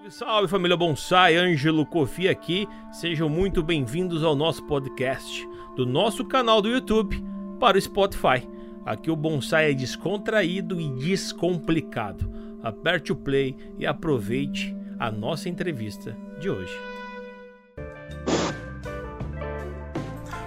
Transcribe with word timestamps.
Salve, 0.00 0.10
salve 0.10 0.48
família 0.48 0.76
Bonsai, 0.76 1.36
Ângelo 1.36 1.84
Kofi 1.84 2.28
aqui. 2.28 2.66
Sejam 2.92 3.28
muito 3.28 3.62
bem-vindos 3.62 4.24
ao 4.24 4.34
nosso 4.34 4.62
podcast, 4.64 5.46
do 5.76 5.84
nosso 5.84 6.24
canal 6.24 6.62
do 6.62 6.68
YouTube 6.68 7.22
para 7.58 7.76
o 7.76 7.80
Spotify. 7.80 8.48
Aqui 8.86 9.10
o 9.10 9.16
bonsai 9.16 9.72
é 9.72 9.74
descontraído 9.74 10.80
e 10.80 10.88
descomplicado. 10.90 12.30
Aperte 12.62 13.12
o 13.12 13.16
play 13.16 13.56
e 13.78 13.86
aproveite 13.86 14.74
a 14.98 15.10
nossa 15.10 15.48
entrevista 15.48 16.16
de 16.38 16.48
hoje. 16.48 16.72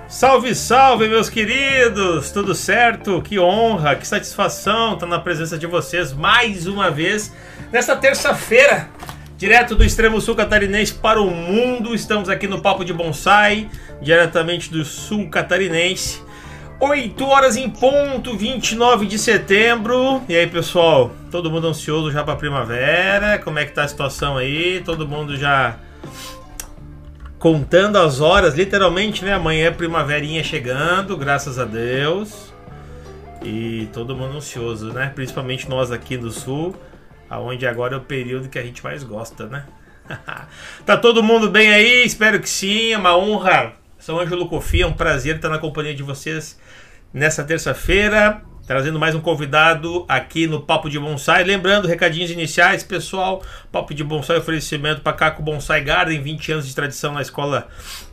Salve, 0.07 0.53
salve, 0.53 1.07
meus 1.07 1.29
queridos! 1.29 2.31
Tudo 2.31 2.53
certo? 2.53 3.21
Que 3.21 3.39
honra, 3.39 3.95
que 3.95 4.07
satisfação 4.07 4.93
estar 4.93 5.07
na 5.07 5.19
presença 5.19 5.57
de 5.57 5.67
vocês 5.67 6.13
mais 6.13 6.67
uma 6.67 6.89
vez 6.91 7.33
nesta 7.71 7.95
terça-feira, 7.95 8.89
direto 9.43 9.75
do 9.75 9.83
extremo 9.83 10.21
sul 10.21 10.35
catarinense 10.35 10.93
para 10.93 11.21
o 11.21 11.29
mundo. 11.29 11.93
Estamos 11.93 12.29
aqui 12.29 12.47
no 12.47 12.61
Papo 12.61 12.85
de 12.85 12.93
Bonsai, 12.93 13.69
diretamente 14.01 14.71
do 14.71 14.85
sul 14.85 15.29
catarinense. 15.29 16.21
8 16.79 17.25
horas 17.25 17.57
em 17.57 17.69
ponto, 17.69 18.37
29 18.37 19.05
de 19.05 19.19
setembro. 19.19 20.21
E 20.29 20.35
aí, 20.37 20.47
pessoal? 20.47 21.11
Todo 21.29 21.51
mundo 21.51 21.67
ansioso 21.67 22.09
já 22.09 22.23
para 22.23 22.35
a 22.35 22.37
primavera? 22.37 23.37
Como 23.37 23.59
é 23.59 23.65
que 23.65 23.73
tá 23.73 23.83
a 23.83 23.87
situação 23.89 24.37
aí? 24.37 24.81
Todo 24.85 25.05
mundo 25.05 25.35
já 25.35 25.75
contando 27.37 27.97
as 27.97 28.21
horas, 28.21 28.55
literalmente, 28.55 29.25
né? 29.25 29.33
Amanhã 29.33 29.67
é 29.67 29.71
primaverinha 29.71 30.41
chegando, 30.41 31.17
graças 31.17 31.59
a 31.59 31.65
Deus. 31.65 32.53
E 33.43 33.89
todo 33.91 34.15
mundo 34.15 34.37
ansioso, 34.37 34.93
né? 34.93 35.11
Principalmente 35.13 35.69
nós 35.69 35.91
aqui 35.91 36.15
do 36.15 36.31
sul, 36.31 36.73
aonde 37.33 37.65
agora 37.65 37.95
é 37.95 37.97
o 37.97 38.01
período 38.01 38.49
que 38.49 38.59
a 38.59 38.63
gente 38.63 38.83
mais 38.83 39.03
gosta, 39.03 39.47
né? 39.47 39.65
tá 40.85 40.97
todo 40.97 41.23
mundo 41.23 41.49
bem 41.49 41.73
aí? 41.73 42.05
Espero 42.05 42.39
que 42.39 42.49
sim. 42.49 42.93
É 42.93 42.97
uma 42.97 43.17
honra. 43.17 43.73
Sou 43.97 44.19
Ângelo 44.19 44.47
Cofi, 44.47 44.81
é 44.81 44.85
um 44.85 44.93
prazer 44.93 45.37
estar 45.37 45.49
na 45.49 45.57
companhia 45.57 45.95
de 45.95 46.03
vocês 46.03 46.59
nessa 47.13 47.43
terça-feira, 47.43 48.41
trazendo 48.65 48.97
mais 48.97 49.13
um 49.13 49.19
convidado 49.19 50.05
aqui 50.07 50.47
no 50.47 50.61
Papo 50.61 50.89
de 50.89 50.97
Bonsai. 50.99 51.43
Lembrando, 51.43 51.87
recadinhos 51.87 52.31
iniciais, 52.31 52.83
pessoal, 52.83 53.43
Papo 53.71 53.93
de 53.93 54.03
Bonsai 54.03 54.37
oferecimento 54.37 55.01
para 55.01 55.13
Caco 55.13 55.43
Bonsai 55.43 55.83
Garden, 55.83 56.21
20 56.21 56.51
anos 56.53 56.67
de 56.67 56.73
tradição 56.73 57.13
na 57.13 57.21
escola 57.21 57.67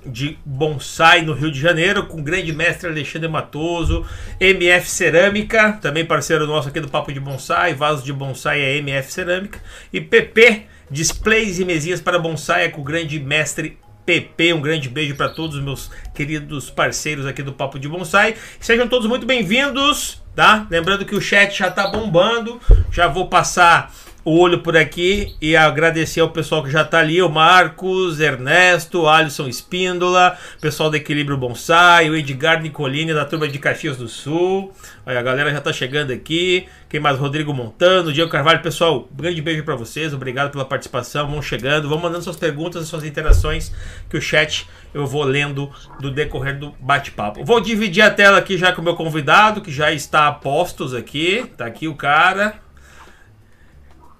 de 0.04 0.38
bonsai 0.44 1.22
no 1.22 1.32
Rio 1.32 1.50
de 1.50 1.60
Janeiro, 1.60 2.06
com 2.06 2.20
o 2.20 2.22
grande 2.22 2.52
mestre 2.52 2.88
Alexandre 2.88 3.28
Matoso, 3.28 4.04
MF 4.40 4.88
Cerâmica, 4.88 5.78
também 5.80 6.04
parceiro 6.04 6.46
nosso 6.46 6.68
aqui 6.68 6.80
do 6.80 6.88
Papo 6.88 7.12
de 7.12 7.20
Bonsai, 7.20 7.74
vaso 7.74 8.04
de 8.04 8.12
bonsai 8.12 8.60
é 8.60 8.76
MF 8.78 9.12
Cerâmica, 9.12 9.60
e 9.92 10.00
PP 10.00 10.66
Displays 10.90 11.60
e 11.60 11.64
mesinhas 11.64 12.00
para 12.00 12.18
bonsai 12.18 12.64
é 12.64 12.68
com 12.68 12.80
o 12.80 12.84
grande 12.84 13.20
mestre 13.20 13.78
PP. 14.04 14.54
Um 14.54 14.60
grande 14.60 14.88
beijo 14.88 15.14
para 15.14 15.28
todos 15.28 15.56
os 15.56 15.62
meus 15.62 15.88
queridos 16.12 16.68
parceiros 16.68 17.26
aqui 17.26 17.44
do 17.44 17.52
Papo 17.52 17.78
de 17.78 17.88
Bonsai. 17.88 18.34
Sejam 18.58 18.88
todos 18.88 19.08
muito 19.08 19.24
bem-vindos, 19.24 20.19
tá? 20.34 20.66
Lembrando 20.70 21.04
que 21.04 21.14
o 21.14 21.20
chat 21.20 21.58
já 21.58 21.70
tá 21.70 21.88
bombando. 21.88 22.60
Já 22.90 23.08
vou 23.08 23.28
passar 23.28 23.92
o 24.24 24.38
olho 24.38 24.60
por 24.60 24.76
aqui 24.76 25.34
e 25.40 25.56
agradecer 25.56 26.20
ao 26.20 26.30
pessoal 26.30 26.62
que 26.62 26.70
já 26.70 26.84
tá 26.84 26.98
ali, 26.98 27.22
o 27.22 27.28
Marcos, 27.28 28.20
Ernesto, 28.20 29.06
Alisson 29.06 29.48
Espíndola, 29.48 30.36
pessoal 30.60 30.90
do 30.90 30.96
Equilíbrio 30.96 31.36
Bonsai, 31.36 32.10
o 32.10 32.16
Edgar 32.16 32.62
Nicolini 32.62 33.14
da 33.14 33.24
turma 33.24 33.48
de 33.48 33.58
Caxias 33.58 33.96
do 33.96 34.08
Sul. 34.08 34.72
Olha, 35.06 35.18
a 35.18 35.22
galera 35.22 35.50
já 35.50 35.60
tá 35.60 35.72
chegando 35.72 36.12
aqui. 36.12 36.66
Quem 36.88 37.00
mais? 37.00 37.18
Rodrigo 37.18 37.54
Montano, 37.54 38.12
Diego 38.12 38.30
Carvalho. 38.30 38.60
Pessoal, 38.60 39.08
um 39.10 39.16
grande 39.16 39.40
beijo 39.40 39.62
para 39.62 39.76
vocês. 39.76 40.12
Obrigado 40.12 40.50
pela 40.50 40.64
participação. 40.64 41.30
Vão 41.30 41.40
chegando, 41.40 41.88
vão 41.88 41.98
mandando 41.98 42.24
suas 42.24 42.36
perguntas, 42.36 42.86
suas 42.86 43.04
interações, 43.04 43.72
que 44.08 44.16
o 44.16 44.20
chat 44.20 44.68
eu 44.92 45.06
vou 45.06 45.22
lendo 45.22 45.70
do 46.00 46.10
decorrer 46.10 46.58
do 46.58 46.74
bate-papo. 46.80 47.44
Vou 47.44 47.60
dividir 47.60 48.02
a 48.02 48.10
tela 48.10 48.38
aqui 48.38 48.58
já 48.58 48.72
com 48.72 48.80
o 48.80 48.84
meu 48.84 48.94
convidado, 48.94 49.60
que 49.60 49.70
já 49.70 49.92
está 49.92 50.26
a 50.26 50.32
postos 50.32 50.94
aqui. 50.94 51.44
Tá 51.56 51.66
aqui 51.66 51.86
o 51.88 51.94
cara. 51.94 52.60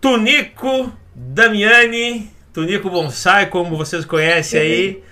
Tunico 0.00 0.91
Damiani, 1.15 2.31
Tunico 2.55 2.88
Bonsai, 2.88 3.50
como 3.50 3.77
vocês 3.77 4.03
conhecem 4.06 4.59
aí. 4.59 5.05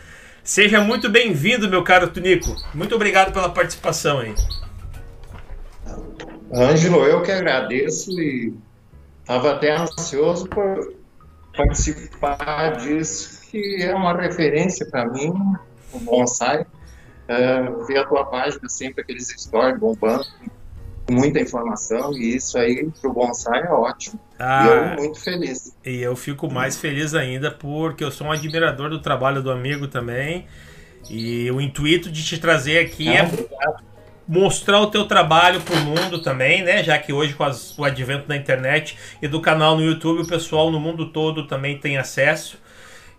Seja 0.43 0.81
muito 0.81 1.11
bem-vindo, 1.11 1.69
meu 1.69 1.85
caro 1.85 2.09
Tunico. 2.09 2.57
Muito 2.73 2.95
obrigado 2.95 3.31
pela 3.31 3.51
participação 3.51 4.21
aí. 4.21 4.35
Ângelo, 6.51 7.05
eu 7.05 7.21
que 7.23 7.31
agradeço 7.31 8.11
e 8.19 8.55
estava 9.21 9.53
até 9.53 9.77
ansioso 9.77 10.49
por 10.49 10.95
participar 11.55 12.79
disso, 12.79 13.43
que 13.51 13.83
é 13.83 13.95
uma 13.95 14.19
referência 14.19 14.87
para 14.91 15.05
mim, 15.05 15.35
o 15.93 15.99
bonsai. 16.01 16.65
Uh, 17.29 17.85
ver 17.85 17.99
a 17.99 18.07
tua 18.07 18.25
página 18.25 18.67
sempre, 18.71 19.03
aqueles 19.03 19.29
stories 19.29 19.79
bombando, 19.79 20.25
muita 21.11 21.41
informação, 21.41 22.13
e 22.13 22.37
isso 22.37 22.59
aí 22.59 22.89
para 23.01 23.11
o 23.11 23.13
bonsai 23.13 23.63
é 23.63 23.71
ótimo. 23.71 24.19
Ah, 24.39 24.65
e 24.65 24.69
eu 24.69 25.03
muito 25.03 25.21
feliz. 25.21 25.75
E 25.85 26.01
eu 26.01 26.15
fico 26.15 26.51
mais 26.51 26.77
feliz 26.77 27.15
ainda 27.15 27.51
porque 27.51 28.05
eu 28.05 28.11
sou 28.11 28.27
um 28.27 28.33
admirador 28.33 28.91
do 28.91 29.01
trabalho 29.01 29.43
do 29.43 29.51
amigo 29.51 29.89
também. 29.89 30.47
E 31.09 31.51
o 31.51 31.61
intuito 31.61 32.11
de 32.11 32.23
te 32.23 32.39
trazer 32.39 32.79
aqui 32.81 33.09
é 33.09 33.31
mostrar 34.27 34.81
o 34.81 34.89
teu 34.89 35.07
trabalho 35.07 35.61
pro 35.63 35.77
mundo 35.77 36.21
também, 36.21 36.63
né? 36.63 36.85
Já 36.85 36.99
que 36.99 37.13
hoje 37.13 37.33
com 37.33 37.45
as, 37.45 37.77
o 37.79 37.85
advento 37.85 38.29
da 38.29 38.37
internet 38.37 38.99
e 39.23 39.27
do 39.27 39.41
canal 39.41 39.75
no 39.75 39.83
YouTube, 39.83 40.23
o 40.23 40.27
pessoal 40.27 40.71
no 40.71 40.79
mundo 40.79 41.07
todo 41.07 41.47
também 41.47 41.79
tem 41.79 41.97
acesso. 41.97 42.59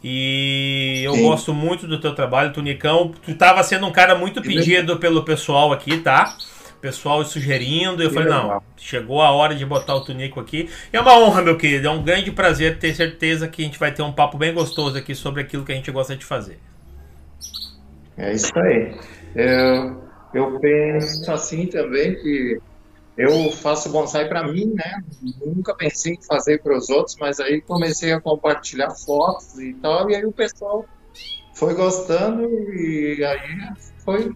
E 0.03 1.01
eu 1.03 1.13
Sim. 1.13 1.23
gosto 1.23 1.53
muito 1.53 1.87
do 1.87 1.99
teu 1.99 2.13
trabalho, 2.13 2.53
Tunicão. 2.53 3.11
Tu 3.25 3.33
tava 3.33 3.61
sendo 3.63 3.85
um 3.87 3.91
cara 3.91 4.15
muito 4.15 4.41
pedido 4.41 4.97
pelo 4.97 5.23
pessoal 5.23 5.73
aqui, 5.73 5.97
tá? 5.97 6.37
Pessoal 6.81 7.23
sugerindo, 7.25 8.01
eu 8.01 8.09
Que 8.09 8.13
falei, 8.13 8.29
não, 8.29 8.43
legal. 8.43 8.63
chegou 8.77 9.21
a 9.21 9.31
hora 9.31 9.53
de 9.55 9.65
botar 9.65 9.95
o 9.95 10.01
Tunico 10.01 10.39
aqui. 10.39 10.69
E 10.93 10.97
é 10.97 11.01
uma 11.01 11.17
honra, 11.19 11.41
meu 11.41 11.57
querido, 11.57 11.87
é 11.87 11.91
um 11.91 12.03
grande 12.03 12.31
prazer 12.31 12.79
ter 12.79 12.93
certeza 12.95 13.47
que 13.49 13.61
a 13.61 13.65
gente 13.65 13.77
vai 13.79 13.93
ter 13.93 14.01
um 14.01 14.13
papo 14.13 14.37
bem 14.37 14.53
gostoso 14.53 14.97
aqui 14.97 15.13
sobre 15.13 15.41
aquilo 15.41 15.65
que 15.65 15.71
a 15.71 15.75
gente 15.75 15.91
gosta 15.91 16.15
de 16.15 16.23
fazer. 16.25 16.59
É 18.17 18.33
isso 18.33 18.51
aí. 18.59 18.95
Eu, 19.35 20.03
eu 20.33 20.59
penso 20.59 21.31
assim 21.31 21.67
também 21.67 22.15
que 22.15 22.59
eu 23.17 23.51
faço 23.51 23.89
bonsai 23.91 24.27
para 24.27 24.43
mim, 24.47 24.73
né? 24.73 25.03
Nunca 25.45 25.75
pensei 25.75 26.13
em 26.13 26.21
fazer 26.21 26.61
para 26.61 26.77
os 26.77 26.89
outros, 26.89 27.15
mas 27.19 27.39
aí 27.39 27.61
comecei 27.61 28.11
a 28.13 28.21
compartilhar 28.21 28.91
fotos 28.91 29.57
e 29.59 29.73
tal, 29.75 30.09
e 30.09 30.15
aí 30.15 30.25
o 30.25 30.31
pessoal 30.31 30.85
foi 31.53 31.73
gostando 31.75 32.43
e 32.73 33.23
aí 33.23 33.73
foi, 34.05 34.33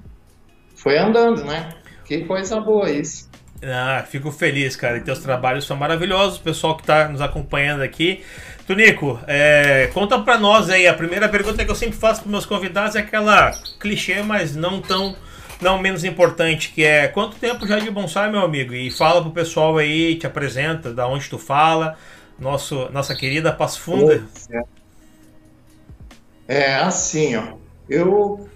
foi 0.75 0.97
andando, 0.97 1.43
né? 1.45 1.69
Que 2.05 2.25
coisa 2.25 2.59
boa 2.59 2.89
isso. 2.89 3.29
Ah, 3.63 4.05
fico 4.09 4.31
feliz, 4.31 4.75
cara. 4.75 4.97
E 4.97 5.01
teus 5.01 5.19
trabalhos 5.19 5.65
são 5.65 5.77
maravilhosos. 5.77 6.37
O 6.37 6.41
pessoal 6.41 6.75
que 6.75 6.83
tá 6.83 7.07
nos 7.07 7.21
acompanhando 7.21 7.81
aqui. 7.81 8.23
Tunico, 8.67 9.19
é, 9.27 9.89
conta 9.93 10.19
pra 10.19 10.37
nós 10.37 10.69
aí. 10.69 10.87
A 10.87 10.93
primeira 10.93 11.29
pergunta 11.29 11.63
que 11.63 11.71
eu 11.71 11.75
sempre 11.75 11.97
faço 11.97 12.21
pros 12.21 12.31
meus 12.31 12.45
convidados 12.45 12.95
é 12.95 12.99
aquela 12.99 13.51
clichê, 13.79 14.21
mas 14.21 14.55
não 14.55 14.81
tão 14.81 15.15
não 15.61 15.79
menos 15.79 16.03
importante, 16.03 16.73
que 16.73 16.83
é 16.83 17.07
quanto 17.07 17.37
tempo 17.37 17.65
já 17.65 17.79
de 17.79 17.89
bonsai, 17.89 18.29
meu 18.29 18.41
amigo? 18.41 18.73
E 18.73 18.91
fala 18.91 19.21
pro 19.21 19.31
pessoal 19.31 19.77
aí, 19.77 20.15
te 20.17 20.27
apresenta, 20.27 20.93
da 20.93 21.07
onde 21.07 21.29
tu 21.29 21.39
fala. 21.39 21.97
Nosso, 22.37 22.89
nossa 22.91 23.15
querida 23.15 23.53
Passo 23.53 23.79
Funda. 23.79 24.25
É 26.47 26.75
assim, 26.75 27.37
ó. 27.37 27.53
Eu 27.89 28.49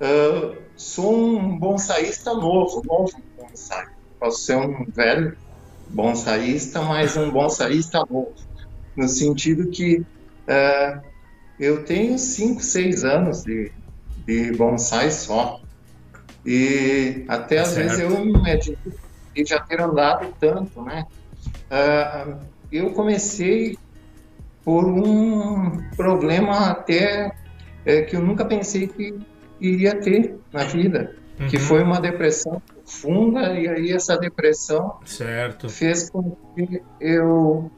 ah, 0.00 0.52
sou 0.76 1.14
um 1.14 1.58
bonsaísta 1.58 2.32
novo, 2.34 2.82
novo 2.84 3.10
bonsai. 3.36 3.84
Posso 4.18 4.44
ser 4.44 4.56
um 4.56 4.84
velho 4.94 5.36
bonsaísta, 5.88 6.82
mas 6.82 7.16
um 7.16 7.30
bonsaísta 7.30 7.98
novo. 8.08 8.34
No 8.96 9.08
sentido 9.08 9.70
que 9.70 10.02
ah, 10.48 11.02
eu 11.58 11.84
tenho 11.84 12.18
5, 12.18 12.60
6 12.60 13.04
anos 13.04 13.42
de, 13.42 13.72
de 14.26 14.52
bonsai 14.52 15.10
só. 15.10 15.60
E 16.44 17.24
até 17.28 17.58
às 17.58 17.74
Certo. 17.74 17.82
vezes 17.82 17.98
eu 18.00 18.24
me 18.24 18.50
admiro 18.50 18.98
de 19.34 19.44
já 19.44 19.60
ter 19.60 19.80
andado 19.80 20.34
tanto, 20.38 20.82
né? 20.82 21.04
Ah, 21.70 22.46
eu 22.70 22.92
comecei 22.92 23.76
por 24.64 24.84
um 24.86 25.78
problema 25.96 26.70
até 26.70 27.30
é, 27.84 28.02
que 28.02 28.16
eu 28.16 28.22
nunca 28.22 28.44
pensei 28.44 28.88
que 28.88 29.14
iria 29.60 29.94
ter 30.00 30.36
na 30.52 30.64
vida, 30.64 31.14
que 31.50 31.56
Uhum. 31.56 31.62
foi 31.62 31.82
uma 31.82 32.00
depressão 32.00 32.60
profunda 32.68 33.52
e 33.58 33.68
aí 33.68 33.92
essa 33.92 34.16
depressão 34.16 34.98
Certo. 35.04 35.68
fez 35.68 36.08
com 36.10 36.36
que 36.54 36.82
eu 37.00 37.70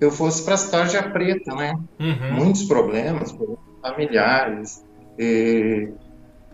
eu 0.00 0.12
fosse 0.12 0.44
para 0.44 0.54
a 0.54 0.58
tarja 0.58 1.02
preta, 1.02 1.54
né? 1.56 1.76
Uhum. 1.98 2.32
Muitos 2.34 2.62
problemas 2.64 3.32
problemas 3.32 3.58
familiares 3.82 4.84
e, 5.18 5.88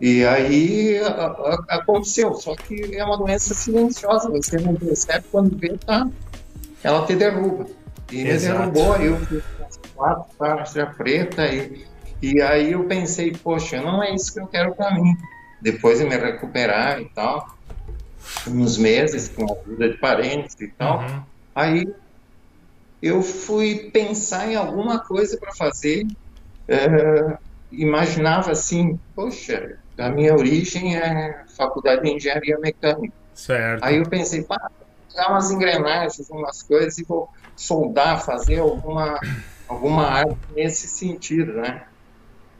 e 0.01 0.25
aí 0.25 0.97
a- 0.97 1.27
a- 1.27 1.65
aconteceu. 1.75 2.33
Só 2.33 2.55
que 2.55 2.95
é 2.97 3.05
uma 3.05 3.17
doença 3.17 3.53
silenciosa, 3.53 4.29
você 4.29 4.57
não 4.57 4.73
percebe 4.73 5.25
quando 5.31 5.55
vê, 5.57 5.77
tá? 5.85 6.07
Ela 6.83 7.05
te 7.05 7.15
derruba. 7.15 7.67
E 8.11 8.23
me 8.23 8.29
Exato. 8.31 8.71
derrubou, 8.71 8.93
aí 8.93 9.05
eu 9.05 9.17
fui 9.17 9.41
quatro 9.95 10.25
tarja 10.39 10.85
preta 10.87 11.45
e, 11.47 11.85
e 12.33 12.41
aí 12.41 12.71
eu 12.71 12.85
pensei, 12.85 13.31
poxa, 13.31 13.81
não 13.81 14.01
é 14.01 14.13
isso 14.15 14.33
que 14.33 14.39
eu 14.39 14.47
quero 14.47 14.73
para 14.73 14.95
mim. 14.95 15.15
Depois 15.61 15.99
de 15.99 16.05
me 16.05 16.17
recuperar 16.17 16.99
e 16.99 17.05
tal, 17.09 17.55
uns 18.47 18.77
meses 18.77 19.29
com 19.29 19.43
a 19.43 19.59
ajuda 19.59 19.89
de 19.89 19.97
parentes 19.97 20.55
e 20.59 20.67
tal, 20.69 20.99
uhum. 20.99 21.21
aí 21.53 21.87
eu 23.01 23.21
fui 23.21 23.91
pensar 23.93 24.51
em 24.51 24.55
alguma 24.55 24.99
coisa 24.99 25.37
para 25.37 25.53
fazer. 25.53 26.07
É, 26.67 27.37
imaginava 27.71 28.51
assim, 28.51 28.99
poxa, 29.15 29.77
a 29.97 30.09
minha 30.09 30.33
origem 30.33 30.97
é 30.97 31.43
faculdade 31.55 32.01
de 32.01 32.11
engenharia 32.11 32.57
mecânica. 32.57 33.13
Certo. 33.35 33.83
Aí 33.83 33.97
eu 33.97 34.09
pensei, 34.09 34.41
pá, 34.41 34.71
dar 35.13 35.29
umas 35.29 35.51
engrenagens, 35.51 36.27
umas 36.29 36.63
coisas 36.63 36.97
e 36.97 37.03
vou 37.03 37.29
soldar, 37.55 38.23
fazer 38.25 38.59
alguma, 38.59 39.19
alguma 39.67 40.07
arte 40.07 40.37
nesse 40.55 40.87
sentido, 40.87 41.53
né? 41.53 41.83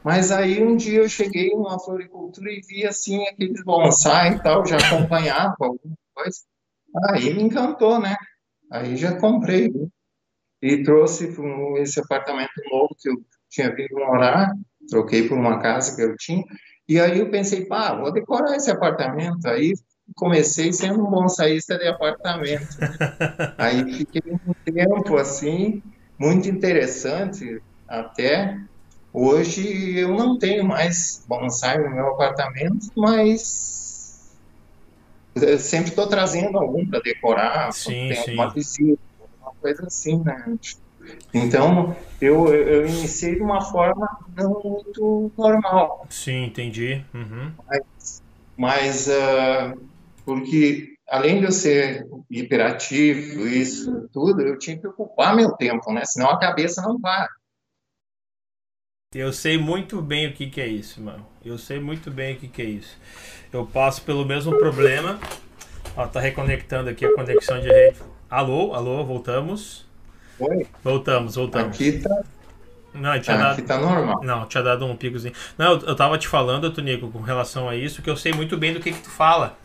Mas 0.06 0.30
aí 0.30 0.62
um 0.62 0.76
dia 0.76 1.00
eu 1.00 1.08
cheguei 1.08 1.50
numa 1.50 1.80
floricultura 1.80 2.48
e 2.48 2.60
vi 2.60 2.86
assim 2.86 3.26
aqueles 3.26 3.64
bonsai 3.64 4.36
e 4.36 4.40
tal, 4.40 4.64
já 4.64 4.76
acompanhava 4.76 5.56
alguma 5.58 5.96
coisa. 6.14 6.38
Aí 7.10 7.34
me 7.34 7.42
encantou, 7.42 7.98
né? 7.98 8.14
Aí 8.70 8.96
já 8.96 9.18
comprei 9.18 9.68
né? 9.68 9.88
e 10.62 10.84
trouxe 10.84 11.34
esse 11.78 11.98
apartamento 11.98 12.52
novo 12.70 12.94
que 12.96 13.10
eu 13.10 13.16
tinha 13.50 13.74
vindo 13.74 13.96
morar, 13.96 14.52
troquei 14.88 15.28
por 15.28 15.36
uma 15.36 15.58
casa 15.58 15.96
que 15.96 16.02
eu 16.02 16.16
tinha. 16.16 16.44
E 16.88 17.00
aí 17.00 17.18
eu 17.18 17.28
pensei, 17.28 17.66
pá, 17.66 17.92
vou 17.92 18.12
decorar 18.12 18.54
esse 18.54 18.70
apartamento. 18.70 19.44
Aí 19.48 19.72
comecei 20.14 20.72
sendo 20.72 21.04
um 21.04 21.10
bonsaísta 21.10 21.76
de 21.78 21.88
apartamento. 21.88 22.76
Aí 23.58 23.92
fiquei 23.92 24.22
um 24.30 24.54
tempo 24.64 25.16
assim, 25.16 25.82
muito 26.16 26.48
interessante 26.48 27.60
até. 27.88 28.56
Hoje 29.18 29.98
eu 29.98 30.14
não 30.14 30.38
tenho 30.38 30.62
mais 30.62 31.24
bonsai 31.26 31.78
no 31.78 31.88
meu 31.88 32.08
apartamento, 32.08 32.88
mas 32.94 34.30
eu 35.34 35.58
sempre 35.58 35.88
estou 35.88 36.06
trazendo 36.06 36.58
algum 36.58 36.86
para 36.86 37.00
decorar, 37.00 37.72
sim, 37.72 38.10
tem 38.10 38.18
alguma 38.18 38.52
visita, 38.52 39.00
alguma 39.18 39.52
coisa 39.58 39.86
assim, 39.86 40.22
né? 40.22 40.58
Então, 41.32 41.96
eu, 42.20 42.52
eu 42.52 42.86
iniciei 42.86 43.36
de 43.36 43.42
uma 43.42 43.62
forma 43.62 44.06
não 44.36 44.60
muito 44.62 45.32
normal. 45.34 46.06
Sim, 46.10 46.44
entendi. 46.44 47.02
Uhum. 47.14 47.52
Mas, 47.66 48.22
mas 48.54 49.08
uh, 49.08 49.80
porque 50.26 50.92
além 51.08 51.38
de 51.38 51.46
eu 51.46 51.52
ser 51.52 52.06
hiperativo, 52.30 53.48
isso 53.48 54.10
tudo, 54.12 54.42
eu 54.42 54.58
tinha 54.58 54.76
que 54.76 54.86
ocupar 54.86 55.34
meu 55.34 55.52
tempo, 55.52 55.90
né? 55.90 56.04
Senão 56.04 56.28
a 56.28 56.38
cabeça 56.38 56.82
não 56.82 57.00
para. 57.00 57.30
Eu 59.16 59.32
sei 59.32 59.56
muito 59.56 60.02
bem 60.02 60.26
o 60.26 60.32
que, 60.34 60.46
que 60.46 60.60
é 60.60 60.66
isso, 60.66 61.00
mano. 61.00 61.26
Eu 61.42 61.56
sei 61.56 61.80
muito 61.80 62.10
bem 62.10 62.34
o 62.34 62.36
que, 62.36 62.48
que 62.48 62.60
é 62.60 62.66
isso. 62.66 62.98
Eu 63.50 63.64
passo 63.64 64.02
pelo 64.02 64.26
mesmo 64.26 64.54
problema. 64.58 65.18
Ó, 65.96 66.06
tá 66.06 66.20
reconectando 66.20 66.90
aqui 66.90 67.06
a 67.06 67.14
conexão 67.14 67.58
de 67.58 67.66
rede. 67.66 67.96
Alô, 68.28 68.74
alô, 68.74 69.02
voltamos. 69.06 69.86
Oi? 70.38 70.66
Voltamos, 70.84 71.34
voltamos. 71.36 71.74
Aqui 71.74 71.92
tá. 71.92 72.22
Não, 72.92 73.18
tinha 73.18 73.38
dado... 73.38 73.52
Aqui 73.52 73.62
tá 73.62 73.78
normal. 73.78 74.20
Não, 74.22 74.44
tinha 74.44 74.62
dado 74.62 74.84
um 74.84 74.94
picozinho. 74.94 75.32
Não, 75.56 75.72
eu, 75.72 75.80
eu 75.80 75.96
tava 75.96 76.18
te 76.18 76.28
falando, 76.28 76.70
Tonico, 76.70 77.08
com 77.10 77.20
relação 77.20 77.70
a 77.70 77.74
isso, 77.74 78.02
que 78.02 78.10
eu 78.10 78.18
sei 78.18 78.34
muito 78.34 78.58
bem 78.58 78.74
do 78.74 78.80
que, 78.80 78.92
que 78.92 79.00
tu 79.00 79.10
fala. 79.10 79.56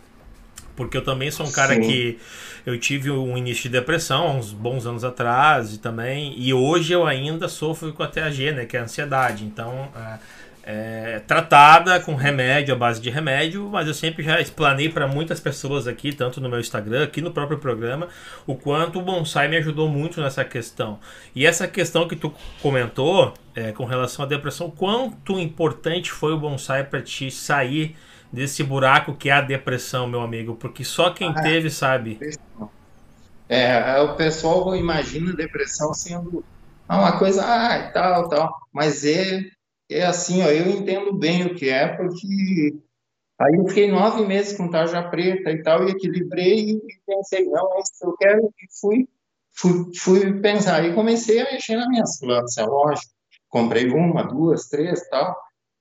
Porque 0.75 0.97
eu 0.97 1.03
também 1.03 1.29
sou 1.31 1.45
um 1.45 1.51
cara 1.51 1.75
Sim. 1.75 1.81
que 1.81 2.19
eu 2.65 2.77
tive 2.79 3.09
um 3.11 3.37
início 3.37 3.63
de 3.63 3.69
depressão 3.69 4.27
há 4.27 4.31
uns 4.31 4.51
bons 4.51 4.85
anos 4.85 5.03
atrás 5.03 5.73
e 5.73 5.79
também 5.79 6.33
e 6.37 6.53
hoje 6.53 6.93
eu 6.93 7.05
ainda 7.05 7.47
sofro 7.47 7.91
com 7.93 8.03
a 8.03 8.07
TAG, 8.07 8.51
né, 8.51 8.65
que 8.65 8.77
é 8.77 8.79
a 8.79 8.83
ansiedade. 8.83 9.43
Então, 9.43 9.89
é, 9.95 10.19
é, 10.63 11.21
tratada 11.25 11.99
com 11.99 12.15
remédio, 12.15 12.73
à 12.73 12.77
base 12.77 13.01
de 13.01 13.09
remédio, 13.09 13.67
mas 13.71 13.87
eu 13.87 13.93
sempre 13.93 14.23
já 14.23 14.39
explanei 14.39 14.89
para 14.89 15.07
muitas 15.07 15.39
pessoas 15.39 15.87
aqui, 15.87 16.13
tanto 16.13 16.39
no 16.39 16.47
meu 16.47 16.59
Instagram, 16.59 17.03
aqui 17.03 17.21
no 17.21 17.31
próprio 17.31 17.57
programa, 17.57 18.07
o 18.45 18.55
quanto 18.55 18.99
o 18.99 19.01
bonsai 19.01 19.47
me 19.47 19.57
ajudou 19.57 19.89
muito 19.89 20.21
nessa 20.21 20.45
questão. 20.45 20.99
E 21.35 21.45
essa 21.45 21.67
questão 21.67 22.07
que 22.07 22.15
tu 22.15 22.33
comentou 22.61 23.33
é, 23.55 23.71
com 23.71 23.85
relação 23.85 24.23
à 24.23 24.27
depressão, 24.27 24.69
quanto 24.69 25.39
importante 25.39 26.11
foi 26.11 26.33
o 26.33 26.37
bonsai 26.37 26.83
para 26.83 27.01
te 27.01 27.31
sair 27.31 27.95
desse 28.31 28.63
buraco 28.63 29.15
que 29.15 29.29
é 29.29 29.33
a 29.33 29.41
depressão, 29.41 30.07
meu 30.07 30.21
amigo, 30.21 30.55
porque 30.55 30.83
só 30.83 31.11
quem 31.11 31.29
ah, 31.29 31.41
teve 31.41 31.69
sabe. 31.69 32.19
É, 33.49 33.99
o 33.99 34.15
pessoal 34.15 34.75
imagina 34.75 35.35
depressão 35.35 35.93
sendo 35.93 36.43
uma 36.87 37.17
coisa, 37.17 37.43
ah, 37.43 37.91
tal, 37.91 38.29
tal, 38.29 38.59
mas 38.73 39.03
é, 39.05 39.41
é 39.89 40.03
assim, 40.03 40.41
ó, 40.43 40.47
eu 40.47 40.69
entendo 40.69 41.13
bem 41.13 41.45
o 41.45 41.55
que 41.55 41.69
é, 41.69 41.87
porque 41.87 42.73
aí 43.39 43.55
eu 43.55 43.67
fiquei 43.67 43.91
nove 43.91 44.25
meses 44.25 44.55
com 44.55 44.69
tarja 44.69 45.03
preta 45.03 45.51
e 45.51 45.61
tal, 45.61 45.87
e 45.87 45.91
equilibrei 45.91 46.71
e 46.71 46.81
pensei, 47.05 47.45
não, 47.45 47.73
é 47.75 47.79
isso 47.79 47.91
que 47.99 48.05
eu 48.05 48.17
quero, 48.17 48.41
e 48.45 48.79
fui, 48.79 49.09
fui, 49.53 49.91
fui 49.97 50.39
pensar, 50.41 50.85
e 50.85 50.93
comecei 50.93 51.41
a 51.41 51.51
mexer 51.51 51.75
nas 51.75 51.87
minhas 51.87 52.19
plantas, 52.19 52.57
é 52.57 52.65
lógico, 52.65 53.11
comprei 53.49 53.89
uma, 53.89 54.23
duas, 54.23 54.67
três, 54.67 55.07
tal, 55.09 55.37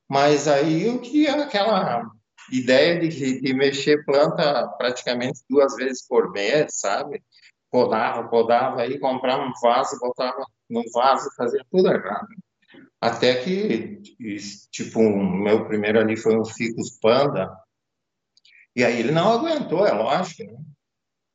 mas 0.08 0.49
aí 0.49 0.87
eu 0.87 0.99
queria 0.99 1.43
aquela 1.43 2.11
ideia 2.50 2.99
de, 2.99 3.41
de 3.41 3.55
mexer 3.55 4.05
planta 4.05 4.69
praticamente 4.79 5.41
duas 5.49 5.76
vezes 5.76 6.06
por 6.06 6.31
mês, 6.32 6.79
sabe? 6.81 7.23
Podava, 7.70 8.29
podava, 8.29 8.82
aí 8.82 8.99
comprava 8.99 9.43
um 9.43 9.52
vaso, 9.62 9.99
botava 10.00 10.44
no 10.69 10.82
vaso, 10.93 11.31
fazia 11.37 11.64
tudo 11.70 11.88
errado. 11.88 12.29
Até 13.00 13.37
que, 13.37 14.00
tipo, 14.70 15.00
o 15.00 15.23
meu 15.23 15.67
primeiro 15.67 16.00
ali 16.00 16.17
foi 16.17 16.38
um 16.38 16.44
Ficus 16.44 16.99
Panda, 17.00 17.50
e 18.75 18.85
aí 18.85 19.00
ele 19.00 19.12
não 19.12 19.32
aguentou, 19.32 19.87
é 19.87 19.93
lógico, 19.93 20.44
né? 20.44 20.58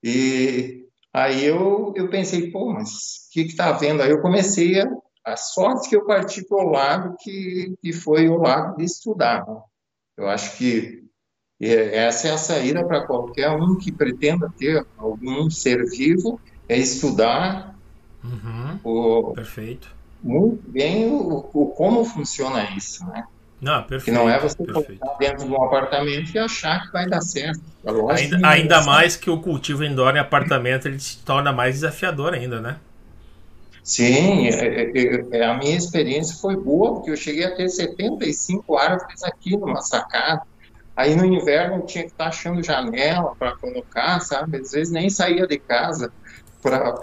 E 0.03 0.87
aí 1.11 1.43
eu, 1.43 1.93
eu 1.95 2.09
pensei, 2.09 2.51
pô, 2.51 2.71
mas 2.73 3.27
o 3.27 3.31
que 3.31 3.45
que 3.45 3.55
tá 3.55 3.71
vendo? 3.71 4.01
Aí 4.01 4.11
eu 4.11 4.21
comecei 4.21 4.79
a, 4.79 4.87
a 5.25 5.35
sorte 5.35 5.89
que 5.89 5.95
eu 5.95 6.05
parti 6.05 6.45
para 6.45 6.57
o 6.57 6.69
lado 6.69 7.15
que, 7.19 7.73
que 7.81 7.91
foi 7.91 8.29
o 8.29 8.37
lado 8.37 8.77
de 8.77 8.83
estudar. 8.83 9.45
Né? 9.47 9.61
Eu 10.17 10.29
acho 10.29 10.57
que 10.57 11.04
essa 11.61 12.27
é 12.27 12.31
a 12.31 12.37
saída 12.37 12.83
para 12.83 13.01
qualquer 13.01 13.49
um 13.51 13.75
que 13.75 13.91
pretenda 13.91 14.51
ter 14.57 14.85
algum 14.97 15.49
ser 15.49 15.85
vivo, 15.85 16.39
é 16.67 16.77
estudar 16.77 17.75
uhum. 18.23 18.79
o, 18.83 19.33
perfeito. 19.33 19.89
muito 20.21 20.69
bem 20.69 21.07
o, 21.07 21.49
o, 21.53 21.67
como 21.67 22.03
funciona 22.03 22.69
isso, 22.75 23.05
né? 23.05 23.23
Não, 23.61 23.81
perfeito. 23.83 24.03
Que 24.05 24.11
não 24.11 24.29
é 24.29 24.37
você 24.37 24.61
estar 24.61 25.17
dentro 25.17 25.45
de 25.45 25.51
um 25.51 25.63
apartamento 25.63 26.35
e 26.35 26.37
achar 26.37 26.85
que 26.85 26.91
vai 26.91 27.07
dar 27.07 27.21
certo. 27.21 27.61
É 27.85 28.13
ainda, 28.13 28.47
ainda 28.47 28.81
mais 28.83 29.15
que 29.15 29.29
o 29.29 29.39
cultivo 29.39 29.83
indoor 29.83 30.15
em 30.15 30.19
apartamento 30.19 30.87
ele 30.87 30.99
se 30.99 31.17
torna 31.19 31.53
mais 31.53 31.75
desafiador 31.75 32.33
ainda, 32.33 32.59
né? 32.59 32.77
Sim, 33.81 34.47
é, 34.47 35.29
é, 35.31 35.45
a 35.45 35.53
minha 35.53 35.77
experiência 35.77 36.35
foi 36.37 36.55
boa, 36.57 36.95
porque 36.95 37.11
eu 37.11 37.15
cheguei 37.15 37.45
a 37.45 37.55
ter 37.55 37.69
75 37.69 38.75
árvores 38.75 39.23
aqui 39.23 39.55
numa 39.55 39.81
sacada. 39.81 40.41
Aí 40.95 41.15
no 41.15 41.25
inverno 41.25 41.77
eu 41.77 41.81
tinha 41.81 42.05
que 42.05 42.11
estar 42.11 42.27
achando 42.27 42.63
janela 42.63 43.35
para 43.37 43.55
colocar, 43.57 44.19
sabe? 44.21 44.57
Às 44.57 44.71
vezes 44.71 44.93
nem 44.93 45.09
saía 45.09 45.45
de 45.45 45.57
casa 45.59 46.11
para 46.61 46.93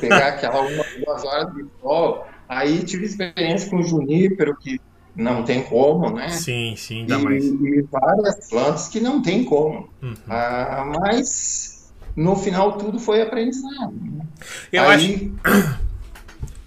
pegar 0.00 0.28
aquela 0.36 0.60
uma, 0.60 0.84
duas 1.04 1.24
horas 1.24 1.54
de 1.54 1.64
sol. 1.80 2.26
Aí 2.48 2.82
tive 2.84 3.06
experiência 3.06 3.70
com 3.70 3.82
junípero, 3.82 4.56
que 4.56 4.80
não 5.16 5.42
tem 5.44 5.62
como, 5.62 6.10
né? 6.10 6.28
Sim, 6.28 6.74
sim, 6.76 7.06
dá 7.06 7.18
e, 7.18 7.22
mais. 7.22 7.44
E 7.44 7.86
várias 7.90 8.48
plantas 8.48 8.88
que 8.88 9.00
não 9.00 9.22
tem 9.22 9.44
como. 9.44 9.88
Uhum. 10.02 10.14
Ah, 10.28 10.92
mas 11.00 11.90
no 12.14 12.36
final 12.36 12.76
tudo 12.76 12.98
foi 12.98 13.22
aprendizado. 13.22 13.92
Né? 13.92 14.26
Eu 14.72 14.82
Aí... 14.88 15.32
acho. 15.44 15.88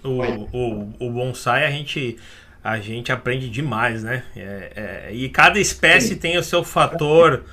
O, 0.04 0.20
o, 0.52 0.94
o 1.00 1.12
bonsai 1.12 1.64
a 1.64 1.70
gente 1.70 2.18
a 2.64 2.80
gente 2.80 3.12
aprende 3.12 3.50
demais, 3.50 4.04
né? 4.04 4.24
É, 4.36 5.08
é, 5.10 5.14
e 5.14 5.28
cada 5.30 5.60
espécie 5.60 6.10
Sim. 6.10 6.18
tem 6.18 6.38
o 6.38 6.44
seu 6.44 6.64
fator. 6.64 7.44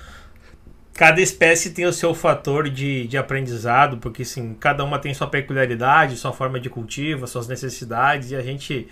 Cada 0.92 1.20
espécie 1.20 1.70
tem 1.70 1.86
o 1.86 1.92
seu 1.92 2.12
fator 2.12 2.68
de, 2.68 3.06
de 3.06 3.16
aprendizado, 3.16 3.98
porque 3.98 4.22
assim, 4.22 4.54
cada 4.58 4.84
uma 4.84 4.98
tem 4.98 5.14
sua 5.14 5.28
peculiaridade, 5.28 6.16
sua 6.16 6.32
forma 6.32 6.58
de 6.58 6.68
cultivo, 6.68 7.26
suas 7.26 7.46
necessidades, 7.46 8.32
e 8.32 8.36
a 8.36 8.42
gente, 8.42 8.88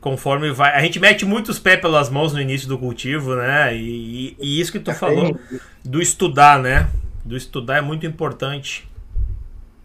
conforme 0.00 0.50
vai. 0.50 0.74
A 0.74 0.80
gente 0.80 0.98
mete 0.98 1.24
muitos 1.24 1.58
pés 1.58 1.80
pelas 1.80 2.10
mãos 2.10 2.32
no 2.32 2.40
início 2.40 2.68
do 2.68 2.76
cultivo, 2.76 3.36
né? 3.36 3.74
E, 3.76 4.36
e 4.40 4.60
isso 4.60 4.72
que 4.72 4.80
tu 4.80 4.92
falou 4.92 5.38
do 5.84 6.02
estudar, 6.02 6.60
né? 6.60 6.90
Do 7.24 7.36
estudar 7.36 7.78
é 7.78 7.80
muito 7.80 8.04
importante. 8.04 8.86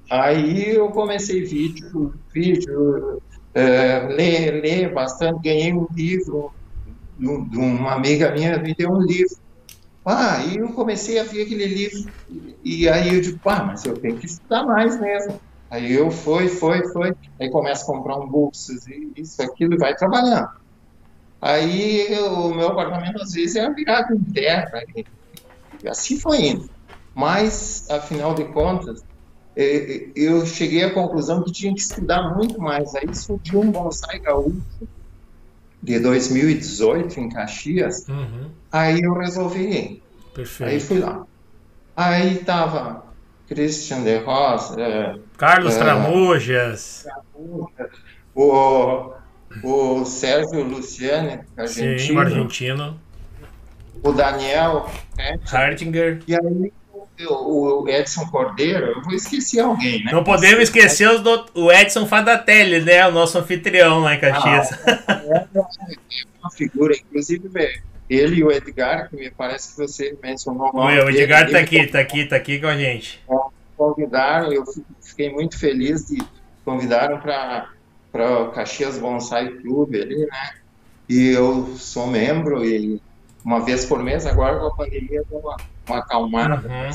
Aí 0.10 0.76
eu 0.76 0.90
comecei 0.90 1.46
vídeo, 1.46 2.14
vídeo, 2.34 3.22
é, 3.54 4.00
ler, 4.08 4.62
ler 4.62 4.94
bastante. 4.94 5.42
Ganhei 5.44 5.74
um 5.74 5.88
livro 5.94 6.54
de 7.18 7.58
uma 7.58 7.94
amiga 7.94 8.32
minha, 8.32 8.58
me 8.58 8.74
deu 8.74 8.92
um 8.92 9.02
livro. 9.02 9.36
Ah, 10.04 10.44
e 10.44 10.58
eu 10.58 10.70
comecei 10.70 11.20
a 11.20 11.24
ver 11.24 11.44
aquele 11.44 11.66
livro, 11.66 12.12
e 12.64 12.90
aí 12.90 13.14
eu 13.14 13.22
digo, 13.22 13.38
pá, 13.38 13.64
mas 13.64 13.86
eu 13.86 13.96
tenho 13.96 14.18
que 14.18 14.26
estudar 14.26 14.64
mais 14.64 15.00
mesmo. 15.00 15.40
Aí 15.70 15.94
eu 15.94 16.10
fui, 16.10 16.48
foi, 16.48 16.84
foi. 16.88 17.14
Aí 17.40 17.50
começa 17.52 17.84
a 17.84 17.86
comprar 17.86 18.18
um 18.18 18.28
bolsas 18.28 18.88
e 18.88 19.12
isso, 19.16 19.42
aquilo, 19.44 19.76
e 19.76 19.78
vai 19.78 19.96
trabalhando. 19.96 20.50
Aí 21.40 22.08
o 22.20 22.54
meu 22.54 22.70
apartamento 22.70 23.22
às 23.22 23.34
vezes 23.34 23.56
é 23.56 23.70
virado 23.72 24.14
em 24.16 24.24
terra. 24.34 24.84
E 25.84 25.88
assim 25.88 26.20
foi 26.20 26.48
indo. 26.48 26.70
Mas, 27.14 27.88
afinal 27.90 28.34
de 28.34 28.46
contas, 28.46 29.04
eu 29.56 30.46
cheguei 30.46 30.84
à 30.84 30.94
conclusão 30.94 31.44
que 31.44 31.52
tinha 31.52 31.74
que 31.74 31.82
estudar 31.82 32.36
muito 32.36 32.60
mais. 32.60 32.96
Aí 32.96 33.14
surgiu 33.14 33.62
um 33.62 33.72
bonsai 33.72 34.20
gaúcho 34.20 34.62
de 35.82 36.00
2018 36.00 37.20
em 37.20 37.30
Caxias. 37.30 38.08
Uhum. 38.08 38.50
Aí 38.72 39.02
eu 39.02 39.14
resolvi 39.14 39.64
ir. 39.64 40.04
Perfeito. 40.34 40.70
Aí 40.70 40.80
fui 40.80 41.00
lá. 41.00 41.26
Aí 41.96 42.36
tava 42.40 43.04
Christian 43.48 44.04
de 44.04 44.18
Rosa, 44.20 45.20
Carlos 45.38 45.76
é, 45.76 45.80
Tramujas, 45.80 47.06
o, 48.34 49.14
o 49.62 50.06
Sérgio 50.06 50.64
Luciani, 50.64 51.42
argentino. 51.58 52.00
Sim, 52.00 52.18
argentino. 52.18 53.00
O 54.02 54.14
Daniel 54.14 54.90
Hartinger. 55.52 56.24
E 56.26 56.34
aí 56.34 56.74
o 57.28 57.88
Edson 57.88 58.26
Cordeiro, 58.28 58.88
eu 58.88 59.02
vou 59.02 59.14
esquecer 59.14 59.60
alguém, 59.60 60.04
né? 60.04 60.12
Não 60.12 60.24
podemos 60.24 60.64
esquecer 60.64 61.10
os 61.10 61.22
do, 61.22 61.46
o 61.56 61.72
Edson 61.72 62.06
Fadatelli, 62.06 62.82
né? 62.82 63.08
O 63.08 63.12
nosso 63.12 63.38
anfitrião 63.38 64.00
lá 64.00 64.16
em 64.16 64.20
Caxias. 64.20 64.70
Ah, 65.08 65.22
é, 65.26 65.58
é 65.58 65.62
uma 66.42 66.52
figura, 66.52 66.94
inclusive, 66.96 67.50
ele 68.10 68.38
e 68.38 68.44
o 68.44 68.52
Edgar, 68.52 69.10
que 69.10 69.16
me 69.16 69.32
parece 69.32 69.72
que 69.72 69.78
você 69.78 70.18
mencionou. 70.22 70.72
O, 70.74 70.80
o 70.80 71.10
Edgar 71.10 71.46
está 71.46 71.60
aqui, 71.60 71.78
está 71.78 72.00
aqui, 72.00 72.20
está 72.22 72.36
aqui 72.36 72.60
com 72.60 72.68
a 72.68 72.78
gente. 72.78 73.22
É, 73.30 73.36
convidaram, 73.78 74.52
eu 74.52 74.64
fiquei 75.02 75.32
muito 75.32 75.58
feliz 75.58 76.08
de 76.08 76.22
convidaram 76.64 77.20
para 77.20 77.70
para 78.12 78.42
o 78.42 78.52
Caxias 78.52 78.98
Bonsai 78.98 79.48
Clube 79.48 80.02
ali, 80.02 80.26
né? 80.26 80.52
E 81.08 81.30
eu 81.30 81.76
sou 81.78 82.08
membro 82.08 82.66
e 82.66 83.02
uma 83.44 83.64
vez 83.64 83.86
por 83.86 84.04
mês, 84.04 84.26
agora 84.26 84.60
com 84.60 84.68
a 84.68 84.76
pandemia 84.76 85.24
deu 85.30 85.40
uma, 85.40 85.58
uma 85.92 86.00
acalmada, 86.00 86.68
uhum. 86.68 86.92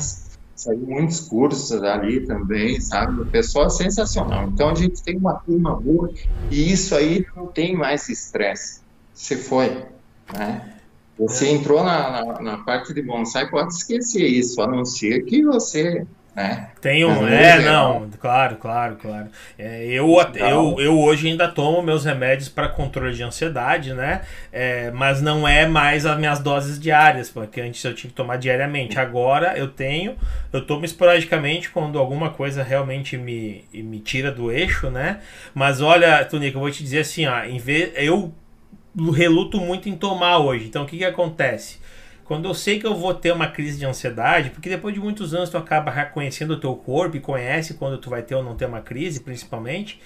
saiu 0.55 0.79
muitos 0.79 1.21
cursos 1.21 1.71
ali 1.83 2.25
também, 2.25 2.79
sabe? 2.81 3.21
O 3.21 3.25
pessoal 3.25 3.67
é 3.67 3.69
sensacional. 3.69 4.47
Então 4.47 4.69
a 4.69 4.75
gente 4.75 5.01
tem 5.01 5.17
uma 5.17 5.35
turma 5.35 5.75
boa 5.75 6.11
e 6.51 6.71
isso 6.71 6.95
aí 6.95 7.25
não 7.35 7.47
tem 7.47 7.75
mais 7.75 8.09
estresse. 8.09 8.81
Você 9.13 9.35
foi, 9.35 9.85
né? 10.33 10.73
Você 11.17 11.49
entrou 11.49 11.83
na, 11.83 12.23
na, 12.23 12.41
na, 12.41 12.57
parte 12.59 12.93
de 12.93 13.01
bonsai, 13.01 13.49
pode 13.49 13.73
esquecer 13.73 14.23
isso, 14.23 14.61
a 14.61 14.67
não 14.67 14.85
ser 14.85 15.25
que 15.25 15.43
você 15.43 16.05
né? 16.37 16.69
Tem 16.79 17.03
um, 17.03 17.27
é, 17.27 17.59
não, 17.63 18.07
claro, 18.21 18.57
claro, 18.57 18.95
claro. 19.01 19.25
É, 19.57 19.87
eu, 19.87 20.07
eu, 20.35 20.75
eu 20.79 20.99
hoje 20.99 21.27
ainda 21.27 21.47
tomo 21.47 21.81
meus 21.81 22.05
remédios 22.05 22.47
para 22.47 22.69
controle 22.69 23.15
de 23.15 23.23
ansiedade, 23.23 23.91
né? 23.91 24.21
É, 24.51 24.91
mas 24.91 25.19
não 25.19 25.47
é 25.47 25.65
mais 25.65 26.05
as 26.05 26.15
minhas 26.15 26.37
doses 26.37 26.79
diárias, 26.79 27.27
porque 27.31 27.59
antes 27.59 27.83
eu 27.83 27.95
tinha 27.95 28.11
que 28.11 28.15
tomar 28.15 28.37
diariamente. 28.37 28.99
Agora 28.99 29.57
eu 29.57 29.67
tenho, 29.67 30.15
eu 30.53 30.61
tomo 30.63 30.85
esporadicamente 30.85 31.71
quando 31.71 31.97
alguma 31.97 32.29
coisa 32.29 32.61
realmente 32.61 33.17
me, 33.17 33.65
me 33.73 33.99
tira 33.99 34.31
do 34.31 34.51
eixo, 34.51 34.91
né? 34.91 35.21
Mas 35.55 35.81
olha, 35.81 36.23
Tonico, 36.23 36.57
eu 36.57 36.61
vou 36.61 36.69
te 36.69 36.83
dizer 36.83 36.99
assim, 36.99 37.25
ó, 37.25 37.45
em 37.45 37.57
vez, 37.57 37.91
eu 37.95 38.31
reluto 39.11 39.59
muito 39.59 39.89
em 39.89 39.95
tomar 39.95 40.37
hoje. 40.37 40.67
Então 40.67 40.83
o 40.83 40.85
que 40.85 40.99
que 40.99 41.05
acontece? 41.05 41.79
Quando 42.27 42.45
eu 42.45 42.53
sei 42.53 42.77
que 42.77 42.85
eu 42.85 42.93
vou 42.93 43.13
ter 43.13 43.31
uma 43.31 43.47
crise 43.47 43.79
de 43.79 43.85
ansiedade, 43.85 44.49
porque 44.49 44.67
depois 44.67 44.93
de 44.93 44.99
muitos 44.99 45.33
anos 45.33 45.49
tu 45.49 45.57
acaba 45.57 45.89
reconhecendo 45.89 46.51
o 46.51 46.59
teu 46.59 46.75
corpo 46.75 47.15
e 47.15 47.21
conhece 47.21 47.75
quando 47.75 47.97
tu 47.97 48.09
vai 48.09 48.21
ter 48.21 48.35
ou 48.35 48.43
não 48.43 48.53
ter 48.53 48.65
uma 48.65 48.81
crise, 48.81 49.21
principalmente. 49.21 50.01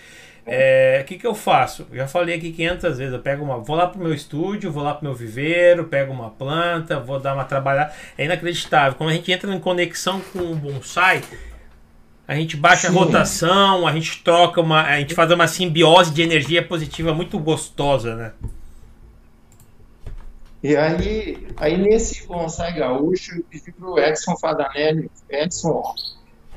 É, 0.46 1.00
o 1.02 1.06
que, 1.06 1.18
que 1.18 1.26
eu 1.26 1.34
faço? 1.34 1.88
Já 1.92 2.08
falei 2.08 2.36
aqui 2.36 2.52
500 2.52 2.98
vezes. 3.00 3.14
Eu 3.14 3.20
pego 3.20 3.44
uma, 3.44 3.58
vou 3.58 3.76
lá 3.76 3.88
pro 3.88 4.00
meu 4.00 4.14
estúdio, 4.14 4.72
vou 4.72 4.84
lá 4.84 4.94
pro 4.94 5.04
meu 5.04 5.16
viveiro, 5.16 5.86
pego 5.86 6.14
uma 6.14 6.30
planta, 6.30 7.00
vou 7.00 7.20
dar 7.20 7.34
uma 7.34 7.44
trabalhada. 7.44 7.92
É 8.16 8.26
inacreditável. 8.26 8.96
Quando 8.96 9.10
a 9.10 9.14
gente 9.14 9.32
entra 9.32 9.52
em 9.52 9.60
conexão 9.60 10.22
com 10.32 10.40
o 10.40 10.56
bonsai, 10.56 11.24
a 12.28 12.36
gente 12.36 12.56
baixa 12.56 12.88
Sim. 12.88 12.96
a 12.96 13.00
rotação, 13.00 13.88
a 13.88 13.92
gente 13.94 14.24
troca 14.24 14.62
uma, 14.62 14.84
a 14.84 15.00
gente 15.00 15.16
faz 15.16 15.32
uma 15.32 15.48
simbiose 15.48 16.14
de 16.14 16.22
energia 16.22 16.64
positiva 16.64 17.16
muito 17.16 17.40
gostosa, 17.40 18.16
né? 18.16 18.32
E 20.64 20.76
aí, 20.76 21.48
aí 21.58 21.78
nesse 21.78 22.28
bonsai 22.28 22.74
gaúcho, 22.78 23.36
eu 23.36 23.44
pedi 23.50 23.72
para 23.72 23.90
o 23.90 24.00
Edson 24.00 24.38
Fadanelli, 24.38 25.10
Edson, 25.30 25.82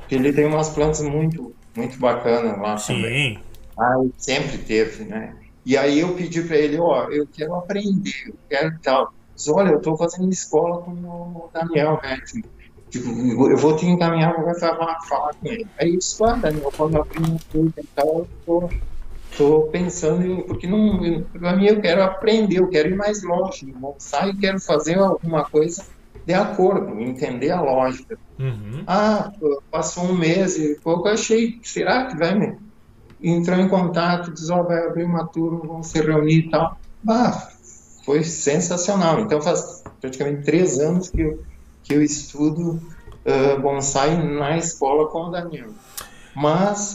que 0.07 0.15
ele 0.15 0.31
tem 0.31 0.45
umas 0.45 0.69
plantas 0.69 1.01
muito, 1.01 1.55
muito 1.75 1.97
bacanas 1.97 2.59
lá 2.59 2.77
Sim. 2.77 2.95
também. 2.95 3.39
Aí 3.77 4.11
sempre 4.17 4.59
teve, 4.59 5.05
né? 5.05 5.35
E 5.65 5.75
aí 5.75 5.99
eu 5.99 6.13
pedi 6.13 6.43
para 6.43 6.57
ele, 6.57 6.77
ó, 6.77 7.09
eu 7.09 7.27
quero 7.27 7.55
aprender, 7.55 8.27
eu 8.27 8.35
quero 8.47 8.79
tal. 8.83 9.11
Mas, 9.33 9.47
olha, 9.47 9.71
eu 9.71 9.77
estou 9.77 9.97
fazendo 9.97 10.31
escola 10.31 10.83
com 10.83 10.91
o 10.91 11.49
Daniel, 11.51 11.99
né? 12.03 12.21
Tipo, 12.89 13.09
eu 13.49 13.57
vou 13.57 13.75
te 13.75 13.85
encaminhar 13.87 14.35
para 14.35 14.53
falar, 14.53 15.01
falar 15.01 15.33
com 15.33 15.47
ele. 15.47 15.67
Aí 15.79 15.95
isso, 15.95 16.23
ah, 16.23 16.35
Daniel, 16.35 16.71
quando 16.77 16.95
eu 16.95 17.01
aprendo 17.01 17.39
tudo 17.51 17.73
e 17.75 17.83
tal, 17.95 18.19
eu 18.19 18.27
tô 18.45 18.69
estou 19.35 19.67
pensando 19.67 20.25
em, 20.25 20.41
porque 20.41 20.65
não, 20.65 21.21
para 21.33 21.55
mim 21.55 21.67
eu 21.67 21.81
quero 21.81 22.01
aprender, 22.01 22.59
eu 22.59 22.69
quero 22.69 22.89
ir 22.89 22.95
mais 22.95 23.21
longe 23.21 23.65
no 23.65 23.77
bonsai 23.77 24.29
e 24.29 24.37
quero 24.37 24.59
fazer 24.59 24.97
alguma 24.97 25.43
coisa 25.43 25.83
de 26.25 26.33
acordo, 26.33 26.99
entender 26.99 27.51
a 27.51 27.61
lógica. 27.61 28.17
Uhum. 28.39 28.83
Ah, 28.87 29.31
passou 29.69 30.05
um 30.05 30.15
mês 30.15 30.57
e 30.57 30.79
pouco, 30.81 31.07
eu 31.07 31.13
achei, 31.13 31.59
será 31.61 32.05
que 32.05 32.17
vai 32.17 32.33
me 32.33 32.57
entrar 33.21 33.59
em 33.59 33.67
contato, 33.67 34.31
diz, 34.31 34.49
ó, 34.49 34.61
oh, 34.61 34.63
vai 34.63 34.87
abrir 34.87 35.03
uma 35.03 35.27
turma, 35.27 35.59
vamos 35.59 35.87
se 35.87 36.01
reunir 36.01 36.47
e 36.47 36.49
tal. 36.49 36.77
Ah, 37.07 37.49
foi 38.03 38.23
sensacional. 38.23 39.19
Então 39.19 39.41
faz 39.41 39.83
praticamente 40.01 40.43
três 40.43 40.79
anos 40.79 41.09
que 41.09 41.21
eu, 41.21 41.43
que 41.83 41.93
eu 41.93 42.01
estudo 42.01 42.81
uh, 43.25 43.61
bonsai 43.61 44.17
na 44.17 44.57
escola 44.57 45.07
com 45.09 45.25
o 45.25 45.29
Daniel. 45.29 45.69
Mas 46.35 46.93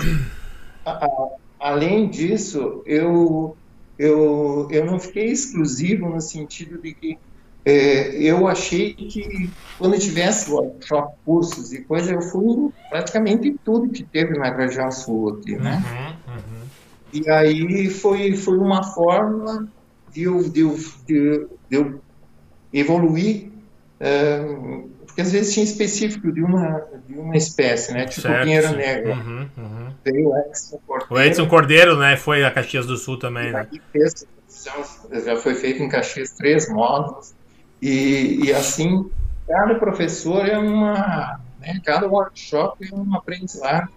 a, 0.85 1.05
a, 1.05 1.29
além 1.61 2.09
disso, 2.09 2.83
eu, 2.87 3.57
eu, 3.99 4.67
eu 4.71 4.85
não 4.87 4.99
fiquei 4.99 5.27
exclusivo 5.27 6.09
no 6.09 6.21
sentido 6.21 6.81
de 6.81 6.95
que 6.95 7.19
é, 7.65 8.23
eu 8.23 8.49
achei 8.49 8.95
que 8.95 9.51
quando 9.79 9.99
tivesse 9.99 10.51
workshop, 10.51 11.15
cursos 11.25 11.73
e 11.73 11.85
coisas, 11.85 12.11
eu 12.11 12.21
fui 12.21 12.71
praticamente 12.89 13.55
tudo 13.65 13.91
que 13.91 14.05
teve 14.05 14.39
na 14.39 14.55
região 14.55 14.91
sul 14.91 15.31
aqui, 15.31 15.57
né? 15.57 15.83
Uhum, 16.27 16.35
uhum. 16.35 16.67
E 17.13 17.31
aí 17.31 17.89
foi, 17.89 18.35
foi 18.37 18.59
uma 18.59 18.83
forma 18.83 19.69
de 20.13 20.23
eu, 20.25 20.49
de 20.51 20.61
eu, 20.61 20.77
de 21.07 21.49
eu 21.71 22.03
evoluir 22.73 23.51
é, 24.01 24.39
porque 25.07 25.21
às 25.21 25.31
vezes 25.31 25.53
tinha 25.53 25.65
específico 25.65 26.33
de 26.33 26.43
uma, 26.43 26.83
de 27.11 27.19
uma 27.19 27.37
espécie, 27.37 27.93
né? 27.93 28.07
Tipo 28.07 28.21
certo, 28.23 28.45
Pinheiro 28.45 28.77
Negro. 28.77 29.13
Uhum, 29.13 29.49
uhum. 29.57 29.95
o 30.07 30.39
Edson 30.39 30.79
Cordeiro. 30.87 31.15
O 31.15 31.21
Edson 31.21 31.49
Cordeiro, 31.49 31.99
né? 31.99 32.17
Foi 32.17 32.45
a 32.45 32.51
Caxias 32.51 32.87
do 32.87 32.97
Sul 32.97 33.19
também, 33.19 33.53
né? 33.53 33.67
Fez, 33.93 34.27
já 35.25 35.37
foi 35.37 35.55
feito 35.55 35.83
em 35.83 35.89
Caxias 35.89 36.31
três 36.31 36.69
módulos. 36.69 37.35
E, 37.83 38.45
e 38.45 38.53
assim, 38.53 39.11
cada 39.49 39.75
professor 39.75 40.47
é 40.47 40.57
uma. 40.57 41.41
Né, 41.59 41.81
cada 41.85 42.07
workshop 42.07 42.89
é 42.91 42.95
um 42.95 43.15
aprendizado. 43.15 43.89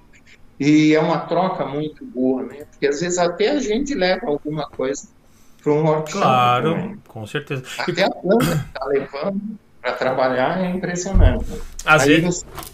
E 0.59 0.95
é 0.95 0.99
uma 0.99 1.19
troca 1.19 1.65
muito 1.65 2.05
boa, 2.05 2.43
né? 2.43 2.65
Porque 2.71 2.87
às 2.87 3.01
vezes 3.01 3.17
até 3.17 3.49
a 3.49 3.59
gente 3.59 3.93
leva 3.93 4.27
alguma 4.27 4.67
coisa 4.67 5.07
para 5.61 5.73
um 5.73 5.83
workshop. 5.83 6.23
Claro, 6.23 6.73
também. 6.73 6.97
com 7.07 7.27
certeza. 7.27 7.63
Até 7.77 8.03
a 8.03 8.09
planta 8.09 8.65
está 8.67 8.85
levando 8.85 9.41
para 9.81 9.91
trabalhar 9.93 10.63
é 10.63 10.69
impressionante. 10.69 11.45
Às 11.85 12.03
Aí 12.03 12.21
vezes. 12.21 12.43
Você... 12.43 12.72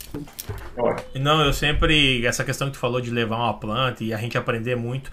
Não, 1.15 1.43
eu 1.43 1.53
sempre. 1.53 2.25
Essa 2.25 2.43
questão 2.43 2.67
que 2.67 2.73
tu 2.73 2.79
falou 2.79 3.01
de 3.01 3.11
levar 3.11 3.37
uma 3.37 3.53
planta 3.53 4.03
e 4.03 4.13
a 4.13 4.17
gente 4.17 4.37
aprender 4.37 4.75
muito. 4.75 5.11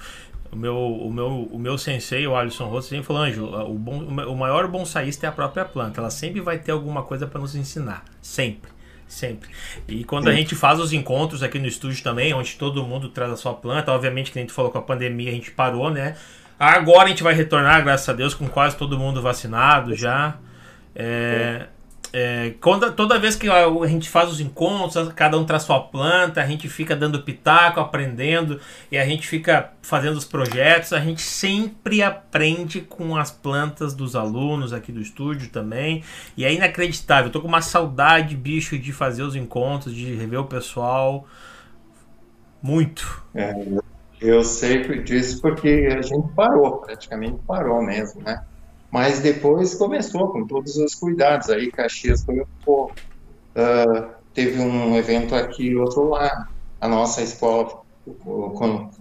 O 0.52 0.56
meu, 0.56 0.76
o 0.76 1.12
meu, 1.12 1.48
o 1.50 1.58
meu 1.58 1.76
sensei, 1.76 2.26
o 2.26 2.36
Alisson 2.36 2.66
Rosso, 2.66 2.88
sempre 2.88 3.04
falou: 3.04 3.22
Ângelo, 3.22 3.70
o, 3.70 3.74
bom, 3.74 3.98
o 3.98 4.36
maior 4.36 4.68
bonsaísta 4.68 5.26
é 5.26 5.28
a 5.28 5.32
própria 5.32 5.64
planta. 5.64 6.00
Ela 6.00 6.10
sempre 6.10 6.40
vai 6.40 6.58
ter 6.58 6.72
alguma 6.72 7.02
coisa 7.02 7.26
para 7.26 7.40
nos 7.40 7.54
ensinar. 7.54 8.04
Sempre. 8.22 8.70
Sempre. 9.08 9.48
E 9.86 10.02
quando 10.02 10.28
a 10.28 10.32
gente 10.32 10.56
faz 10.56 10.80
os 10.80 10.92
encontros 10.92 11.42
aqui 11.42 11.58
no 11.58 11.66
estúdio 11.66 12.02
também, 12.02 12.34
onde 12.34 12.56
todo 12.56 12.82
mundo 12.82 13.08
traz 13.08 13.30
a 13.30 13.36
sua 13.36 13.54
planta, 13.54 13.92
obviamente 13.92 14.32
que 14.32 14.38
a 14.38 14.42
gente 14.42 14.52
falou 14.52 14.70
com 14.70 14.78
a 14.78 14.82
pandemia, 14.82 15.30
a 15.30 15.34
gente 15.34 15.52
parou, 15.52 15.90
né? 15.90 16.16
Agora 16.58 17.04
a 17.04 17.08
gente 17.08 17.22
vai 17.22 17.34
retornar, 17.34 17.84
graças 17.84 18.08
a 18.08 18.12
Deus, 18.12 18.34
com 18.34 18.48
quase 18.48 18.76
todo 18.76 18.98
mundo 18.98 19.22
vacinado 19.22 19.94
já. 19.94 20.38
É, 20.94 21.66
é, 22.18 22.54
quando, 22.62 22.90
toda 22.92 23.18
vez 23.18 23.36
que 23.36 23.46
a, 23.46 23.86
gente 23.86 24.08
faz 24.08 24.30
os 24.30 24.40
encontros, 24.40 25.12
cada 25.12 25.36
um 25.38 25.44
traz 25.44 25.64
sua 25.64 25.78
planta, 25.80 26.40
a 26.40 26.46
gente 26.46 26.66
fica 26.66 26.96
dando 26.96 27.22
pitaco, 27.22 27.78
aprendendo 27.78 28.58
e 28.90 28.96
a 28.96 29.04
gente 29.04 29.28
fica 29.28 29.72
fazendo 29.82 30.16
os 30.16 30.24
projetos. 30.24 30.94
A 30.94 30.98
gente 30.98 31.20
sempre 31.20 32.02
aprende 32.02 32.80
com 32.80 33.18
as 33.18 33.30
plantas 33.30 33.92
dos 33.92 34.16
alunos 34.16 34.72
aqui 34.72 34.90
do 34.90 35.02
estúdio 35.02 35.50
também. 35.50 36.02
E 36.38 36.46
é 36.46 36.54
inacreditável. 36.54 37.26
Eu 37.26 37.32
tô 37.32 37.42
com 37.42 37.48
uma 37.48 37.60
saudade, 37.60 38.34
bicho, 38.34 38.78
de 38.78 38.94
fazer 38.94 39.22
os 39.22 39.36
encontros, 39.36 39.94
de 39.94 40.14
rever 40.14 40.40
o 40.40 40.46
pessoal. 40.46 41.26
Muito. 42.62 43.22
É, 43.34 43.52
eu 44.22 44.42
sei 44.42 45.02
disso 45.02 45.42
porque 45.42 45.86
a 45.94 46.00
gente 46.00 46.32
parou, 46.34 46.78
praticamente 46.78 47.36
parou 47.46 47.82
mesmo, 47.82 48.22
né? 48.22 48.42
Mas 48.96 49.20
depois 49.20 49.74
começou 49.74 50.28
com 50.28 50.46
todos 50.46 50.78
os 50.78 50.94
cuidados. 50.94 51.50
Aí 51.50 51.70
Caxias 51.70 52.24
foi 52.24 52.40
um 52.40 52.46
pouco. 52.64 52.94
Uh, 53.54 54.08
teve 54.32 54.58
um 54.58 54.96
evento 54.96 55.34
aqui 55.34 55.64
e 55.64 55.76
outro 55.76 56.08
lá. 56.08 56.48
A 56.80 56.88
nossa 56.88 57.20
escola 57.20 57.82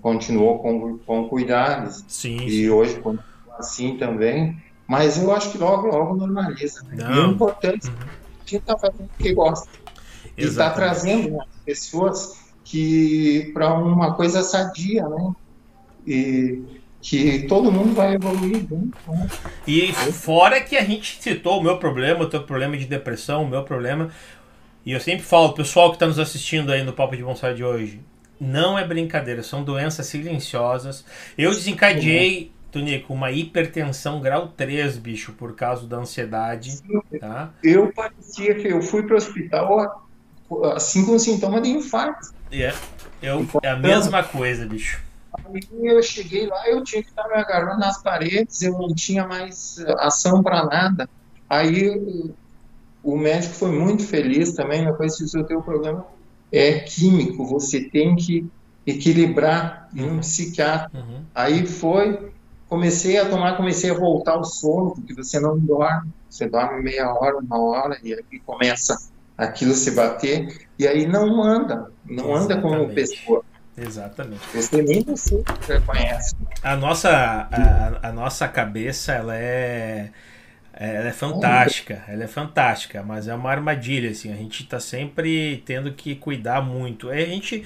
continuou 0.01 0.59
com, 0.59 0.97
com 0.97 1.29
cuidados. 1.29 2.03
Sim. 2.09 2.45
E 2.45 2.69
hoje 2.69 2.95
continua 2.95 3.23
assim 3.57 3.95
também. 3.95 4.61
Mas 4.85 5.17
eu 5.17 5.33
acho 5.33 5.53
que 5.53 5.57
logo, 5.57 5.87
logo 5.87 6.13
normaliza. 6.13 6.83
Né? 6.89 6.97
E 6.99 7.19
o 7.19 7.31
importante 7.31 7.87
uhum. 7.87 7.93
é 7.93 8.03
a 8.03 8.39
gente 8.39 8.55
está 8.57 8.77
fazendo 8.77 9.05
o 9.05 9.23
que 9.23 9.33
gosta. 9.33 9.69
Exatamente. 10.35 10.41
E 10.41 10.45
está 10.45 10.69
trazendo 10.71 11.29
né, 11.37 11.45
pessoas 11.63 12.37
que 12.65 13.49
para 13.53 13.73
uma 13.73 14.13
coisa 14.13 14.43
sadia, 14.43 15.07
né? 15.07 15.31
E 16.05 16.83
que 17.05 17.43
todo 17.47 17.71
mundo 17.71 17.93
vai 17.93 18.15
evoluir 18.15 18.65
junto. 18.67 18.97
Né? 19.07 19.27
E 19.67 19.93
fora 19.93 20.59
que 20.59 20.75
a 20.75 20.83
gente 20.83 21.21
citou 21.21 21.59
o 21.59 21.63
meu 21.63 21.77
problema, 21.77 22.23
o 22.23 22.27
teu 22.27 22.41
problema 22.41 22.75
de 22.75 22.85
depressão, 22.85 23.43
o 23.43 23.47
meu 23.47 23.63
problema. 23.63 24.09
E 24.83 24.91
eu 24.91 24.99
sempre 24.99 25.23
falo, 25.23 25.53
pessoal 25.53 25.89
que 25.89 25.97
está 25.97 26.07
nos 26.07 26.17
assistindo 26.17 26.71
aí 26.71 26.83
no 26.83 26.93
Papo 26.93 27.15
de 27.15 27.23
Bonsai 27.23 27.53
de 27.53 27.63
hoje, 27.63 28.01
não 28.41 28.77
é 28.77 28.83
brincadeira, 28.83 29.43
são 29.43 29.63
doenças 29.63 30.07
silenciosas. 30.07 31.05
Eu 31.37 31.51
desencadeei, 31.51 32.51
Tonico, 32.71 33.13
uma 33.13 33.31
hipertensão 33.31 34.19
grau 34.19 34.47
3, 34.47 34.97
bicho, 34.97 35.31
por 35.33 35.55
causa 35.55 35.85
da 35.85 35.97
ansiedade. 35.97 36.79
Tá? 37.19 37.53
Eu 37.63 37.93
parecia 37.93 38.55
que 38.55 38.67
eu 38.67 38.81
fui 38.81 39.03
para 39.03 39.13
o 39.13 39.17
hospital 39.17 40.09
assim 40.73 41.05
com 41.05 41.19
sintoma 41.19 41.61
de 41.61 41.69
infarto. 41.69 42.33
É, 42.51 42.73
eu, 43.21 43.47
é 43.61 43.69
a 43.69 43.75
mesma 43.75 44.23
coisa, 44.23 44.65
bicho. 44.65 45.04
Aí 45.45 45.87
eu 45.87 46.01
cheguei 46.01 46.47
lá, 46.47 46.67
eu 46.69 46.83
tinha 46.83 47.01
que 47.01 47.09
estar 47.09 47.27
me 47.27 47.35
agarrando 47.35 47.79
nas 47.79 48.01
paredes, 48.01 48.61
eu 48.61 48.73
não 48.73 48.93
tinha 48.93 49.27
mais 49.27 49.77
ação 49.99 50.41
para 50.41 50.65
nada. 50.65 51.09
Aí 51.49 52.33
o 53.03 53.17
médico 53.17 53.53
foi 53.53 53.71
muito 53.71 54.03
feliz 54.03 54.53
também, 54.53 54.85
depois 54.85 55.15
disse, 55.15 55.37
o 55.37 55.43
teu 55.43 55.61
problema 55.61 56.05
é 56.51 56.79
químico, 56.79 57.45
você 57.45 57.81
tem 57.89 58.15
que 58.15 58.47
equilibrar 58.85 59.89
um 59.95 60.19
psiquiatra. 60.19 60.89
Uhum. 60.93 61.23
Aí 61.33 61.65
foi, 61.65 62.31
comecei 62.67 63.17
a 63.17 63.29
tomar, 63.29 63.57
comecei 63.57 63.91
a 63.91 63.93
voltar 63.93 64.33
ao 64.33 64.43
sono, 64.43 64.95
porque 64.95 65.13
você 65.13 65.39
não 65.39 65.57
dorme, 65.57 66.11
você 66.29 66.47
dorme 66.47 66.81
meia 66.81 67.13
hora, 67.13 67.37
uma 67.37 67.59
hora, 67.59 67.97
e 68.03 68.13
aí 68.13 68.39
começa 68.45 68.97
aquilo 69.37 69.73
se 69.73 69.91
bater, 69.91 70.67
e 70.79 70.87
aí 70.87 71.05
não 71.05 71.43
anda, 71.43 71.91
não 72.05 72.35
Exatamente. 72.35 72.53
anda 72.53 72.61
como 72.61 72.93
pessoa. 72.93 73.43
Exatamente. 73.77 74.41
Você 74.53 74.81
nem 74.81 75.03
você 75.03 75.43
reconhece. 75.67 76.35
A 76.63 76.75
nossa, 76.75 77.09
a, 77.09 78.09
a 78.09 78.11
nossa 78.11 78.47
cabeça, 78.47 79.11
ela 79.11 79.35
é, 79.35 80.11
ela 80.73 81.09
é 81.09 81.11
fantástica, 81.11 82.03
ela 82.07 82.23
é 82.23 82.27
fantástica, 82.27 83.03
mas 83.03 83.27
é 83.27 83.35
uma 83.35 83.51
armadilha, 83.51 84.11
assim, 84.11 84.31
a 84.31 84.35
gente 84.35 84.63
está 84.63 84.79
sempre 84.79 85.61
tendo 85.65 85.91
que 85.91 86.15
cuidar 86.15 86.61
muito. 86.61 87.09
A 87.09 87.17
gente, 87.17 87.65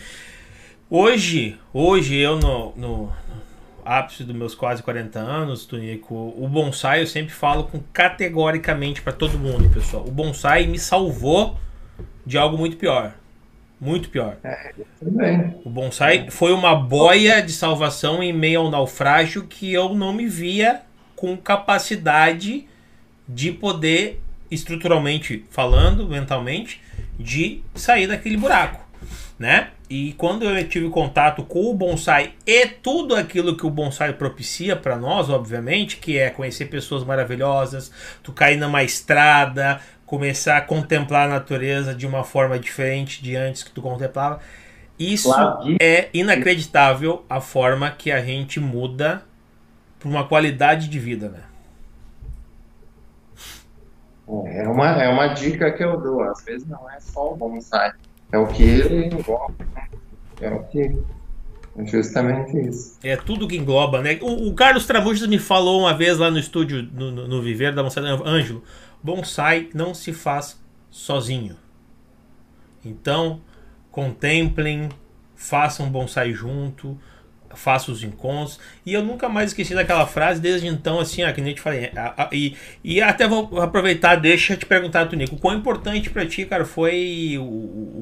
hoje, 0.90 1.60
hoje 1.72 2.16
eu 2.16 2.38
no, 2.38 2.74
no 2.76 3.14
ápice 3.86 4.24
dos 4.24 4.36
meus 4.36 4.56
quase 4.56 4.82
40 4.84 5.20
anos, 5.20 5.66
Tonico, 5.66 6.16
o 6.38 6.48
bonsai 6.48 7.02
eu 7.02 7.08
sempre 7.08 7.34
falo 7.34 7.66
com 7.66 7.80
categoricamente 7.94 9.02
para 9.02 9.14
todo 9.14 9.38
mundo, 9.38 9.70
pessoal. 9.70 10.06
O 10.08 10.12
bonsai 10.12 10.66
me 10.68 10.80
salvou 10.80 11.58
de 12.26 12.38
algo 12.38 12.58
muito 12.58 12.78
pior. 12.78 13.14
Muito 13.80 14.10
pior. 14.10 14.38
É, 14.44 14.74
o 15.64 15.70
bonsai 15.70 16.30
foi 16.30 16.52
uma 16.52 16.76
boia 16.76 17.42
de 17.42 17.54
salvação 17.54 18.22
em 18.22 18.34
meio 18.34 18.62
ao 18.62 18.70
naufrágio 18.70 19.44
que 19.48 19.72
eu 19.72 19.96
não 19.96 20.12
me 20.12 20.28
via 20.28 20.82
com 21.16 21.38
capacidade 21.38 22.68
de 23.28 23.52
poder, 23.52 24.22
estruturalmente 24.52 25.46
falando, 25.50 26.08
mentalmente, 26.08 26.82
de 27.18 27.62
sair 27.76 28.08
daquele 28.08 28.36
buraco, 28.38 28.86
né? 29.38 29.70
E 29.90 30.14
quando 30.14 30.46
eu 30.46 30.68
tive 30.68 30.90
contato 30.90 31.44
com 31.44 31.70
o 31.70 31.74
bonsai 31.74 32.34
e 32.46 32.68
tudo 32.68 33.16
aquilo 33.16 33.58
que 33.58 33.66
o 33.66 33.70
bonsai 33.70 34.14
propicia 34.14 34.76
para 34.76 34.96
nós, 34.96 35.30
obviamente, 35.30 35.98
que 35.98 36.18
é 36.18 36.30
conhecer 36.30 36.66
pessoas 36.66 37.04
maravilhosas, 37.04 37.92
tu 38.22 38.32
cair 38.32 38.58
numa 38.58 38.84
estrada, 38.84 39.82
começar 40.10 40.58
a 40.58 40.62
contemplar 40.62 41.28
a 41.28 41.34
natureza 41.34 41.94
de 41.94 42.08
uma 42.08 42.24
forma 42.24 42.58
diferente 42.58 43.22
de 43.22 43.36
antes 43.36 43.62
que 43.62 43.70
tu 43.70 43.80
contemplava. 43.80 44.40
Isso 44.98 45.32
claro. 45.32 45.78
é 45.80 46.10
inacreditável 46.12 47.24
a 47.30 47.40
forma 47.40 47.92
que 47.92 48.12
a 48.12 48.20
gente 48.20 48.60
muda 48.60 49.22
para 50.00 50.10
uma 50.10 50.28
qualidade 50.28 50.90
de 50.90 50.98
vida, 50.98 51.30
né? 51.30 51.42
É 54.48 54.68
uma, 54.68 54.88
é 55.04 55.10
uma 55.10 55.28
dica 55.28 55.72
que 55.72 55.84
eu 55.84 56.00
dou. 56.00 56.24
Às 56.24 56.44
vezes 56.44 56.68
não 56.68 56.90
é 56.90 57.00
só 57.00 57.32
o 57.32 57.36
bonsai, 57.36 57.92
é 58.32 58.38
o 58.38 58.48
que 58.48 58.64
ele 58.64 59.06
envolve. 59.14 59.54
Né? 59.76 59.88
É 60.42 60.50
o 60.50 60.64
que. 60.64 61.00
É 61.78 61.86
justamente 61.86 62.60
isso. 62.68 62.98
É 63.04 63.16
tudo 63.16 63.48
que 63.48 63.56
engloba, 63.56 64.02
né? 64.02 64.18
O, 64.22 64.50
o 64.50 64.54
Carlos 64.56 64.88
Tramujas 64.88 65.28
me 65.28 65.38
falou 65.38 65.82
uma 65.82 65.94
vez 65.94 66.18
lá 66.18 66.32
no 66.32 66.40
estúdio, 66.40 66.90
no, 66.92 67.12
no, 67.12 67.28
no 67.28 67.42
Viver 67.42 67.74
da 67.74 67.84
Bonsai 67.84 68.04
Ângelo, 68.04 68.64
bonsai 69.02 69.70
não 69.74 69.94
se 69.94 70.14
faz 70.14 70.60
sozinho. 70.90 71.58
Então, 72.84 73.42
contemplem, 73.92 74.90
façam 75.36 75.90
bonsai 75.90 76.34
junto, 76.34 76.98
faço 77.56 77.92
os 77.92 78.04
encontros. 78.04 78.60
E 78.86 78.94
eu 78.94 79.04
nunca 79.04 79.28
mais 79.28 79.52
esqueci 79.52 79.74
daquela 79.74 80.06
frase, 80.06 80.40
desde 80.40 80.68
então, 80.68 81.00
assim, 81.00 81.24
ó, 81.24 81.32
que 81.32 81.42
nem 81.42 81.52
eu 81.52 81.56
te 81.56 81.62
falei. 81.62 81.92
A, 81.96 82.24
a, 82.24 82.30
e, 82.32 82.56
e 82.84 83.02
até 83.02 83.28
vou 83.28 83.60
aproveitar, 83.60 84.16
deixa 84.16 84.54
eu 84.54 84.58
te 84.58 84.66
perguntar, 84.66 85.08
Tonico, 85.08 85.38
quão 85.38 85.56
importante 85.56 86.10
para 86.10 86.26
ti, 86.26 86.46
cara, 86.46 86.66
foi 86.66 87.38
o, 87.38 87.44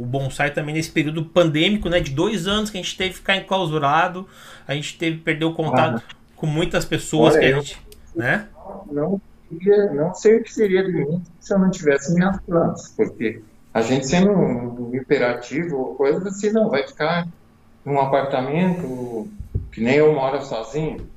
o 0.02 0.06
bonsai 0.06 0.52
também 0.52 0.76
nesse 0.76 0.92
período 0.92 1.24
pandêmico, 1.26 1.90
né? 1.90 2.00
De 2.00 2.12
dois 2.12 2.48
anos 2.48 2.70
que 2.70 2.78
a 2.78 2.82
gente 2.82 2.98
teve 2.98 3.12
que 3.12 3.18
ficar 3.18 3.38
enclausurado, 3.38 4.28
a 4.68 4.74
gente 4.74 4.98
teve 4.98 5.18
que 5.18 5.24
perder 5.24 5.46
o 5.46 5.54
contato 5.54 6.04
ah, 6.08 6.16
com 6.36 6.46
muitas 6.46 6.86
pessoas 6.86 7.36
que 7.36 7.46
a 7.46 7.56
gente. 7.56 7.78
Eu, 8.16 8.22
né? 8.22 8.48
Não, 8.92 9.22
não 9.94 10.14
sei 10.14 10.38
o 10.38 10.44
que 10.44 10.54
seria 10.54 10.84
de 10.84 10.92
mim 10.92 11.24
se 11.40 11.54
eu 11.54 11.60
não 11.60 11.70
tivesse 11.70 12.14
minhas 12.14 12.40
plantas, 12.42 12.94
porque 12.96 13.42
a 13.74 13.82
gente 13.82 14.08
sendo 14.08 14.32
um 14.32 14.96
imperativo 14.96 15.78
ou 15.78 15.96
coisa 15.96 16.28
assim, 16.28 16.52
não, 16.52 16.70
vai 16.70 16.86
ficar 16.86 17.28
num 17.86 18.00
apartamento 18.00 19.28
que 19.72 19.82
nem 19.82 19.96
eu 19.96 20.14
moro 20.14 20.42
sozinho. 20.44 21.10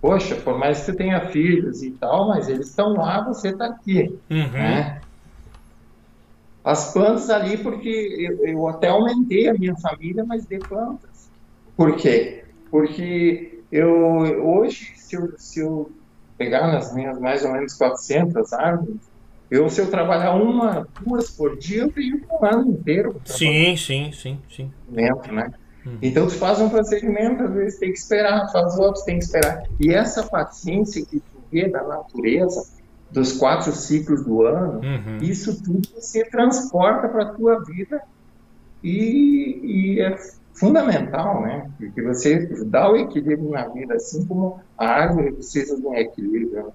Poxa, 0.00 0.36
por 0.36 0.58
mais 0.58 0.80
que 0.80 0.86
você 0.86 0.96
tenha 0.96 1.28
filhos 1.28 1.82
e 1.82 1.92
tal, 1.92 2.28
mas 2.28 2.48
eles 2.48 2.68
estão 2.68 2.92
lá, 2.94 3.24
você 3.24 3.48
está 3.48 3.66
aqui. 3.66 4.20
Uhum. 4.30 4.52
Né? 4.52 5.02
As 6.62 6.92
plantas 6.92 7.30
ali, 7.30 7.56
porque 7.58 7.88
eu, 7.88 8.46
eu, 8.46 8.68
até 8.68 8.88
aumentei 8.88 9.48
a 9.48 9.54
minha 9.54 9.76
família, 9.76 10.24
mas 10.24 10.44
de 10.44 10.58
plantas. 10.58 11.30
Por 11.76 11.96
quê? 11.96 12.44
Porque 12.70 13.62
eu 13.70 13.92
hoje, 14.44 14.92
se 14.96 15.16
eu, 15.16 15.32
se 15.38 15.60
eu 15.60 15.92
pegar 16.36 16.66
nas 16.68 16.94
minhas 16.94 17.18
mais 17.18 17.44
ou 17.44 17.52
menos 17.52 17.74
400 17.74 18.52
árvores, 18.52 18.96
eu, 19.50 19.68
se 19.70 19.80
eu 19.80 19.88
trabalhar 19.88 20.34
uma, 20.34 20.86
duas 21.00 21.30
por 21.30 21.56
dia, 21.56 21.82
eu 21.82 21.92
tenho 21.92 22.20
um 22.30 22.44
ano 22.44 22.70
inteiro. 22.70 23.20
Sim, 23.24 23.76
sim, 23.76 24.10
sim, 24.12 24.40
sim. 24.50 24.70
Né? 24.88 25.10
Uhum. 25.84 25.98
Então, 26.02 26.26
tu 26.26 26.34
faz 26.34 26.60
um 26.60 26.68
procedimento, 26.68 27.44
às 27.44 27.52
vezes 27.52 27.78
tem 27.78 27.92
que 27.92 27.98
esperar, 27.98 28.50
faz 28.50 28.76
outros, 28.76 29.04
tem 29.04 29.18
que 29.18 29.24
esperar. 29.24 29.62
E 29.78 29.92
essa 29.92 30.24
paciência 30.24 31.04
que 31.06 31.20
tu 31.20 31.42
vê 31.50 31.68
da 31.68 31.82
natureza, 31.84 32.66
dos 33.10 33.34
quatro 33.34 33.72
ciclos 33.72 34.24
do 34.24 34.42
ano, 34.42 34.80
uhum. 34.80 35.18
isso 35.22 35.62
tudo 35.62 35.86
se 36.00 36.24
transporta 36.28 37.08
para 37.08 37.22
a 37.22 37.32
tua 37.32 37.62
vida 37.64 38.02
e, 38.82 39.60
e, 39.62 40.00
é 40.00 40.16
fundamental, 40.58 41.42
né? 41.42 41.70
Porque 41.78 42.02
você 42.02 42.46
dá 42.64 42.90
o 42.90 42.96
equilíbrio 42.96 43.50
na 43.50 43.68
vida, 43.68 43.94
assim 43.94 44.26
como 44.26 44.60
a 44.76 44.86
árvore 44.86 45.32
precisa 45.32 45.76
de 45.76 45.86
um 45.86 45.94
equilíbrio. 45.94 46.66
Né? 46.66 46.72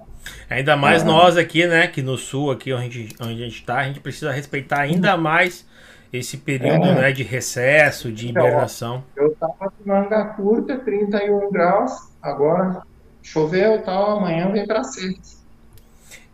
Ainda 0.49 0.75
mais 0.75 1.01
é. 1.01 1.05
nós 1.05 1.37
aqui, 1.37 1.65
né? 1.65 1.87
Que 1.87 2.01
no 2.01 2.17
sul, 2.17 2.51
aqui 2.51 2.71
onde 2.73 2.85
a 2.85 3.01
gente, 3.01 3.15
onde 3.21 3.33
a 3.41 3.45
gente 3.45 3.59
está, 3.59 3.79
a 3.79 3.83
gente 3.83 3.99
precisa 3.99 4.31
respeitar 4.31 4.81
ainda 4.81 5.17
mais 5.17 5.65
esse 6.13 6.37
período 6.37 6.85
é. 6.85 6.95
né, 6.95 7.11
de 7.11 7.23
recesso, 7.23 8.11
de 8.11 8.29
então, 8.29 8.45
hibernação. 8.45 9.03
Eu 9.15 9.31
estava 9.31 9.71
com 9.71 9.89
manga 9.89 10.25
curta, 10.25 10.77
31 10.77 11.49
graus, 11.51 12.09
agora 12.21 12.81
choveu 13.23 13.81
tal, 13.81 14.17
amanhã 14.17 14.51
vem 14.51 14.67
para 14.67 14.83
6. 14.83 15.41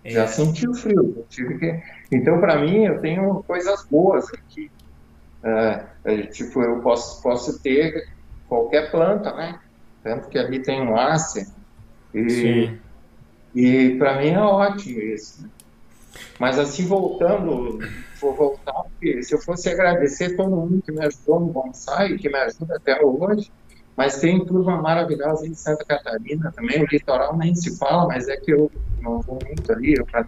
É. 0.03 0.09
Já 0.09 0.27
senti 0.27 0.67
o 0.67 0.73
frio. 0.73 1.25
Que... 1.29 1.81
Então, 2.11 2.39
para 2.39 2.59
mim, 2.59 2.85
eu 2.85 2.99
tenho 2.99 3.43
coisas 3.43 3.85
boas 3.85 4.25
aqui. 4.33 4.71
É, 5.43 5.85
é, 6.05 6.21
tipo, 6.23 6.61
eu 6.61 6.79
posso, 6.81 7.21
posso 7.21 7.59
ter 7.61 8.09
qualquer 8.47 8.91
planta, 8.91 9.33
né? 9.33 9.59
Tanto 10.03 10.29
que 10.29 10.37
ali 10.37 10.59
tem 10.59 10.81
um 10.81 10.95
ácido. 10.95 11.51
E, 12.13 12.71
e 13.53 13.95
para 13.97 14.17
mim 14.19 14.29
é 14.29 14.39
ótimo 14.39 14.99
isso. 14.99 15.43
Né? 15.43 15.49
Mas 16.39 16.57
assim, 16.57 16.85
voltando, 16.85 17.79
vou 18.19 18.33
voltar, 18.33 18.73
porque 18.83 19.21
se 19.23 19.33
eu 19.33 19.39
fosse 19.39 19.69
agradecer 19.69 20.35
todo 20.35 20.55
mundo 20.55 20.81
que 20.81 20.91
me 20.91 21.05
ajudou 21.05 21.39
no 21.39 21.47
bonsai, 21.47 22.17
que 22.17 22.29
me 22.29 22.37
ajuda 22.37 22.77
até 22.77 23.03
hoje, 23.03 23.51
mas 23.95 24.19
tem 24.19 24.45
turma 24.45 24.81
maravilhosa 24.81 25.47
em 25.47 25.53
Santa 25.53 25.83
Catarina 25.83 26.51
também, 26.51 26.81
o 26.81 26.85
litoral 26.85 27.35
nem 27.35 27.55
se 27.55 27.77
fala, 27.77 28.07
mas 28.07 28.27
é 28.27 28.37
que 28.37 28.51
eu 28.51 28.71
não 29.01 29.21
vou 29.21 29.39
muito 29.45 29.71
ali, 29.71 29.95
eu 29.95 30.05
para 30.05 30.25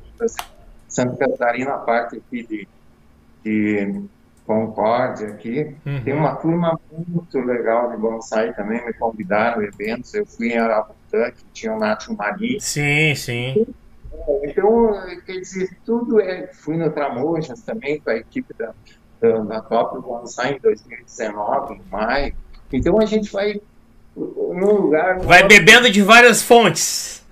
Santa 0.88 1.16
Catarina, 1.18 1.74
a 1.74 1.78
parte 1.78 2.18
aqui 2.18 2.44
de, 2.44 2.68
de 3.44 4.04
Concórdia 4.50 5.28
aqui, 5.28 5.76
uhum. 5.86 6.04
tem 6.04 6.12
uma 6.12 6.36
turma 6.36 6.80
muito 6.92 7.40
legal 7.40 7.92
de 7.92 7.98
bonsai 7.98 8.52
também, 8.56 8.84
me 8.84 8.92
convidaram 8.94 9.62
eventos, 9.62 10.12
eu 10.16 10.26
fui 10.26 10.54
em 10.54 10.58
Arabutã, 10.58 11.30
que 11.30 11.46
tinha 11.54 11.72
o 11.72 11.78
Nacho 11.78 12.18
Mari. 12.18 12.60
Sim, 12.60 13.14
sim. 13.14 13.68
Então, 14.42 15.00
quer 15.24 15.34
dizer, 15.34 15.78
tudo 15.86 16.20
é. 16.20 16.48
Fui 16.52 16.76
no 16.78 16.90
Tramojas 16.90 17.62
também 17.62 18.00
com 18.00 18.10
a 18.10 18.16
equipe 18.16 18.52
da, 18.58 18.74
da, 19.22 19.38
da 19.38 19.62
Top 19.62 20.02
Bonsai 20.02 20.56
em 20.56 20.60
2019, 20.60 21.76
em 21.76 21.82
maio. 21.92 22.34
Então 22.74 23.00
a 23.00 23.06
gente 23.06 23.32
vai 23.32 23.62
num 24.18 24.74
lugar. 24.82 25.20
Vai 25.20 25.48
bebendo 25.48 25.92
de 25.92 26.02
várias 26.02 26.42
fontes. 26.42 27.24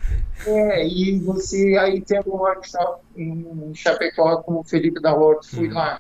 É, 0.45 0.88
e 0.88 1.17
você 1.17 1.75
aí 1.80 1.99
tem 1.99 2.19
um 2.27 2.36
workshop 2.36 3.01
em 3.17 3.73
Chapecó 3.73 4.38
com 4.43 4.60
o 4.60 4.63
Felipe 4.63 5.01
da 5.01 5.15
Horta, 5.15 5.47
fui 5.47 5.67
uhum. 5.67 5.73
lá. 5.73 5.99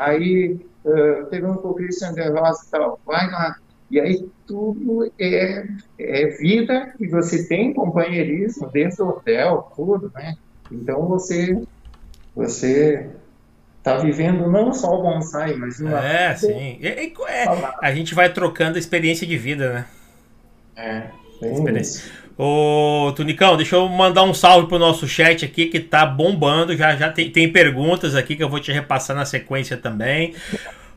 Aí 0.00 0.58
uh, 0.82 1.26
teve 1.26 1.44
um 1.44 1.54
com 1.56 1.68
o 1.68 1.74
Christian 1.74 2.14
de 2.14 2.26
Rosa 2.26 2.64
e 2.66 2.70
tal, 2.70 2.98
vai 3.04 3.30
lá. 3.30 3.56
E 3.90 4.00
aí 4.00 4.26
tudo 4.46 5.12
é, 5.18 5.66
é 5.98 6.26
vida 6.38 6.94
e 6.98 7.06
você 7.06 7.46
tem 7.46 7.74
companheirismo 7.74 8.70
dentro 8.70 9.04
do 9.04 9.08
hotel, 9.10 9.70
tudo, 9.76 10.10
né? 10.14 10.36
Então 10.72 11.06
você 11.06 11.62
você 12.34 13.10
está 13.76 13.98
vivendo 13.98 14.50
não 14.50 14.72
só 14.72 14.98
o 14.98 15.02
bonsai, 15.02 15.54
mas 15.54 15.80
uma 15.80 15.98
É, 16.02 16.34
sim. 16.34 16.78
É, 16.80 17.12
a 17.82 17.92
gente 17.92 18.14
vai 18.14 18.32
trocando 18.32 18.78
experiência 18.78 19.26
de 19.26 19.36
vida, 19.36 19.72
né? 19.72 19.86
É, 20.76 21.10
experiência. 21.42 22.10
Ô, 22.36 23.12
Tunicão, 23.14 23.56
deixa 23.56 23.76
eu 23.76 23.88
mandar 23.88 24.22
um 24.22 24.32
salve 24.32 24.66
pro 24.66 24.78
nosso 24.78 25.06
chat 25.06 25.44
aqui 25.44 25.66
que 25.66 25.80
tá 25.80 26.06
bombando. 26.06 26.76
Já, 26.76 26.96
já 26.96 27.10
tem, 27.10 27.30
tem 27.30 27.52
perguntas 27.52 28.14
aqui 28.14 28.36
que 28.36 28.42
eu 28.42 28.48
vou 28.48 28.60
te 28.60 28.72
repassar 28.72 29.14
na 29.14 29.24
sequência 29.24 29.76
também. 29.76 30.34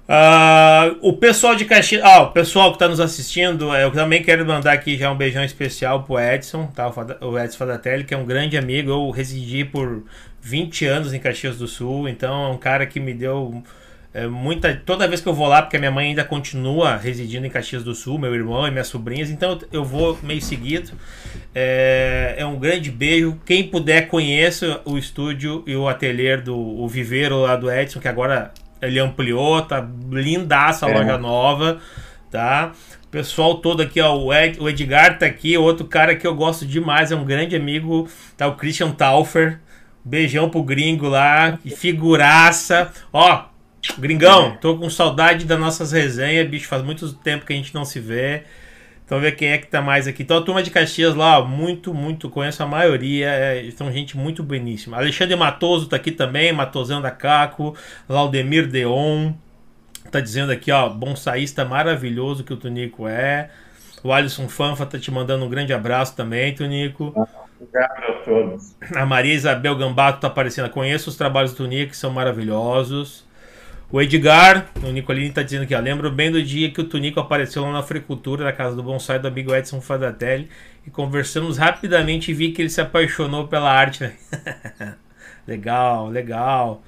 Uh, 0.08 0.98
o 1.02 1.14
pessoal 1.14 1.56
de 1.56 1.66
Caxias. 1.66 2.04
Ah, 2.04 2.24
o 2.24 2.32
pessoal 2.32 2.70
que 2.72 2.76
está 2.76 2.88
nos 2.88 3.00
assistindo, 3.00 3.74
eu 3.76 3.92
também 3.92 4.22
quero 4.22 4.46
mandar 4.46 4.74
aqui 4.74 4.98
já 4.98 5.10
um 5.12 5.16
beijão 5.16 5.44
especial 5.44 6.04
pro 6.04 6.20
Edson, 6.20 6.68
tá? 6.68 6.92
O 7.22 7.40
Edson 7.40 7.58
Fadatelli, 7.58 8.04
que 8.04 8.14
é 8.14 8.18
um 8.18 8.26
grande 8.26 8.58
amigo. 8.58 8.92
Eu 8.92 9.10
residi 9.12 9.64
por 9.64 10.04
20 10.42 10.86
anos 10.86 11.14
em 11.14 11.20
Caxias 11.20 11.58
do 11.58 11.68
Sul, 11.68 12.10
então 12.10 12.46
é 12.46 12.50
um 12.50 12.58
cara 12.58 12.86
que 12.86 13.00
me 13.00 13.14
deu 13.14 13.64
é, 14.14 14.28
muita. 14.28 14.76
Toda 14.86 15.08
vez 15.08 15.22
que 15.22 15.28
eu 15.28 15.34
vou 15.34 15.48
lá, 15.48 15.62
porque 15.62 15.76
a 15.76 15.80
minha 15.80 15.92
mãe 15.92 16.10
ainda 16.10 16.24
continua 16.24 16.96
residindo 16.96 17.48
em 17.48 17.50
Caxias 17.50 17.84
do 17.84 17.96
Sul, 17.96 18.20
meu 18.20 18.34
irmão 18.36 18.68
e 18.68 18.72
minhas 18.72 18.88
sobrinhas, 18.88 19.32
então 19.32 19.58
eu 19.72 19.84
vou 19.84 20.18
meio 20.22 20.42
seguido. 20.42 20.92
É, 21.56 22.36
é 22.38 22.46
um 22.46 22.60
grande 22.60 22.92
beijo. 22.92 23.40
Quem 23.44 23.64
puder, 23.68 24.08
conheça 24.08 24.82
o 24.86 25.00
estúdio 25.00 25.64
e 25.66 25.76
o 25.76 25.88
ateliê 25.88 26.38
do 26.38 26.56
o 26.56 26.88
viveiro 26.88 27.42
lá 27.42 27.56
do 27.56 27.72
Edson, 27.72 28.00
que 28.00 28.08
agora 28.08 28.54
ele 28.80 29.00
ampliou, 29.00 29.62
tá 29.64 29.86
lindaça 30.12 30.86
a 30.86 30.90
é. 30.90 30.94
loja 30.94 31.18
nova, 31.18 31.80
tá? 32.30 32.72
Pessoal 33.10 33.56
todo 33.56 33.82
aqui, 33.82 34.00
ó, 34.00 34.16
o, 34.16 34.34
Ed, 34.34 34.60
o 34.60 34.70
Edgar 34.70 35.18
tá 35.18 35.26
aqui, 35.26 35.58
outro 35.58 35.86
cara 35.86 36.16
que 36.16 36.26
eu 36.26 36.36
gosto 36.36 36.66
demais, 36.66 37.12
é 37.12 37.16
um 37.16 37.26
grande 37.26 37.56
amigo, 37.56 38.08
tá? 38.38 38.48
O 38.48 38.56
Christian 38.56 38.92
Taufer. 38.92 39.60
Beijão 40.06 40.50
pro 40.50 40.62
gringo 40.62 41.08
lá, 41.08 41.58
que 41.64 41.70
figuraça. 41.70 42.92
Ó, 43.14 43.46
gringão, 43.98 44.58
tô 44.58 44.78
com 44.78 44.90
saudade 44.90 45.46
das 45.46 45.60
nossas 45.60 45.92
resenhas, 45.92 46.48
bicho, 46.48 46.68
faz 46.68 46.82
muito 46.84 47.12
tempo 47.14 47.46
que 47.46 47.54
a 47.54 47.56
gente 47.56 47.74
não 47.74 47.86
se 47.86 48.00
vê. 48.00 48.44
Então 49.06 49.20
ver 49.20 49.34
quem 49.34 49.50
é 49.50 49.58
que 49.58 49.68
tá 49.68 49.82
mais 49.82 50.08
aqui. 50.08 50.24
Então 50.24 50.38
a 50.38 50.42
turma 50.42 50.64
de 50.64 50.72
Caxias 50.72 51.14
lá, 51.14 51.44
muito, 51.44 51.94
muito, 51.94 52.30
conheço 52.30 52.64
a 52.64 52.66
maioria, 52.66 53.28
é, 53.28 53.70
são 53.72 53.92
gente 53.92 54.18
muito 54.18 54.42
beníssima. 54.42 54.98
Alexandre 54.98 55.36
Matoso 55.36 55.88
tá 55.88 55.98
aqui 55.98 56.12
também, 56.12 56.54
Matosão 56.54 57.02
da 57.02 57.12
Caco, 57.12 57.76
Laudemir 58.08 58.68
Deon, 58.68 59.34
tá 60.10 60.20
dizendo 60.20 60.52
aqui, 60.52 60.72
ó, 60.72 60.90
bonsaísta 60.90 61.66
maravilhoso 61.66 62.44
que 62.44 62.54
o 62.54 62.58
Tunico 62.58 63.08
é. 63.08 63.50
O 64.04 64.12
Alisson 64.12 64.48
Fanfa 64.50 64.86
tá 64.86 64.98
te 64.98 65.12
mandando 65.12 65.46
um 65.46 65.50
grande 65.50 65.74
abraço 65.74 66.16
também, 66.16 66.54
Tunico. 66.54 67.14
Obrigado 67.60 68.04
a 68.04 68.14
todos. 68.24 68.76
A 68.96 69.06
Maria 69.06 69.34
Isabel 69.34 69.76
Gambato 69.78 70.20
tá 70.20 70.28
aparecendo. 70.28 70.70
Conheço 70.70 71.10
os 71.10 71.16
trabalhos 71.16 71.52
do 71.52 71.58
Tunico, 71.58 71.92
que 71.92 71.98
são 71.98 72.12
maravilhosos. 72.12 73.26
O 73.94 74.02
Edgar, 74.02 74.72
o 74.84 74.92
Nicolini 74.92 75.32
tá 75.32 75.44
dizendo 75.44 75.66
aqui, 75.66 75.76
ó, 75.76 75.80
lembro 75.80 76.10
bem 76.10 76.32
do 76.32 76.42
dia 76.42 76.72
que 76.72 76.82
o 76.82 76.84
Tunico 76.84 77.20
apareceu 77.20 77.62
lá 77.62 77.72
na 77.72 77.84
Fricultura, 77.84 78.44
na 78.44 78.52
casa 78.52 78.76
do 78.76 78.82
bonsai 78.82 79.20
do 79.20 79.28
amigo 79.28 79.54
Edson 79.54 79.80
Fadatelli, 79.80 80.50
e 80.84 80.90
conversamos 80.90 81.60
rapidamente 81.60 82.32
e 82.32 82.34
vi 82.34 82.52
que 82.52 82.64
ele 82.64 82.72
se 82.72 82.82
apaixonou 82.82 83.48
pela 83.48 83.72
arte. 83.72 84.02
Né? 84.02 84.16
legal, 85.46 86.08
legal. 86.08 86.82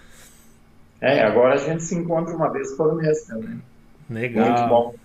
É, 0.99 1.21
agora 1.21 1.53
a 1.53 1.57
gente 1.57 1.83
se 1.83 1.93
encontra 1.93 2.35
uma 2.35 2.51
vez 2.51 2.71
por 2.71 2.95
mês 2.95 3.21
também. 3.25 3.61
Legal. 4.09 4.47
Muito 4.49 4.67
bom. 4.67 4.95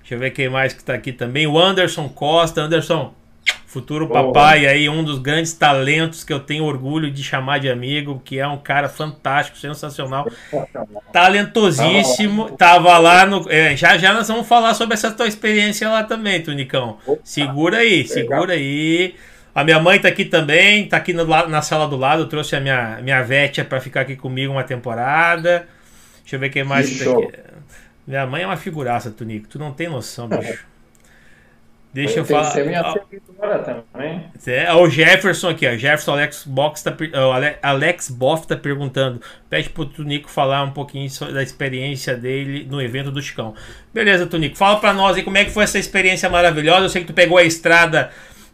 Deixa 0.00 0.16
eu 0.16 0.18
ver 0.18 0.30
quem 0.30 0.50
mais 0.50 0.74
que 0.74 0.84
tá 0.84 0.92
aqui 0.92 1.10
também. 1.10 1.46
O 1.46 1.58
Anderson 1.58 2.06
Costa. 2.06 2.60
Anderson, 2.60 3.14
Futuro 3.74 4.08
papai 4.08 4.68
aí, 4.68 4.88
um 4.88 5.02
dos 5.02 5.18
grandes 5.18 5.52
talentos 5.52 6.22
que 6.22 6.32
eu 6.32 6.38
tenho 6.38 6.62
orgulho 6.62 7.10
de 7.10 7.24
chamar 7.24 7.58
de 7.58 7.68
amigo, 7.68 8.22
que 8.24 8.38
é 8.38 8.46
um 8.46 8.56
cara 8.56 8.88
fantástico, 8.88 9.58
sensacional, 9.58 10.30
talentosíssimo. 11.12 12.52
Tava 12.52 12.96
lá 12.98 13.26
no. 13.26 13.50
É, 13.50 13.74
já 13.74 13.98
já 13.98 14.14
nós 14.14 14.28
vamos 14.28 14.46
falar 14.46 14.74
sobre 14.74 14.94
essa 14.94 15.10
tua 15.10 15.26
experiência 15.26 15.88
lá 15.88 16.04
também, 16.04 16.40
Tunicão. 16.40 16.98
Segura 17.24 17.78
aí, 17.78 18.06
segura 18.06 18.52
aí. 18.52 19.16
A 19.52 19.64
minha 19.64 19.80
mãe 19.80 19.98
tá 19.98 20.06
aqui 20.06 20.24
também, 20.24 20.86
tá 20.86 20.98
aqui 20.98 21.12
no, 21.12 21.24
na 21.24 21.60
sala 21.60 21.88
do 21.88 21.96
lado. 21.96 22.22
Eu 22.22 22.28
trouxe 22.28 22.54
a 22.54 22.60
minha, 22.60 23.00
minha 23.02 23.24
Vétia 23.24 23.64
para 23.64 23.80
ficar 23.80 24.02
aqui 24.02 24.14
comigo 24.14 24.52
uma 24.52 24.62
temporada. 24.62 25.66
Deixa 26.20 26.36
eu 26.36 26.40
ver 26.40 26.50
quem 26.50 26.62
mais 26.62 26.88
que 26.88 27.04
tá. 27.04 27.10
Minha 28.06 28.24
mãe 28.24 28.44
é 28.44 28.46
uma 28.46 28.56
figuraça, 28.56 29.10
Tunico. 29.10 29.48
Tu 29.48 29.58
não 29.58 29.72
tem 29.72 29.88
noção, 29.88 30.28
bicho. 30.30 30.64
Deixa 31.94 32.18
eu, 32.18 32.24
falar. 32.24 32.50
Ser 32.50 32.66
minha 32.66 32.82
seguidora 32.92 33.60
também. 33.60 34.24
É, 34.44 34.74
o 34.74 34.90
Jefferson 34.90 35.50
aqui, 35.50 35.64
ó. 35.64 35.76
Jefferson 35.76 36.14
Alex 36.14 36.44
Box 36.44 36.82
tá, 36.82 36.92
Alex 37.62 38.10
Boff 38.10 38.48
tá 38.48 38.56
perguntando. 38.56 39.20
Pede 39.48 39.70
pro 39.70 39.86
Tunico 39.86 40.28
falar 40.28 40.64
um 40.64 40.72
pouquinho 40.72 41.08
da 41.32 41.40
experiência 41.40 42.16
dele 42.16 42.66
no 42.68 42.82
evento 42.82 43.12
do 43.12 43.22
Chicão. 43.22 43.54
Beleza, 43.94 44.26
Tunico. 44.26 44.56
Fala 44.56 44.80
pra 44.80 44.92
nós 44.92 45.16
aí 45.16 45.22
como 45.22 45.38
é 45.38 45.44
que 45.44 45.52
foi 45.52 45.62
essa 45.62 45.78
experiência 45.78 46.28
maravilhosa. 46.28 46.86
Eu 46.86 46.88
sei 46.88 47.02
que 47.02 47.06
tu 47.06 47.14
pegou 47.14 47.38
a 47.38 47.44
estrada 47.44 48.10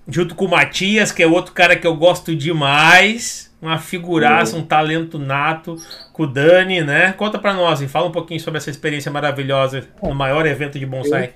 junto 0.06 0.34
com 0.34 0.44
o 0.44 0.50
Matias, 0.50 1.10
que 1.10 1.22
é 1.22 1.26
outro 1.26 1.54
cara 1.54 1.74
que 1.76 1.86
eu 1.86 1.96
gosto 1.96 2.36
demais. 2.36 3.50
Uma 3.62 3.78
figuraça, 3.78 4.54
um 4.54 4.62
talento 4.62 5.18
nato. 5.18 5.76
Com 6.12 6.24
o 6.24 6.26
Dani, 6.26 6.82
né? 6.82 7.14
Conta 7.14 7.38
pra 7.38 7.54
nós, 7.54 7.80
e 7.80 7.88
fala 7.88 8.06
um 8.06 8.12
pouquinho 8.12 8.40
sobre 8.40 8.58
essa 8.58 8.68
experiência 8.68 9.10
maravilhosa 9.10 9.88
no 10.02 10.14
maior 10.14 10.44
evento 10.44 10.78
de 10.78 10.84
bonsai 10.84 11.32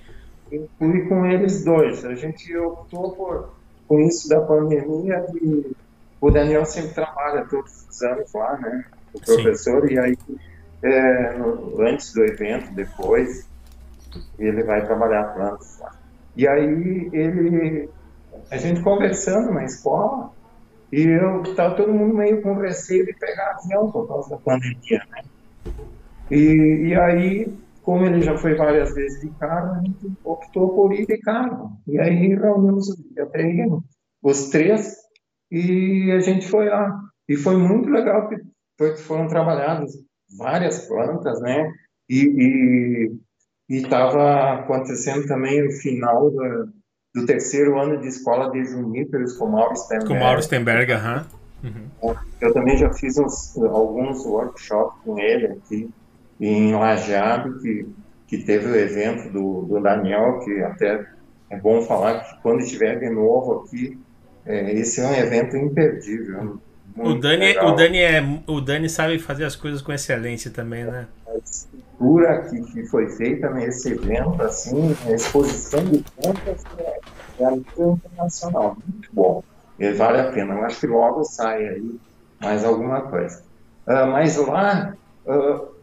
eu 0.50 0.68
fui 0.78 1.06
com 1.08 1.26
eles 1.26 1.64
dois. 1.64 2.04
A 2.04 2.14
gente 2.14 2.56
optou 2.56 3.12
por, 3.12 3.54
com 3.88 4.00
isso 4.00 4.28
da 4.28 4.40
pandemia, 4.40 5.24
e 5.34 5.72
o 6.20 6.30
Daniel 6.30 6.64
sempre 6.64 6.94
trabalha 6.94 7.44
todos 7.46 7.86
os 7.88 8.02
anos 8.02 8.32
lá, 8.32 8.56
né? 8.58 8.84
O 9.12 9.20
professor, 9.20 9.86
Sim. 9.86 9.94
e 9.94 9.98
aí, 9.98 10.18
é, 10.82 11.36
antes 11.80 12.12
do 12.12 12.24
evento, 12.24 12.72
depois, 12.74 13.48
ele 14.38 14.62
vai 14.64 14.84
trabalhar 14.84 15.34
plantas 15.34 15.78
lá. 15.80 15.92
E 16.36 16.48
aí, 16.48 17.10
ele, 17.12 17.88
a 18.50 18.56
gente 18.56 18.82
conversando 18.82 19.52
na 19.52 19.64
escola, 19.64 20.30
e 20.92 21.02
eu 21.02 21.42
estava 21.42 21.74
todo 21.74 21.92
mundo 21.92 22.14
meio 22.14 22.40
com 22.42 22.54
receio 22.54 23.06
de 23.06 23.12
pegar 23.14 23.58
avião 23.58 23.90
por 23.90 24.06
causa 24.06 24.30
da 24.30 24.36
pandemia, 24.36 25.02
né? 25.10 25.22
E, 26.30 26.88
e 26.88 26.94
aí 26.94 27.63
como 27.84 28.06
ele 28.06 28.22
já 28.22 28.36
foi 28.36 28.54
várias 28.54 28.94
vezes 28.94 29.20
de 29.20 29.30
carro, 29.38 29.74
a 29.74 29.80
gente 29.82 30.10
optou 30.24 30.74
por 30.74 30.92
ir 30.92 31.06
de 31.06 31.18
carro. 31.18 31.78
E 31.86 32.00
aí 32.00 32.34
reunimos 32.34 32.88
até 33.18 33.66
os 34.22 34.48
três 34.48 34.96
e 35.50 36.10
a 36.10 36.18
gente 36.20 36.48
foi 36.48 36.68
lá. 36.70 36.98
E 37.28 37.36
foi 37.36 37.56
muito 37.56 37.90
legal, 37.90 38.28
porque 38.78 39.02
foram 39.02 39.28
trabalhadas 39.28 39.92
várias 40.38 40.88
plantas, 40.88 41.40
né? 41.42 41.70
E 42.08 43.10
estava 43.68 44.60
acontecendo 44.60 45.26
também 45.26 45.66
o 45.66 45.72
final 45.72 46.30
do, 46.30 46.72
do, 47.14 47.26
terceiro 47.26 47.78
ano 47.78 48.00
de 48.00 48.08
escola 48.08 48.50
de 48.50 48.64
Juníperos 48.64 49.36
com 49.36 49.46
Mauro 49.46 49.76
Stenberg. 49.76 50.08
Com 50.08 50.18
Mauro 50.18 50.42
Stenberg, 50.42 50.92
aham. 50.92 51.26
Uhum. 51.62 52.14
Eu 52.40 52.52
também 52.52 52.76
já 52.76 52.92
fiz 52.92 53.18
uns, 53.18 53.56
alguns 53.58 54.24
workshops 54.24 55.02
com 55.02 55.18
ele 55.18 55.46
aqui 55.46 55.90
em 56.46 56.74
Lajeado, 56.74 57.58
que, 57.60 57.86
que 58.26 58.38
teve 58.38 58.66
o 58.66 58.76
evento 58.76 59.30
do, 59.30 59.62
do 59.62 59.80
Daniel, 59.80 60.40
que 60.40 60.60
até 60.62 61.06
é 61.50 61.56
bom 61.58 61.82
falar 61.82 62.20
que 62.20 62.42
quando 62.42 62.60
estiver 62.60 62.98
de 62.98 63.08
novo 63.10 63.64
aqui, 63.64 63.98
é, 64.44 64.72
esse 64.72 65.00
é 65.00 65.06
um 65.06 65.14
evento 65.14 65.56
imperdível. 65.56 66.58
o 66.96 67.14
Dani, 67.14 67.56
o 67.58 67.72
Dani 67.72 67.98
é, 67.98 68.22
o 68.46 68.60
Dani 68.60 68.88
sabe 68.88 69.18
fazer 69.18 69.44
as 69.44 69.56
coisas 69.56 69.80
com 69.80 69.92
excelência 69.92 70.50
também, 70.50 70.84
né? 70.84 71.06
A 71.26 71.36
estrutura 71.38 72.42
que, 72.42 72.60
que 72.72 72.86
foi 72.86 73.08
feita 73.08 73.48
nesse 73.50 73.92
evento, 73.92 74.42
assim, 74.42 74.94
a 75.06 75.12
exposição 75.12 75.82
de 75.84 76.04
contas 76.16 76.62
é, 76.78 77.00
é 77.40 77.54
internacional, 77.54 78.76
muito 78.86 79.08
bom. 79.12 79.42
E 79.78 79.92
vale 79.92 80.20
a 80.20 80.30
pena. 80.30 80.54
Eu 80.54 80.64
acho 80.64 80.80
que 80.80 80.86
logo 80.86 81.24
sai 81.24 81.66
aí 81.66 82.00
mais 82.40 82.64
alguma 82.64 83.00
coisa. 83.02 83.42
Uh, 83.86 84.06
mas 84.06 84.36
lá, 84.36 84.94
uh, 85.26 85.73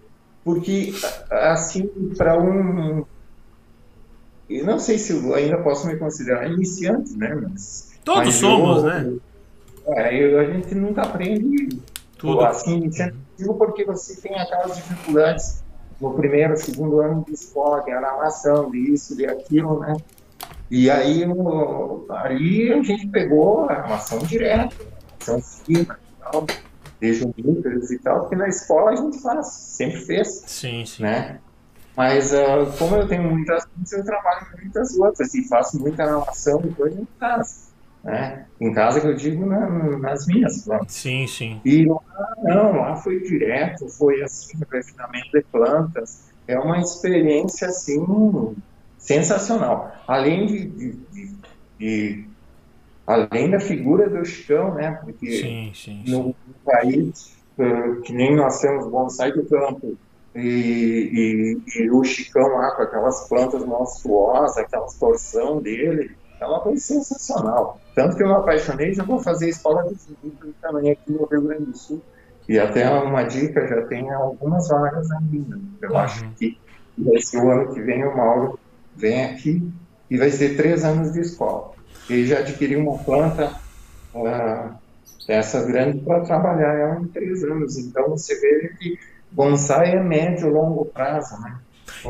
porque 0.43 0.93
assim, 1.29 1.87
para 2.17 2.39
um 2.39 3.05
eu 4.49 4.65
não 4.65 4.79
sei 4.79 4.97
se 4.97 5.13
eu 5.13 5.33
ainda 5.33 5.57
posso 5.59 5.87
me 5.87 5.95
considerar 5.95 6.51
iniciante, 6.51 7.15
né? 7.17 7.33
Mas, 7.35 7.91
Todos 8.03 8.25
mas 8.25 8.35
somos, 8.35 8.83
eu, 8.83 8.89
né? 8.89 9.17
É, 9.87 10.15
eu, 10.15 10.39
a 10.39 10.45
gente 10.45 10.75
nunca 10.75 11.03
aprende 11.03 11.79
Tudo. 12.17 12.41
assim, 12.41 12.77
iniciante, 12.77 13.15
porque 13.57 13.85
você 13.85 14.19
tem 14.19 14.37
aquelas 14.37 14.75
dificuldades 14.75 15.63
no 16.01 16.13
primeiro, 16.13 16.57
segundo 16.57 16.99
ano 16.99 17.23
de 17.25 17.33
escola, 17.33 17.81
de 17.83 17.91
armação, 17.91 18.69
disso, 18.69 19.15
de 19.15 19.25
aquilo, 19.25 19.79
né? 19.79 19.95
E 20.69 20.89
aí, 20.89 21.21
eu, 21.21 22.05
ali 22.09 22.73
a 22.73 22.81
gente 22.81 23.07
pegou 23.07 23.69
a 23.69 23.73
armação 23.73 24.19
direta, 24.19 24.75
armação 25.19 25.41
e 25.69 25.85
tal, 25.85 26.45
desde 27.01 27.95
e 27.95 27.99
tal, 27.99 28.21
porque 28.21 28.35
na 28.35 28.47
escola 28.47 28.91
a 28.91 28.95
gente 28.95 29.19
faz, 29.21 29.47
sempre 29.47 29.99
fez. 30.01 30.43
Sim, 30.45 30.85
sim. 30.85 31.01
Né? 31.01 31.39
Mas 31.97 32.31
uh, 32.31 32.71
como 32.77 32.95
eu 32.95 33.07
tenho 33.07 33.23
muitas 33.23 33.65
coisas, 33.65 33.91
eu 33.91 34.05
trabalho 34.05 34.45
com 34.51 34.61
muitas 34.61 34.97
outras 34.97 35.33
e 35.33 35.47
faço 35.47 35.79
muita 35.79 36.05
relação 36.05 36.61
e 36.63 36.73
coisa 36.73 37.01
em 37.01 37.07
casa. 37.19 37.71
Né? 38.03 38.45
Em 38.59 38.71
casa 38.71 39.01
que 39.01 39.07
eu 39.07 39.15
digo 39.15 39.45
na, 39.45 39.67
nas 39.97 40.27
minhas 40.27 40.63
plantas. 40.63 40.93
Sim, 40.93 41.27
sim. 41.27 41.59
E 41.65 41.85
lá 41.85 41.99
não, 42.43 42.77
lá 42.77 42.95
foi 42.95 43.19
direto, 43.21 43.89
foi 43.89 44.21
assim, 44.21 44.57
refinamento 44.71 45.31
de 45.33 45.43
plantas. 45.51 46.29
É 46.47 46.57
uma 46.57 46.79
experiência 46.79 47.67
assim 47.67 48.55
sensacional. 48.97 49.91
Além 50.07 50.45
de, 50.45 50.65
de, 50.65 50.91
de, 51.11 51.35
de 51.79 52.30
além 53.05 53.49
da 53.49 53.59
figura 53.59 54.09
do 54.09 54.23
Chicão, 54.25 54.73
né? 54.73 54.99
Porque 55.03 55.31
sim, 55.31 55.71
sim, 55.73 56.03
no, 56.07 56.27
no 56.27 56.35
país 56.65 57.35
uh, 57.57 58.01
que 58.01 58.13
nem 58.13 58.35
nós 58.35 58.59
temos 58.59 58.87
bonsai 58.87 59.31
do 59.31 59.45
campo 59.45 59.97
e, 60.35 61.59
e, 61.75 61.81
e, 61.81 61.91
o 61.91 62.03
Chicão 62.03 62.47
lá 62.55 62.71
com 62.71 62.83
aquelas 62.83 63.27
plantas 63.27 63.65
monstruosas, 63.65 64.57
aquela 64.57 64.87
torção 64.97 65.61
dele, 65.61 66.11
é 66.39 66.45
uma 66.45 66.61
coisa 66.61 66.81
sensacional. 66.81 67.79
Tanto 67.93 68.15
que 68.15 68.23
eu 68.23 68.27
me 68.27 68.33
apaixonei, 68.33 68.93
já 68.93 69.03
vou 69.03 69.19
fazer 69.19 69.49
escola 69.49 69.83
de 69.83 69.95
livro 70.23 70.53
também 70.61 70.91
aqui 70.91 71.11
no 71.11 71.25
Rio 71.25 71.41
Grande 71.41 71.65
do 71.65 71.77
Sul. 71.77 72.01
E 72.47 72.57
até 72.57 72.89
uma 72.89 73.23
dica, 73.23 73.67
já 73.67 73.85
tem 73.87 74.09
algumas 74.09 74.67
vagas 74.69 75.11
ainda. 75.11 75.59
Eu 75.81 75.91
uhum. 75.91 75.97
acho 75.97 76.29
que 76.31 76.57
esse 77.13 77.37
ano 77.37 77.73
que 77.73 77.81
vem 77.81 78.05
o 78.05 78.15
Mauro 78.15 78.59
vem 78.95 79.25
aqui 79.25 79.71
e 80.09 80.17
vai 80.17 80.29
ser 80.29 80.55
três 80.55 80.83
anos 80.83 81.11
de 81.13 81.19
escola. 81.19 81.71
Ele 82.11 82.27
já 82.27 82.39
adquiriu 82.39 82.79
uma 82.79 82.97
planta 82.97 83.53
uh, 84.13 84.75
essa 85.27 85.63
grande 85.63 85.99
para 85.99 86.21
trabalhar 86.21 86.73
ela 86.73 86.99
em 86.99 87.07
três 87.07 87.43
anos. 87.43 87.77
Então 87.77 88.09
você 88.09 88.39
vê 88.39 88.73
que 88.79 88.99
bonsai 89.31 89.95
é 89.95 90.03
médio 90.03 90.47
e 90.47 90.51
longo 90.51 90.85
prazo, 90.85 91.39
né? 91.41 91.57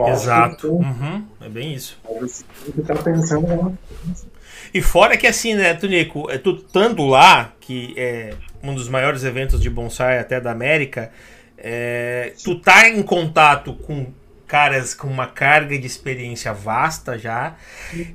Exato. 0.09 0.71
Uhum. 0.73 1.25
É 1.41 1.49
bem 1.49 1.73
isso. 1.73 1.99
Você 2.19 2.43
estar 2.77 3.03
pensando. 3.03 3.77
E 4.73 4.81
fora 4.81 5.17
que 5.17 5.27
assim, 5.27 5.53
né, 5.53 5.73
Tunico, 5.73 6.29
é, 6.31 6.37
tu 6.37 6.51
estando 6.51 7.05
lá, 7.05 7.53
que 7.59 7.93
é 7.97 8.33
um 8.63 8.73
dos 8.73 8.87
maiores 8.87 9.23
eventos 9.23 9.61
de 9.61 9.69
bonsai 9.69 10.19
até 10.19 10.39
da 10.39 10.51
América, 10.51 11.11
é, 11.57 12.33
tu 12.43 12.59
tá 12.59 12.87
em 12.87 13.03
contato 13.03 13.73
com 13.73 14.07
caras 14.47 14.93
com 14.93 15.07
uma 15.07 15.27
carga 15.27 15.77
de 15.77 15.87
experiência 15.87 16.53
vasta 16.53 17.17
já. 17.17 17.55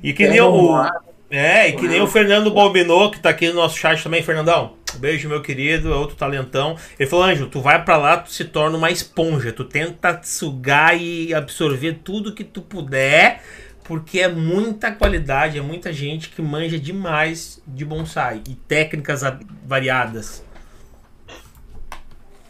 E 0.03 0.13
que 0.13 0.27
nem 0.27 0.39
o. 0.39 0.75
É, 1.29 1.67
e 1.67 1.73
que 1.73 1.87
nem 1.87 2.01
o 2.01 2.07
Fernando 2.07 2.51
Balbinot, 2.51 3.17
que 3.17 3.21
tá 3.21 3.29
aqui 3.29 3.49
no 3.49 3.55
nosso 3.55 3.77
chat 3.77 4.01
também, 4.01 4.23
Fernandão. 4.23 4.75
Beijo, 4.97 5.27
meu 5.27 5.41
querido, 5.41 5.91
é 5.91 5.95
outro 5.95 6.15
talentão. 6.15 6.77
Ele 6.97 7.09
falou, 7.09 7.25
Anjo, 7.25 7.47
tu 7.47 7.59
vai 7.59 7.83
para 7.83 7.97
lá, 7.97 8.17
tu 8.17 8.31
se 8.31 8.45
torna 8.45 8.77
uma 8.77 8.89
esponja. 8.89 9.51
Tu 9.51 9.65
tenta 9.65 10.21
sugar 10.23 10.99
e 10.99 11.33
absorver 11.33 11.99
tudo 12.03 12.33
que 12.33 12.45
tu 12.45 12.61
puder, 12.61 13.41
porque 13.83 14.21
é 14.21 14.29
muita 14.29 14.91
qualidade, 14.91 15.57
é 15.57 15.61
muita 15.61 15.91
gente 15.91 16.29
que 16.29 16.41
manja 16.41 16.79
demais 16.79 17.61
de 17.67 17.83
bonsai 17.83 18.41
e 18.47 18.55
técnicas 18.55 19.21
variadas. 19.65 20.43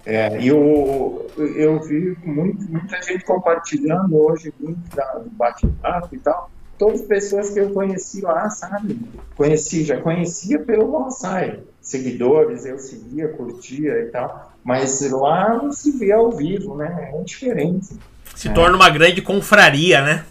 É, 0.05 0.37
eu, 0.41 1.29
eu 1.37 1.81
vi 1.81 2.15
muito, 2.23 2.71
muita 2.71 3.01
gente 3.01 3.25
compartilhando 3.25 4.15
hoje 4.15 4.53
muito 4.57 4.79
do 4.79 5.29
bate-papo 5.31 6.15
e 6.15 6.19
tal. 6.19 6.49
Todas 6.77 7.01
as 7.01 7.07
pessoas 7.07 7.49
que 7.49 7.59
eu 7.59 7.71
conheci 7.71 8.21
lá, 8.21 8.49
sabe? 8.49 8.99
Conheci, 9.35 9.83
já 9.83 9.99
conhecia 9.99 10.59
pelo 10.59 10.87
bonsai. 10.87 11.59
Seguidores, 11.81 12.65
eu 12.65 12.77
seguia, 12.77 13.29
curtia 13.29 13.99
e 13.99 14.05
tal. 14.07 14.51
Mas 14.63 15.09
lá 15.09 15.55
não 15.55 15.71
se 15.71 15.91
vê 15.97 16.11
ao 16.11 16.31
vivo, 16.31 16.75
né? 16.75 17.11
É 17.13 17.23
diferente. 17.23 17.97
Se 18.35 18.53
torna 18.53 18.75
uma 18.75 18.89
grande 18.89 19.21
confraria, 19.21 20.01
né? 20.01 20.25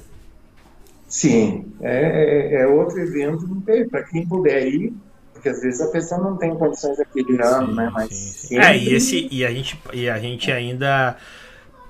Sim, 1.09 1.67
é, 1.81 2.59
é, 2.59 2.63
é 2.63 2.67
outro 2.67 3.01
evento 3.01 3.47
para 3.91 4.03
quem 4.03 4.27
puder 4.27 4.67
ir, 4.67 4.93
porque 5.33 5.49
às 5.49 5.61
vezes 5.61 5.81
a 5.81 5.87
pessoa 5.87 6.21
não 6.21 6.37
tem 6.37 6.55
condições 6.55 6.99
daquele 6.99 7.41
ano, 7.43 7.75
né? 7.75 7.91
Mas 7.93 8.09
sim, 8.09 8.17
sim. 8.17 8.49
Sempre... 8.49 8.65
É, 8.65 8.77
e, 8.77 8.95
esse, 8.95 9.29
e, 9.31 9.45
a 9.45 9.51
gente, 9.51 9.81
e 9.93 10.09
a 10.09 10.19
gente 10.19 10.53
ainda 10.53 11.17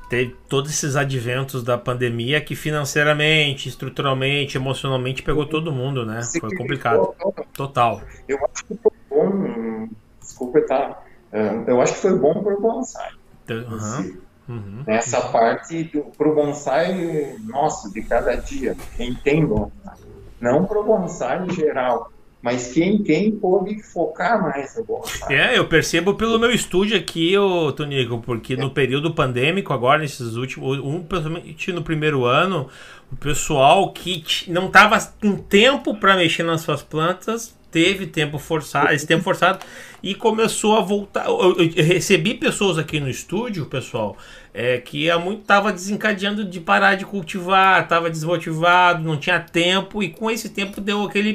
teve 0.09 0.37
todos 0.49 0.71
esses 0.71 0.97
adventos 0.97 1.63
da 1.63 1.77
pandemia 1.77 2.41
que 2.41 2.55
financeiramente, 2.55 3.69
estruturalmente, 3.69 4.57
emocionalmente 4.57 5.23
pegou 5.23 5.47
todo 5.47 5.73
mundo, 5.73 6.05
né? 6.05 6.21
Foi 6.41 6.55
complicado. 6.55 7.15
Total. 7.53 8.01
Eu 8.29 8.39
acho 8.45 8.65
que 8.65 8.77
foi 8.77 8.93
bom, 9.11 9.89
desculpa, 10.21 10.61
tá? 10.63 11.03
É, 11.33 11.65
eu 11.67 11.81
acho 11.81 11.95
que 11.95 12.01
foi 12.01 12.19
bom 12.19 12.43
para 12.43 12.55
o 12.55 12.61
bonsai. 12.61 13.11
Uhum. 13.49 14.21
Uhum. 14.49 14.85
Nessa 14.87 15.21
parte, 15.21 15.91
para 16.17 16.29
o 16.29 16.35
bonsai 16.35 17.37
nosso, 17.41 17.93
de 17.93 18.03
cada 18.03 18.37
dia, 18.37 18.77
quem 18.97 19.15
tem 19.15 19.45
bonsai. 19.45 19.97
Não 20.41 20.65
para 20.65 20.79
o 20.79 20.85
bonsai 20.85 21.45
em 21.45 21.51
geral, 21.51 22.13
mas 22.47 22.73
quem 22.73 22.99
tem 22.99 23.33
pode 23.33 23.83
focar 23.83 24.41
mais 24.41 24.81
bonsai. 24.87 25.35
É, 25.35 25.59
eu 25.59 25.67
percebo 25.67 26.15
pelo 26.15 26.39
meu 26.39 26.53
estúdio 26.53 26.97
aqui, 26.97 27.33
Tonico, 27.77 28.21
porque 28.21 28.55
é. 28.55 28.57
no 28.57 28.71
período 28.71 29.13
pandêmico, 29.13 29.73
agora, 29.73 29.99
nesses 29.99 30.37
últimos, 30.37 30.79
um, 30.79 31.03
principalmente 31.03 31.73
no 31.73 31.83
primeiro 31.83 32.25
ano, 32.25 32.69
o 33.11 33.17
pessoal 33.17 33.93
que 33.93 34.23
não 34.47 34.71
tava 34.71 34.97
com 35.21 35.37
tempo 35.37 35.97
para 35.97 36.15
mexer 36.15 36.45
nas 36.45 36.61
suas 36.61 36.85
plantas 36.85 37.53
teve 37.69 38.07
tempo 38.07 38.39
forçado, 38.39 38.93
esse 38.93 39.05
tempo 39.09 39.25
forçado 39.25 39.59
e 40.01 40.15
começou 40.15 40.77
a 40.77 40.83
voltar. 40.83 41.27
Eu, 41.27 41.57
eu, 41.57 41.85
recebi 41.85 42.33
pessoas 42.35 42.79
aqui 42.79 43.01
no 43.01 43.11
estúdio, 43.11 43.67
pessoal, 43.67 44.17
é, 44.55 44.79
que 44.79 45.13
muito 45.17 45.43
tava 45.43 45.73
desencadeando 45.73 46.45
de 46.45 46.61
parar 46.61 46.95
de 46.95 47.05
cultivar, 47.05 47.89
tava 47.89 48.09
desmotivado, 48.09 49.03
não 49.03 49.17
tinha 49.17 49.41
tempo 49.41 50.01
e 50.01 50.11
com 50.11 50.31
esse 50.31 50.51
tempo 50.51 50.81
deu 50.81 51.03
aquele 51.03 51.35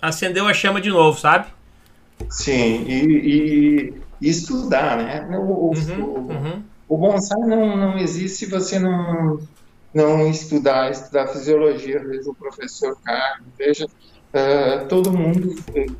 acendeu 0.00 0.46
a 0.46 0.54
chama 0.54 0.80
de 0.80 0.90
novo, 0.90 1.18
sabe? 1.18 1.46
Sim, 2.30 2.84
e, 2.86 3.94
e 4.20 4.28
estudar, 4.28 4.96
né? 4.96 5.38
O, 5.38 5.72
uhum, 5.72 6.02
o, 6.02 6.18
uhum. 6.30 6.62
o 6.88 6.96
bonsai 6.96 7.40
não, 7.40 7.76
não 7.76 7.98
existe 7.98 8.38
se 8.38 8.46
você 8.46 8.78
não, 8.78 9.40
não 9.94 10.28
estudar, 10.28 10.90
estudar 10.90 11.28
fisiologia, 11.28 12.02
veja 12.04 12.30
o 12.30 12.34
professor 12.34 12.96
Carlos, 13.04 13.46
veja 13.56 13.86
uh, 13.86 14.86
todo 14.88 15.12
mundo 15.12 15.54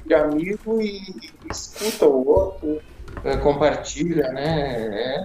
de 0.04 0.14
amigo 0.14 0.80
e, 0.80 0.98
e, 0.98 1.50
escuta 1.50 2.06
o 2.06 2.28
outro, 2.28 2.80
uh, 3.24 3.38
compartilha, 3.42 4.28
né? 4.32 5.24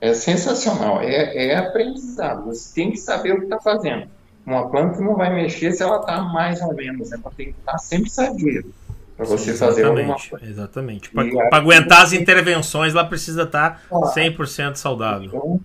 É, 0.00 0.08
é 0.08 0.14
sensacional, 0.14 1.00
é, 1.00 1.46
é 1.46 1.56
aprendizado, 1.56 2.46
você 2.46 2.74
tem 2.74 2.90
que 2.90 2.96
saber 2.96 3.34
o 3.34 3.38
que 3.38 3.44
está 3.44 3.60
fazendo. 3.60 4.08
Uma 4.44 4.68
planta 4.68 5.00
não 5.00 5.14
vai 5.14 5.32
mexer 5.34 5.72
se 5.72 5.82
ela 5.82 6.00
está 6.00 6.20
mais 6.20 6.60
ou 6.60 6.74
menos? 6.74 7.12
Ela 7.12 7.30
tem 7.36 7.52
que 7.52 7.58
estar 7.58 7.72
tá 7.72 7.78
sempre 7.78 8.10
sadia 8.10 8.62
para 9.16 9.26
você 9.26 9.52
Sim, 9.52 9.58
fazer 9.58 9.84
alguma 9.84 10.16
coisa. 10.16 10.44
Exatamente. 10.44 11.10
Para 11.10 11.58
aguentar 11.58 12.02
as 12.02 12.12
intervenções, 12.12 12.92
ela 12.92 13.04
precisa 13.04 13.42
estar 13.42 13.82
tá 13.88 14.14
100% 14.14 14.76
saudável. 14.76 15.26
Então, 15.28 15.60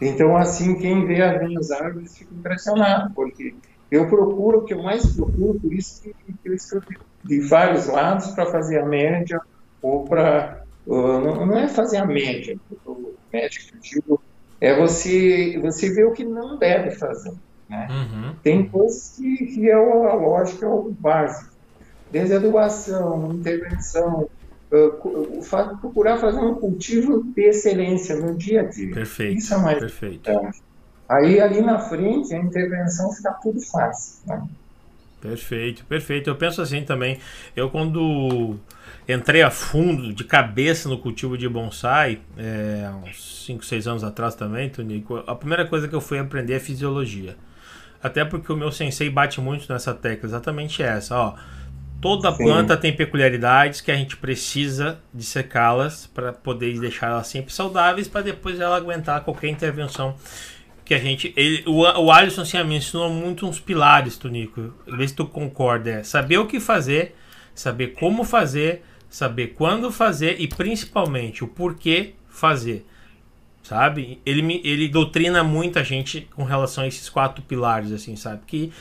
então, 0.00 0.36
assim, 0.36 0.76
quem 0.76 1.06
vê 1.06 1.22
as 1.22 1.42
minhas 1.42 1.70
árvores 1.70 2.16
fica 2.16 2.32
impressionado, 2.34 3.12
porque 3.14 3.54
eu 3.90 4.08
procuro, 4.08 4.58
o 4.58 4.64
que 4.64 4.72
eu 4.72 4.82
mais 4.82 5.04
procuro, 5.14 5.60
por 5.60 5.72
isso 5.72 6.02
que, 6.02 6.14
eu 6.44 6.54
escrevi 6.54 6.96
de 7.22 7.40
vários 7.40 7.86
lados 7.86 8.28
para 8.28 8.46
fazer 8.46 8.78
a 8.78 8.86
média, 8.86 9.40
ou 9.82 10.04
para. 10.04 10.62
Uh, 10.86 11.20
não, 11.20 11.46
não, 11.46 11.58
é 11.58 11.68
fazer 11.68 11.98
a 11.98 12.06
média, 12.06 12.58
o 12.86 13.14
médico 13.30 13.66
que 13.66 13.76
eu 13.76 13.80
digo, 13.80 14.22
é 14.58 14.74
você, 14.74 15.58
você 15.60 15.92
ver 15.92 16.06
o 16.06 16.12
que 16.12 16.24
não 16.24 16.58
deve 16.58 16.92
fazer. 16.92 17.32
Né? 17.70 17.88
Uhum. 17.88 18.34
Tem 18.42 18.68
coisas 18.68 19.14
que, 19.16 19.46
que 19.46 19.70
é 19.70 19.74
a 19.74 20.14
lógica, 20.14 20.66
é 20.66 20.68
o 20.68 20.90
básico. 20.90 21.50
Desde 22.10 22.34
adubação, 22.34 23.32
intervenção, 23.32 24.28
uh, 24.72 25.78
procurar 25.80 26.18
fazer 26.18 26.40
um 26.40 26.56
cultivo 26.56 27.22
de 27.22 27.42
excelência 27.42 28.16
no 28.16 28.36
dia 28.36 28.62
a 28.62 28.64
dia. 28.64 28.92
Perfeito. 28.92 29.38
Isso 29.38 29.54
é 29.54 29.58
mais 29.58 29.78
perfeito. 29.78 30.28
importante. 30.28 30.60
Aí 31.08 31.40
ali 31.40 31.60
na 31.60 31.78
frente 31.78 32.34
a 32.34 32.38
intervenção 32.38 33.12
fica 33.12 33.30
tudo 33.34 33.60
fácil. 33.60 34.26
Né? 34.26 34.42
Perfeito, 35.20 35.84
perfeito. 35.84 36.28
Eu 36.28 36.34
penso 36.34 36.60
assim 36.60 36.82
também. 36.82 37.18
Eu 37.54 37.70
quando 37.70 38.58
entrei 39.08 39.42
a 39.42 39.50
fundo, 39.50 40.12
de 40.12 40.24
cabeça 40.24 40.88
no 40.88 40.98
cultivo 40.98 41.38
de 41.38 41.48
bonsai, 41.48 42.20
é, 42.36 42.90
uns 43.04 43.44
5, 43.46 43.64
6 43.64 43.86
anos 43.86 44.04
atrás 44.04 44.34
também, 44.34 44.70
Tonico, 44.70 45.22
a 45.26 45.34
primeira 45.34 45.66
coisa 45.66 45.86
que 45.86 45.94
eu 45.94 46.00
fui 46.00 46.18
aprender 46.18 46.54
é 46.54 46.60
fisiologia. 46.60 47.36
Até 48.02 48.24
porque 48.24 48.52
o 48.52 48.56
meu 48.56 48.72
sensei 48.72 49.10
bate 49.10 49.40
muito 49.40 49.70
nessa 49.70 49.94
tecla, 49.94 50.28
exatamente 50.28 50.82
essa, 50.82 51.16
ó. 51.16 51.34
Toda 52.00 52.32
Sim. 52.32 52.44
planta 52.44 52.76
tem 52.78 52.96
peculiaridades 52.96 53.82
que 53.82 53.90
a 53.90 53.96
gente 53.96 54.16
precisa 54.16 54.98
dissecá-las 55.12 56.06
para 56.06 56.32
poder 56.32 56.78
deixar 56.80 57.08
elas 57.08 57.26
sempre 57.26 57.52
saudáveis 57.52 58.08
para 58.08 58.22
depois 58.22 58.58
ela 58.58 58.76
aguentar 58.76 59.22
qualquer 59.22 59.48
intervenção 59.48 60.16
que 60.82 60.94
a 60.94 60.98
gente. 60.98 61.32
Ele, 61.36 61.62
o, 61.66 61.82
o 61.82 62.10
Alisson 62.10 62.40
assim, 62.40 62.64
me 62.64 62.76
ensinou 62.76 63.10
muito 63.10 63.46
uns 63.46 63.60
pilares, 63.60 64.16
Tonico. 64.16 64.72
Vê 64.86 65.06
se 65.06 65.14
tu 65.14 65.26
concorda. 65.26 65.90
É 65.90 66.02
saber 66.02 66.38
o 66.38 66.46
que 66.46 66.58
fazer, 66.58 67.14
saber 67.54 67.88
como 67.88 68.24
fazer, 68.24 68.82
saber 69.08 69.48
quando 69.48 69.92
fazer 69.92 70.40
e 70.40 70.48
principalmente 70.48 71.44
o 71.44 71.48
porquê 71.48 72.14
fazer. 72.28 72.86
Sabe? 73.70 74.20
Ele, 74.26 74.42
me, 74.42 74.60
ele 74.64 74.88
doutrina 74.88 75.44
muita 75.44 75.84
gente 75.84 76.26
com 76.34 76.42
relação 76.42 76.82
a 76.82 76.88
esses 76.88 77.08
quatro 77.08 77.40
pilares, 77.40 77.92
assim, 77.92 78.16
sabe? 78.16 78.40
Que 78.44 78.72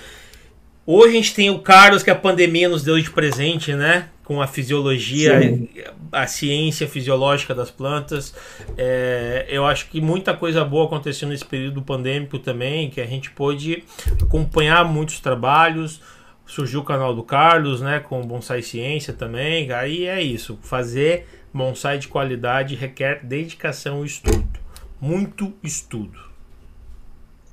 Hoje 0.83 1.09
a 1.09 1.15
gente 1.17 1.35
tem 1.35 1.51
o 1.51 1.59
Carlos 1.59 2.01
que 2.01 2.09
a 2.09 2.15
pandemia 2.15 2.67
nos 2.67 2.81
deu 2.81 2.99
de 2.99 3.11
presente, 3.11 3.75
né? 3.75 4.09
Com 4.23 4.41
a 4.41 4.47
fisiologia, 4.47 5.39
Sim. 5.39 5.69
a 6.11 6.25
ciência 6.25 6.87
fisiológica 6.87 7.53
das 7.53 7.69
plantas. 7.69 8.33
É, 8.75 9.45
eu 9.47 9.63
acho 9.63 9.87
que 9.89 10.01
muita 10.01 10.33
coisa 10.33 10.65
boa 10.65 10.85
aconteceu 10.85 11.29
nesse 11.29 11.45
período 11.45 11.83
pandêmico 11.83 12.39
também, 12.39 12.89
que 12.89 12.99
a 12.99 13.05
gente 13.05 13.29
pôde 13.29 13.83
acompanhar 14.19 14.83
muitos 14.85 15.19
trabalhos. 15.19 16.01
Surgiu 16.47 16.79
o 16.79 16.83
canal 16.83 17.13
do 17.13 17.21
Carlos, 17.21 17.79
né? 17.79 17.99
Com 17.99 18.23
Bonsai 18.23 18.63
Ciência 18.63 19.13
também. 19.13 19.71
Aí 19.71 20.07
é 20.07 20.19
isso. 20.19 20.57
Fazer 20.63 21.27
bonsai 21.53 21.97
de 21.99 22.07
qualidade 22.07 22.75
requer 22.75 23.23
dedicação 23.23 24.03
e 24.03 24.07
estudo. 24.07 24.38
Muito 25.01 25.53
estudo. 25.63 26.29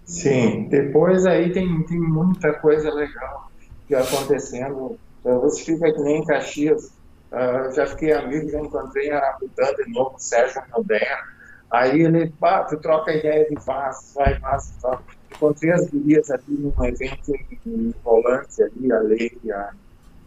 Sim, 0.04 0.68
depois 0.68 1.26
aí 1.26 1.52
tem, 1.52 1.84
tem 1.86 1.98
muita 2.00 2.52
coisa 2.54 2.92
legal 2.92 3.50
que 3.86 3.94
acontecendo. 3.94 4.98
Você 5.22 5.64
fica 5.64 5.92
que 5.92 6.00
nem 6.00 6.18
em 6.18 6.24
Caxias, 6.24 6.86
uh, 7.32 7.72
já 7.74 7.86
fiquei 7.86 8.12
amigo, 8.12 8.48
já 8.48 8.60
encontrei 8.60 9.10
a 9.10 9.18
Arabutã 9.18 9.64
de 9.74 9.92
novo, 9.92 10.14
Sérgio 10.18 10.62
Moderno. 10.72 11.36
Aí 11.72 12.02
ele, 12.02 12.30
pá, 12.38 12.64
tu 12.64 12.78
troca 12.80 13.12
ideia 13.12 13.48
de 13.48 13.56
vasos, 13.64 14.12
vai 14.14 14.38
vasos 14.38 14.76
e 14.76 14.80
tal. 14.80 15.02
Encontrei 15.34 15.72
as 15.72 15.90
gurias 15.90 16.30
ali 16.30 16.44
num 16.48 16.84
evento 16.84 17.32
em 17.66 17.92
Volante 18.04 18.62
ali, 18.62 18.92
a 18.92 19.00
lei 19.00 19.40
a, 19.52 19.70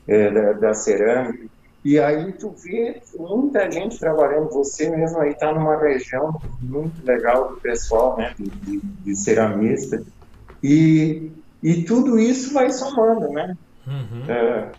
é, 0.07 0.31
da, 0.31 0.53
da 0.53 0.73
cerâmica. 0.73 1.58
E 1.83 1.97
aí 1.97 2.33
tu 2.33 2.49
vê 2.51 3.01
muita 3.17 3.71
gente 3.71 3.97
trabalhando, 3.97 4.49
você 4.49 4.89
mesmo 4.89 5.19
aí 5.19 5.31
está 5.31 5.53
numa 5.53 5.77
região 5.77 6.39
muito 6.59 7.05
legal 7.05 7.49
do 7.49 7.61
pessoal, 7.61 8.17
né, 8.17 8.33
de, 8.37 8.49
de, 8.49 8.79
de 8.79 9.15
ceramista, 9.15 10.03
e, 10.61 11.31
e 11.63 11.83
tudo 11.83 12.19
isso 12.19 12.53
vai 12.53 12.69
somando, 12.69 13.29
né? 13.29 13.55
Uhum. 13.87 14.25
É, 14.27 14.71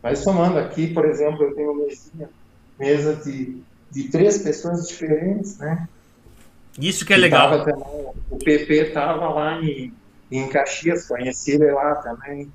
vai 0.00 0.14
somando 0.14 0.58
aqui, 0.58 0.86
por 0.86 1.04
exemplo, 1.04 1.42
eu 1.42 1.54
tenho 1.54 1.74
mesinha, 1.74 2.30
mesa 2.78 3.16
de, 3.16 3.60
de 3.90 4.04
três 4.04 4.38
pessoas 4.38 4.86
diferentes, 4.86 5.58
né? 5.58 5.88
Isso 6.78 7.04
que 7.04 7.12
é 7.12 7.16
legal. 7.16 7.64
Também, 7.64 8.06
o 8.30 8.36
PP 8.38 8.72
estava 8.74 9.28
lá 9.30 9.60
em, 9.60 9.92
em 10.30 10.48
Caxias, 10.48 11.08
conheci 11.08 11.52
ele 11.52 11.72
lá 11.72 11.96
também, 11.96 12.48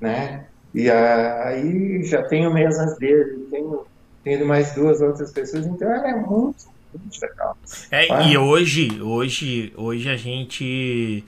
né? 0.00 0.46
E 0.74 0.90
aí 0.90 2.02
já 2.04 2.22
tenho 2.22 2.52
mesas 2.52 2.96
dele, 2.98 3.46
tenho, 3.50 3.84
tenho 4.24 4.46
mais 4.46 4.74
duas 4.74 5.00
outras 5.00 5.30
pessoas, 5.30 5.66
então 5.66 5.92
ela 5.92 6.08
é 6.08 6.14
muito, 6.14 6.64
muito 6.98 7.20
legal. 7.20 7.56
É, 7.90 8.06
ah. 8.10 8.22
E 8.22 8.38
hoje, 8.38 9.00
hoje, 9.02 9.72
hoje 9.76 10.08
a 10.08 10.16
gente 10.16 11.24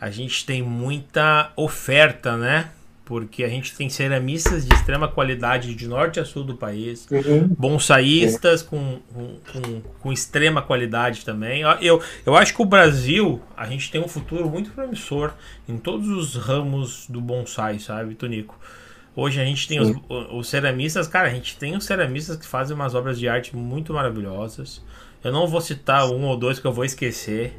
a 0.00 0.10
gente 0.10 0.46
tem 0.46 0.62
muita 0.62 1.52
oferta, 1.56 2.36
né? 2.36 2.70
Porque 3.04 3.42
a 3.42 3.48
gente 3.48 3.74
tem 3.74 3.88
ceramistas 3.88 4.66
de 4.66 4.74
extrema 4.74 5.08
qualidade 5.08 5.74
de 5.74 5.88
norte 5.88 6.20
a 6.20 6.26
sul 6.26 6.44
do 6.44 6.54
país, 6.54 7.08
uhum. 7.10 7.48
bonsaístas 7.48 8.62
com, 8.62 8.98
com, 9.50 9.80
com, 9.98 10.12
extrema 10.12 10.60
qualidade 10.60 11.24
também. 11.24 11.62
Eu, 11.80 12.02
eu 12.26 12.36
acho 12.36 12.54
que 12.54 12.60
o 12.60 12.66
Brasil, 12.66 13.40
a 13.56 13.66
gente 13.66 13.90
tem 13.90 13.98
um 13.98 14.06
futuro 14.06 14.48
muito 14.50 14.70
promissor 14.72 15.32
em 15.66 15.78
todos 15.78 16.06
os 16.10 16.36
ramos 16.36 17.06
do 17.08 17.18
bonsai, 17.18 17.78
sabe, 17.78 18.14
Tonico? 18.14 18.54
Hoje 19.20 19.40
a 19.40 19.44
gente 19.44 19.66
tem 19.66 19.80
os, 19.80 19.92
os, 20.30 20.48
ceramistas, 20.48 21.08
cara, 21.08 21.26
a 21.26 21.30
gente 21.32 21.56
tem 21.56 21.76
os 21.76 21.84
ceramistas 21.84 22.36
que 22.36 22.46
fazem 22.46 22.72
umas 22.76 22.94
obras 22.94 23.18
de 23.18 23.28
arte 23.28 23.56
muito 23.56 23.92
maravilhosas. 23.92 24.80
Eu 25.24 25.32
não 25.32 25.44
vou 25.44 25.60
citar 25.60 26.08
um 26.08 26.24
ou 26.24 26.36
dois 26.36 26.60
que 26.60 26.66
eu 26.68 26.72
vou 26.72 26.84
esquecer, 26.84 27.52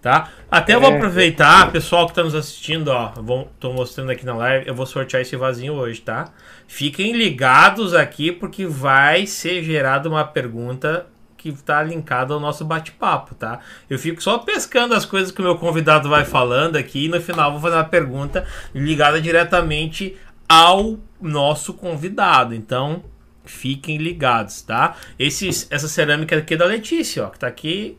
tá? 0.00 0.30
Até 0.50 0.72
é. 0.72 0.78
vou 0.78 0.88
aproveitar, 0.88 1.70
pessoal 1.70 2.06
que 2.06 2.12
está 2.12 2.22
nos 2.22 2.34
assistindo, 2.34 2.88
ó, 2.88 3.12
vou, 3.14 3.52
tô 3.60 3.74
mostrando 3.74 4.10
aqui 4.10 4.24
na 4.24 4.34
live, 4.34 4.66
eu 4.66 4.74
vou 4.74 4.86
sortear 4.86 5.20
esse 5.20 5.36
vasinho 5.36 5.74
hoje, 5.74 6.00
tá? 6.00 6.32
Fiquem 6.66 7.12
ligados 7.12 7.92
aqui 7.92 8.32
porque 8.32 8.64
vai 8.64 9.26
ser 9.26 9.62
gerada 9.62 10.08
uma 10.08 10.24
pergunta 10.24 11.08
que 11.36 11.50
está 11.50 11.82
linkada 11.82 12.32
ao 12.32 12.40
nosso 12.40 12.64
bate-papo, 12.64 13.34
tá? 13.34 13.58
Eu 13.90 13.98
fico 13.98 14.22
só 14.22 14.38
pescando 14.38 14.94
as 14.94 15.04
coisas 15.04 15.30
que 15.30 15.42
o 15.42 15.44
meu 15.44 15.58
convidado 15.58 16.08
vai 16.08 16.24
falando 16.24 16.76
aqui 16.76 17.04
e 17.04 17.08
no 17.08 17.20
final 17.20 17.52
vou 17.52 17.60
fazer 17.60 17.76
uma 17.76 17.84
pergunta 17.84 18.46
ligada 18.74 19.20
diretamente 19.20 20.16
ao 20.52 20.98
nosso 21.18 21.72
convidado. 21.72 22.54
Então, 22.54 23.02
fiquem 23.42 23.96
ligados, 23.96 24.60
tá? 24.60 24.96
Esse, 25.18 25.48
essa 25.48 25.88
cerâmica 25.88 26.36
aqui 26.36 26.52
é 26.52 26.56
da 26.58 26.66
Letícia, 26.66 27.24
ó, 27.24 27.30
que 27.30 27.38
tá 27.38 27.46
aqui. 27.46 27.98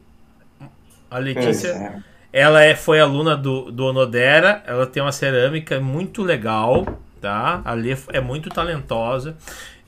A 1.10 1.18
Letícia, 1.18 1.70
é. 1.70 2.00
ela 2.32 2.64
é, 2.64 2.76
foi 2.76 3.00
aluna 3.00 3.36
do, 3.36 3.72
do 3.72 3.86
Onodera, 3.86 4.64
ela 4.68 4.86
tem 4.86 5.02
uma 5.02 5.12
cerâmica 5.12 5.80
muito 5.80 6.22
legal, 6.22 6.86
tá? 7.20 7.62
A 7.66 7.74
Lê 7.74 7.98
é 8.10 8.22
muito 8.22 8.52
talentosa. 8.52 9.36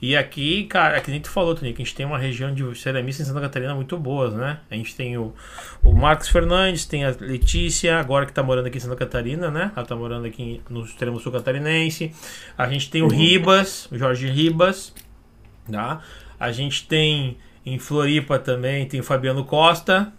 E 0.06 0.16
aqui, 0.16 0.66
cara, 0.66 0.98
é 0.98 1.02
que 1.02 1.10
nem 1.10 1.20
tu 1.20 1.32
falou, 1.32 1.56
Tonico, 1.56 1.82
a 1.82 1.84
gente 1.84 1.96
tem 1.96 2.06
uma 2.06 2.20
região 2.20 2.54
de 2.54 2.76
ceramistas 2.76 3.26
em 3.26 3.28
Santa 3.28 3.42
Catarina 3.42 3.74
muito 3.74 3.98
boas, 3.98 4.36
né? 4.36 4.60
A 4.70 4.76
gente 4.76 4.96
tem 4.96 5.18
o, 5.18 5.34
o 5.84 5.94
Marcos 5.94 6.30
Fernandes, 6.30 6.86
tem 6.86 7.04
a 7.04 7.16
Letícia, 7.20 7.98
agora 7.98 8.28
que 8.28 8.32
tá 8.32 8.44
morando 8.44 8.68
aqui 8.68 8.78
em 8.78 8.82
Santa 8.82 8.96
Catarina, 8.96 9.50
né? 9.50 9.72
Ela 9.76 9.84
tá 9.84 9.96
morando 9.96 10.28
aqui 10.28 10.62
no 10.70 10.86
extremo 10.86 11.20
sul 11.20 11.32
catarinense. 11.32 12.14
A 12.56 12.70
gente 12.70 12.92
tem 12.92 13.02
o 13.02 13.06
uhum. 13.06 13.18
Ribas, 13.18 13.88
o 13.92 13.98
Jorge 13.98 14.30
Ribas, 14.30 14.94
tá? 15.72 16.04
A 16.40 16.52
gente 16.52 16.88
tem 16.88 17.40
em 17.66 17.80
Floripa 17.80 18.38
também, 18.38 18.88
tem 18.88 19.00
o 19.00 19.04
Fabiano 19.04 19.44
Costa. 19.44 20.14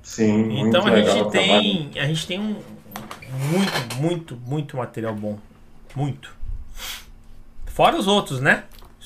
Sim, 0.00 0.60
então 0.60 0.86
a 0.86 1.02
gente 1.02 1.28
tem, 1.32 1.90
a 1.96 2.06
gente 2.06 2.24
tem 2.24 2.38
um 2.38 2.54
muito, 3.50 3.96
muito, 3.96 4.36
muito 4.46 4.76
material 4.76 5.16
bom, 5.16 5.40
muito. 5.96 6.32
Fora 7.66 7.96
os 7.96 8.06
outros, 8.06 8.40
né? 8.40 8.62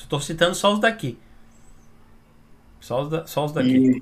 Estou 0.06 0.20
citando 0.20 0.54
só 0.54 0.72
os 0.72 0.78
daqui. 0.78 1.18
Só 2.80 3.02
os, 3.02 3.10
da, 3.10 3.26
só 3.26 3.44
os 3.44 3.50
daqui. 3.50 4.00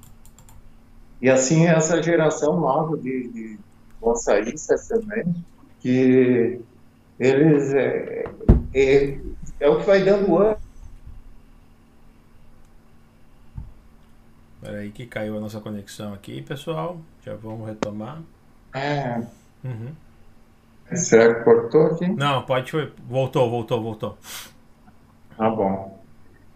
E, 1.22 1.26
e 1.26 1.30
assim, 1.30 1.66
essa 1.66 2.02
geração 2.02 2.60
nova 2.60 2.98
de, 2.98 3.28
de 3.28 3.58
bolsaístas 3.98 4.86
também, 4.86 5.34
que 5.80 6.60
eles. 7.18 7.72
É, 7.72 8.24
é, 8.74 9.18
é 9.60 9.68
o 9.70 9.80
que 9.80 9.86
vai 9.86 10.04
dando 10.04 10.36
ano. 10.36 10.58
Peraí 14.60 14.90
que 14.90 15.06
caiu 15.06 15.38
a 15.38 15.40
nossa 15.40 15.58
conexão 15.58 16.12
aqui, 16.12 16.42
pessoal. 16.42 16.98
Já 17.24 17.34
vamos 17.34 17.66
retomar. 17.66 18.20
É. 18.74 19.22
Uhum. 19.64 19.94
Será 20.94 21.34
que 21.34 21.44
cortou 21.44 21.86
aqui? 21.86 22.08
Não, 22.08 22.42
pode. 22.42 22.70
Voltou, 23.08 23.48
voltou, 23.48 23.82
voltou. 23.82 24.18
Tá 25.36 25.48
bom. 25.50 25.93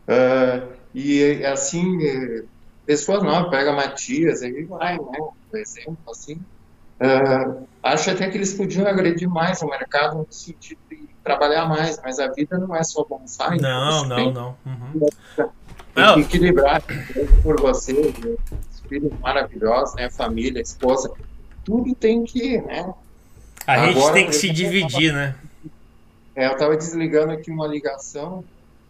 Uh, 0.08 0.72
e 0.94 1.44
assim, 1.44 1.98
pessoas 2.86 3.22
novas, 3.22 3.50
pega 3.50 3.72
Matias, 3.72 4.42
aí 4.42 4.64
vai, 4.64 4.96
né? 4.96 5.18
Por 5.50 5.58
exemplo, 5.58 5.98
assim. 6.08 6.40
Uh, 7.00 7.66
acho 7.82 8.10
até 8.10 8.28
que 8.28 8.36
eles 8.36 8.54
podiam 8.54 8.86
agredir 8.86 9.28
mais 9.28 9.60
o 9.62 9.66
mercado 9.66 10.18
no 10.18 10.26
sentido 10.30 10.80
de 10.90 11.06
trabalhar 11.22 11.68
mais, 11.68 12.00
mas 12.02 12.18
a 12.18 12.28
vida 12.28 12.58
não 12.58 12.74
é 12.74 12.82
só 12.82 13.04
bonsai. 13.04 13.58
Não, 13.58 14.04
não, 14.06 14.16
tem, 14.16 14.32
não. 14.32 14.56
Uhum. 14.66 15.08
Tem 15.94 16.14
que 16.14 16.20
equilibrar 16.20 16.82
por 17.42 17.60
você, 17.60 17.92
os 17.92 18.80
filhos 18.88 19.12
maravilhosos, 19.20 19.94
né? 19.94 20.10
Família, 20.10 20.60
esposa, 20.60 21.12
tudo 21.64 21.94
tem 21.94 22.24
que, 22.24 22.58
né? 22.62 22.92
A 23.66 23.74
Agora, 23.74 23.92
gente 23.92 24.12
tem 24.12 24.26
que 24.26 24.32
se 24.32 24.50
dividir, 24.50 25.12
né? 25.12 25.34
É, 26.34 26.46
eu 26.46 26.52
estava 26.52 26.76
desligando 26.76 27.32
aqui 27.32 27.50
uma 27.50 27.66
ligação 27.66 28.42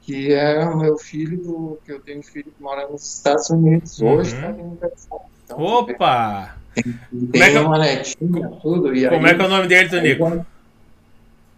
que 0.09 0.33
é 0.33 0.65
o 0.65 0.79
meu 0.79 0.97
filho, 0.97 1.79
que 1.85 1.93
eu 1.93 2.01
tenho 2.01 2.21
um 2.21 2.23
filho 2.23 2.47
que 2.57 2.63
mora 2.63 2.89
nos 2.89 3.17
Estados 3.17 3.51
Unidos. 3.51 4.01
Hoje 4.01 4.33
Uhum. 4.35 4.41
está 4.41 4.53
de 4.53 4.61
aniversário. 4.63 5.25
Então, 5.45 5.61
Opa! 5.61 6.57
Tem, 6.75 6.85
Como 7.11 7.37
é 7.45 7.51
que 7.51 7.57
eu- 7.59 7.67
uma 7.67 7.79
netinha, 7.79 8.49
tudo. 8.63 8.95
E 8.97 9.07
Como 9.07 9.27
aí, 9.27 9.33
é 9.33 9.35
que 9.37 9.43
é 9.43 9.45
o 9.45 9.49
nome 9.49 9.67
dele, 9.69 9.89
Tonico? 9.91 10.47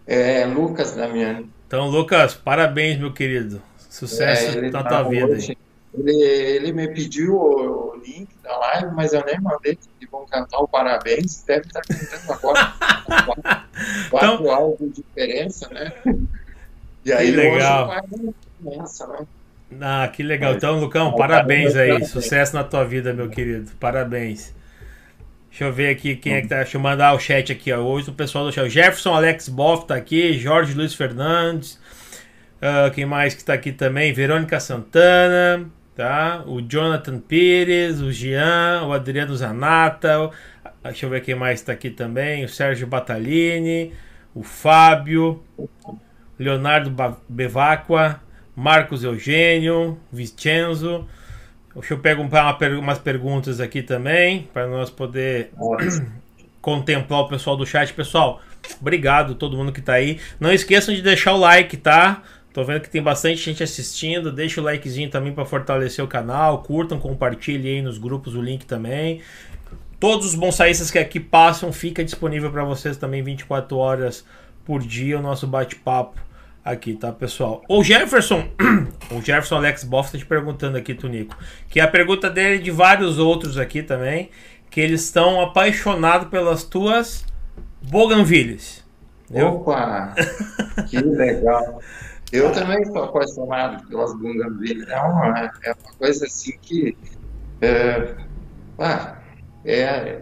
É 0.04 0.44
Lucas 0.46 0.96
Damiani. 0.96 1.48
Então, 1.68 1.88
Lucas, 1.88 2.34
parabéns, 2.34 2.98
meu 2.98 3.12
querido. 3.12 3.62
Sucesso 3.88 4.58
É, 4.58 4.68
na 4.70 4.82
tá 4.82 4.88
tua 4.88 5.02
vida. 5.04 5.26
hoje. 5.26 5.56
Ele, 5.96 6.12
ele 6.22 6.72
me 6.72 6.88
pediu 6.88 7.34
o, 7.36 7.92
o 7.92 7.96
link 8.04 8.28
da 8.42 8.56
live, 8.58 8.94
mas 8.96 9.12
eu 9.12 9.24
nem 9.24 9.40
mandei, 9.40 9.78
que 10.00 10.06
vão 10.06 10.26
cantar 10.26 10.58
o 10.58 10.66
parabéns. 10.66 11.44
Deve 11.44 11.66
estar 11.68 11.82
cantando 11.82 12.32
agora. 12.32 12.74
quatro 14.10 14.10
quatro 14.10 14.34
Então- 14.42 14.76
de 14.80 14.88
diferença, 15.02 15.68
né? 15.68 15.92
E 17.04 17.12
aí 17.12 17.30
Que 17.30 17.36
legal. 17.36 17.88
hoje 17.88 18.34
né? 18.60 19.26
Ah, 19.80 20.08
que 20.08 20.22
legal. 20.22 20.54
Então, 20.54 20.78
Lucão, 20.80 21.06
Então, 21.08 21.18
parabéns 21.18 21.76
aí. 21.76 21.88
parabéns. 21.88 22.10
Sucesso 22.10 22.54
na 22.54 22.64
tua 22.64 22.84
vida, 22.84 23.12
meu 23.14 23.28
querido. 23.28 23.70
Parabéns. 23.78 24.54
Deixa 25.48 25.64
eu 25.64 25.72
ver 25.72 25.90
aqui 25.90 26.16
quem 26.16 26.34
é 26.34 26.42
que 26.42 26.48
tá. 26.48 26.56
Deixa 26.56 26.76
eu 26.76 26.80
mandar 26.80 27.14
o 27.14 27.18
chat 27.20 27.52
aqui, 27.52 27.72
ó. 27.72 27.78
Hoje 27.80 28.10
o 28.10 28.12
pessoal 28.12 28.44
do 28.44 28.52
chat. 28.52 28.68
Jefferson 28.68 29.14
Alex 29.14 29.48
Boff 29.48 29.86
tá 29.86 29.94
aqui. 29.94 30.34
Jorge 30.38 30.74
Luiz 30.74 30.94
Fernandes. 30.94 31.80
Ah, 32.60 32.90
quem 32.94 33.06
mais 33.06 33.34
que 33.34 33.44
tá 33.44 33.54
aqui 33.54 33.72
também? 33.72 34.12
Verônica 34.12 34.58
Santana. 34.60 35.66
Tá? 35.94 36.42
O 36.46 36.60
Jonathan 36.62 37.18
Pires. 37.18 38.00
O 38.00 38.12
Jean. 38.12 38.84
O 38.86 38.92
Adriano 38.92 39.34
Zanata. 39.36 40.30
Deixa 40.82 41.06
eu 41.06 41.10
ver 41.10 41.20
quem 41.22 41.34
mais 41.34 41.62
tá 41.62 41.72
aqui 41.72 41.90
também. 41.90 42.44
O 42.44 42.48
Sérgio 42.48 42.86
Batalini. 42.86 43.92
O 44.34 44.42
Fábio. 44.42 45.42
Leonardo 46.40 46.90
Bevacqua, 47.28 48.18
Marcos 48.56 49.04
Eugênio, 49.04 50.00
Vincenzo. 50.10 51.06
Deixa 51.74 51.92
eu 51.92 51.98
pegar 51.98 52.22
umas 52.22 52.98
perguntas 52.98 53.60
aqui 53.60 53.82
também, 53.82 54.48
para 54.50 54.66
nós 54.66 54.88
poder 54.88 55.52
contemplar 56.62 57.20
o 57.20 57.28
pessoal 57.28 57.58
do 57.58 57.66
chat. 57.66 57.92
Pessoal, 57.92 58.40
obrigado 58.80 59.34
todo 59.34 59.54
mundo 59.54 59.70
que 59.70 59.82
tá 59.82 59.92
aí. 59.92 60.18
Não 60.40 60.50
esqueçam 60.50 60.94
de 60.94 61.02
deixar 61.02 61.34
o 61.34 61.36
like, 61.36 61.76
tá? 61.76 62.22
Tô 62.54 62.64
vendo 62.64 62.80
que 62.80 62.90
tem 62.90 63.02
bastante 63.02 63.36
gente 63.36 63.62
assistindo. 63.62 64.32
Deixa 64.32 64.62
o 64.62 64.64
likezinho 64.64 65.10
também 65.10 65.34
para 65.34 65.44
fortalecer 65.44 66.02
o 66.02 66.08
canal. 66.08 66.62
Curtam, 66.62 66.98
compartilhem 66.98 67.76
aí 67.76 67.82
nos 67.82 67.98
grupos 67.98 68.34
o 68.34 68.40
link 68.40 68.64
também. 68.64 69.20
Todos 70.00 70.28
os 70.28 70.34
bonsaístas 70.34 70.90
que 70.90 70.98
aqui 70.98 71.20
passam, 71.20 71.70
fica 71.70 72.02
disponível 72.02 72.50
para 72.50 72.64
vocês 72.64 72.96
também 72.96 73.22
24 73.22 73.76
horas 73.76 74.24
por 74.64 74.80
dia 74.80 75.18
o 75.18 75.22
nosso 75.22 75.46
bate-papo 75.46 76.29
aqui, 76.70 76.94
tá, 76.94 77.12
pessoal? 77.12 77.62
O 77.68 77.82
Jefferson, 77.82 78.48
o 79.10 79.20
Jefferson 79.20 79.56
Alex 79.56 79.84
Boff 79.84 80.12
tá 80.12 80.18
te 80.18 80.26
perguntando 80.26 80.76
aqui, 80.76 80.94
Tunico, 80.94 81.36
que 81.68 81.80
é 81.80 81.82
a 81.82 81.88
pergunta 81.88 82.30
dele 82.30 82.56
e 82.56 82.62
de 82.62 82.70
vários 82.70 83.18
outros 83.18 83.58
aqui 83.58 83.82
também, 83.82 84.30
que 84.70 84.80
eles 84.80 85.02
estão 85.02 85.40
apaixonados 85.40 86.28
pelas 86.28 86.64
tuas 86.64 87.24
boganvilhas. 87.82 88.84
Entendeu? 89.28 89.54
Opa! 89.54 90.14
Que 90.88 90.98
legal! 90.98 91.80
Eu 92.32 92.52
também 92.52 92.84
sou 92.86 93.04
apaixonado 93.04 93.86
pelas 93.88 94.12
bunganvilhas. 94.16 94.88
É 94.88 95.00
uma, 95.00 95.52
é 95.64 95.72
uma 95.72 95.92
coisa 95.98 96.26
assim 96.26 96.52
que. 96.62 96.96
É, 97.60 98.14
ah, 98.78 99.16
é, 99.64 100.20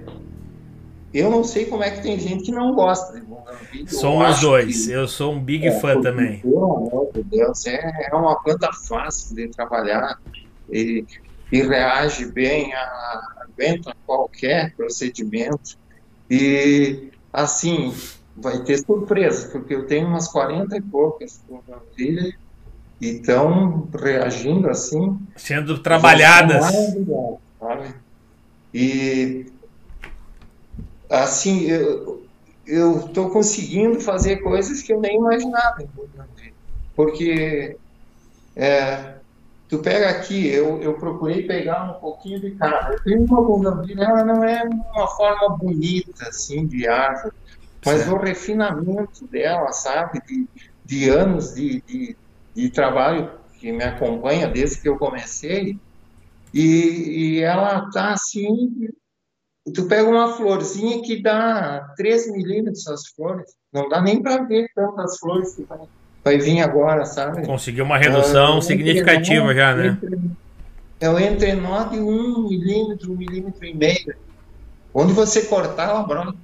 eu 1.12 1.30
não 1.30 1.42
sei 1.44 1.66
como 1.66 1.82
é 1.82 1.90
que 1.90 2.02
tem 2.02 2.18
gente 2.18 2.44
que 2.44 2.52
não 2.52 2.74
gosta 2.74 3.18
de 3.72 3.94
Somos 3.94 4.26
acho 4.26 4.40
dois. 4.42 4.86
que- 4.86 4.92
Eu 4.92 5.06
sou 5.08 5.32
um 5.34 5.40
big 5.40 5.66
É, 5.66 5.80
fã 5.80 6.00
também. 6.00 6.40
Pelo 6.40 6.64
amor 6.64 7.10
de 7.14 7.22
Deus, 7.24 7.66
é, 7.66 8.08
é 8.10 8.14
uma 8.14 8.36
planta 8.42 8.70
fácil 8.72 9.34
de 9.36 9.48
trabalhar 9.48 10.18
e, 10.70 11.04
e 11.52 11.62
reage 11.62 12.26
bem, 12.32 12.72
a, 12.74 13.36
aguenta 13.42 13.94
qualquer 14.06 14.74
procedimento. 14.76 15.76
E, 16.30 17.10
assim, 17.32 17.94
vai 18.36 18.62
ter 18.62 18.78
surpresa, 18.78 19.48
porque 19.48 19.74
eu 19.74 19.86
tenho 19.86 20.06
umas 20.08 20.28
40 20.28 20.76
e 20.76 20.80
poucas 20.82 21.42
filhas 21.96 22.32
e 23.00 23.06
estão 23.10 23.88
reagindo 23.98 24.68
assim 24.68 25.18
Sendo 25.36 25.78
trabalhadas. 25.78 26.64
Sabe? 27.58 27.94
E 28.74 29.46
assim, 31.10 31.62
eu 31.62 32.26
eu 32.68 33.06
estou 33.06 33.30
conseguindo 33.30 33.98
fazer 33.98 34.42
coisas 34.42 34.82
que 34.82 34.92
eu 34.92 35.00
nem 35.00 35.16
imaginava, 35.16 35.82
porque 36.94 37.78
é, 38.54 39.14
tu 39.68 39.78
pega 39.78 40.10
aqui, 40.10 40.48
eu, 40.48 40.78
eu 40.82 40.94
procurei 40.94 41.46
pegar 41.46 41.90
um 41.90 42.00
pouquinho 42.00 42.38
de 42.40 42.50
cada. 42.52 42.92
Eu 42.92 43.02
tenho 43.02 43.24
uma 43.24 43.42
Bougainville, 43.42 44.02
ela 44.02 44.22
não 44.22 44.44
é 44.44 44.62
uma 44.64 45.08
forma 45.08 45.56
bonita 45.56 46.28
assim 46.28 46.66
de 46.66 46.86
árvore, 46.86 47.34
mas 47.84 48.02
Certo. 48.02 48.14
o 48.14 48.18
refinamento 48.18 49.26
dela, 49.28 49.72
sabe, 49.72 50.20
de, 50.26 50.46
de 50.84 51.08
anos 51.08 51.54
de, 51.54 51.80
de, 51.82 52.16
de 52.54 52.68
trabalho 52.68 53.30
que 53.58 53.72
me 53.72 53.82
acompanha 53.82 54.46
desde 54.46 54.80
que 54.82 54.88
eu 54.88 54.98
comecei, 54.98 55.78
e, 56.52 57.36
e 57.36 57.40
ela 57.40 57.90
tá 57.90 58.12
assim. 58.12 58.90
Tu 59.72 59.84
pega 59.86 60.08
uma 60.08 60.34
florzinha 60.36 61.02
que 61.02 61.22
dá 61.22 61.92
3 61.96 62.30
milímetros 62.32 62.86
as 62.88 63.06
flores, 63.08 63.54
não 63.72 63.88
dá 63.88 64.00
nem 64.00 64.22
para 64.22 64.42
ver 64.44 64.68
tantas 64.74 65.18
flores 65.18 65.54
que 65.54 65.62
vai, 65.64 65.78
vai 66.24 66.38
vir 66.38 66.60
agora, 66.60 67.04
sabe? 67.04 67.44
Conseguiu 67.46 67.84
uma 67.84 67.98
redução 67.98 68.58
Ah, 68.58 68.62
significativa 68.62 69.54
já, 69.54 69.74
né? 69.74 69.98
entre- 70.02 70.20
É 71.00 71.08
o 71.08 71.18
entrenó 71.18 71.84
de 71.84 71.98
um 72.00 72.48
milímetro, 72.48 73.12
um 73.12 73.16
milímetro 73.16 73.64
e 73.64 73.74
meio. 73.74 74.14
Onde 74.92 75.12
você 75.12 75.42
cortar, 75.42 75.90
ela 75.90 76.02
brota. 76.02 76.36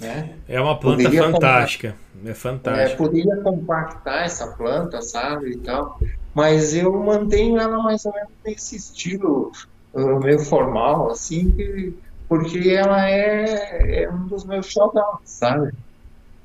Né? 0.00 0.30
É 0.48 0.60
uma 0.60 0.78
planta 0.78 1.02
Poderia 1.04 1.22
fantástica. 1.22 1.94
É 2.24 2.30
É, 2.30 2.34
fantástica. 2.34 2.96
poderia 2.96 3.36
compactar 3.36 4.24
essa 4.24 4.46
planta, 4.48 5.00
sabe, 5.02 5.50
e 5.52 5.56
tal, 5.58 5.98
mas 6.34 6.74
eu 6.74 6.92
mantenho 7.02 7.58
ela 7.58 7.80
mais 7.82 8.04
ou 8.04 8.12
menos 8.12 8.30
nesse 8.44 8.74
estilo 8.76 9.52
uh, 9.92 10.18
meio 10.20 10.38
formal, 10.40 11.10
assim, 11.10 11.50
que- 11.52 11.94
porque 12.28 12.70
ela 12.70 13.08
é, 13.08 14.02
é 14.04 14.10
um 14.10 14.26
dos 14.26 14.44
meus 14.44 14.66
xodós, 14.66 15.20
sabe? 15.24 15.72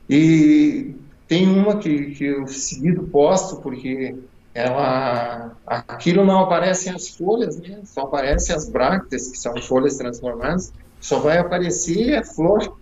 E 0.10 0.96
tem 1.28 1.48
uma 1.48 1.78
que, 1.78 2.12
que 2.12 2.26
eu 2.26 2.48
seguido 2.48 3.04
posto, 3.04 3.58
porque 3.62 4.16
ela, 4.54 5.56
aquilo 5.66 6.24
não 6.24 6.40
aparece 6.40 6.90
as 6.90 7.10
folhas, 7.10 7.58
né? 7.58 7.82
Só 7.86 8.02
aparecem 8.02 8.56
as 8.56 8.70
brácteas, 8.70 9.30
que 9.30 9.38
são 9.38 9.60
folhas 9.62 9.98
transformadas, 9.98 10.72
só 11.00 11.20
vai 11.20 11.38
aparecer 11.38 12.16
a 12.16 12.24
flor, 12.24 12.78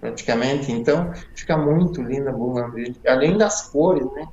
praticamente. 0.00 0.70
Então, 0.70 1.12
fica 1.34 1.56
muito 1.56 2.00
linda 2.00 2.30
a 2.30 2.32
bugambilha. 2.32 2.94
Além 3.06 3.36
das 3.36 3.68
cores, 3.68 4.06
né? 4.12 4.26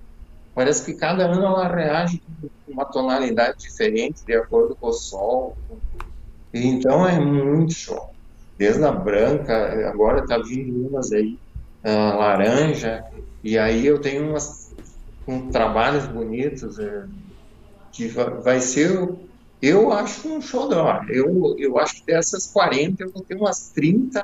Parece 0.54 0.86
que 0.86 0.94
cada 0.94 1.26
ano 1.26 1.44
ela 1.46 1.68
reage 1.68 2.22
com 2.66 2.72
uma 2.72 2.86
tonalidade 2.86 3.60
diferente, 3.60 4.24
de 4.26 4.36
acordo 4.36 4.76
com 4.76 4.88
o 4.88 4.94
sol. 4.94 5.58
E 5.72 6.09
Então, 6.54 7.08
é 7.08 7.20
muito 7.20 7.74
show. 7.74 8.00
Desde 8.58 8.84
a 8.86 8.92
branca, 8.92 9.90
agora 9.90 10.26
tá 10.26 10.38
vindo 10.40 10.88
umas 10.88 11.12
aí, 11.12 11.40
ah, 11.84 12.16
laranja, 12.16 13.02
e 13.44 13.58
aí 13.58 13.86
eu 13.86 14.02
tenho 14.02 14.30
umas 14.30 14.48
com 15.26 15.50
trabalhos 15.52 16.08
bonitos, 16.08 16.80
é, 16.80 17.06
que 17.94 18.08
va- 18.10 18.42
vai 18.42 18.60
ser, 18.62 18.92
eu 19.62 19.92
acho 19.94 20.28
um 20.30 20.42
xodó. 20.42 21.02
Eu, 21.10 21.56
eu 21.60 21.78
acho 21.80 21.94
que 22.06 22.14
dessas 22.14 22.48
40 22.52 23.04
eu 23.04 23.12
vou 23.14 23.24
ter 23.26 23.36
umas 23.38 23.72
30 23.74 24.24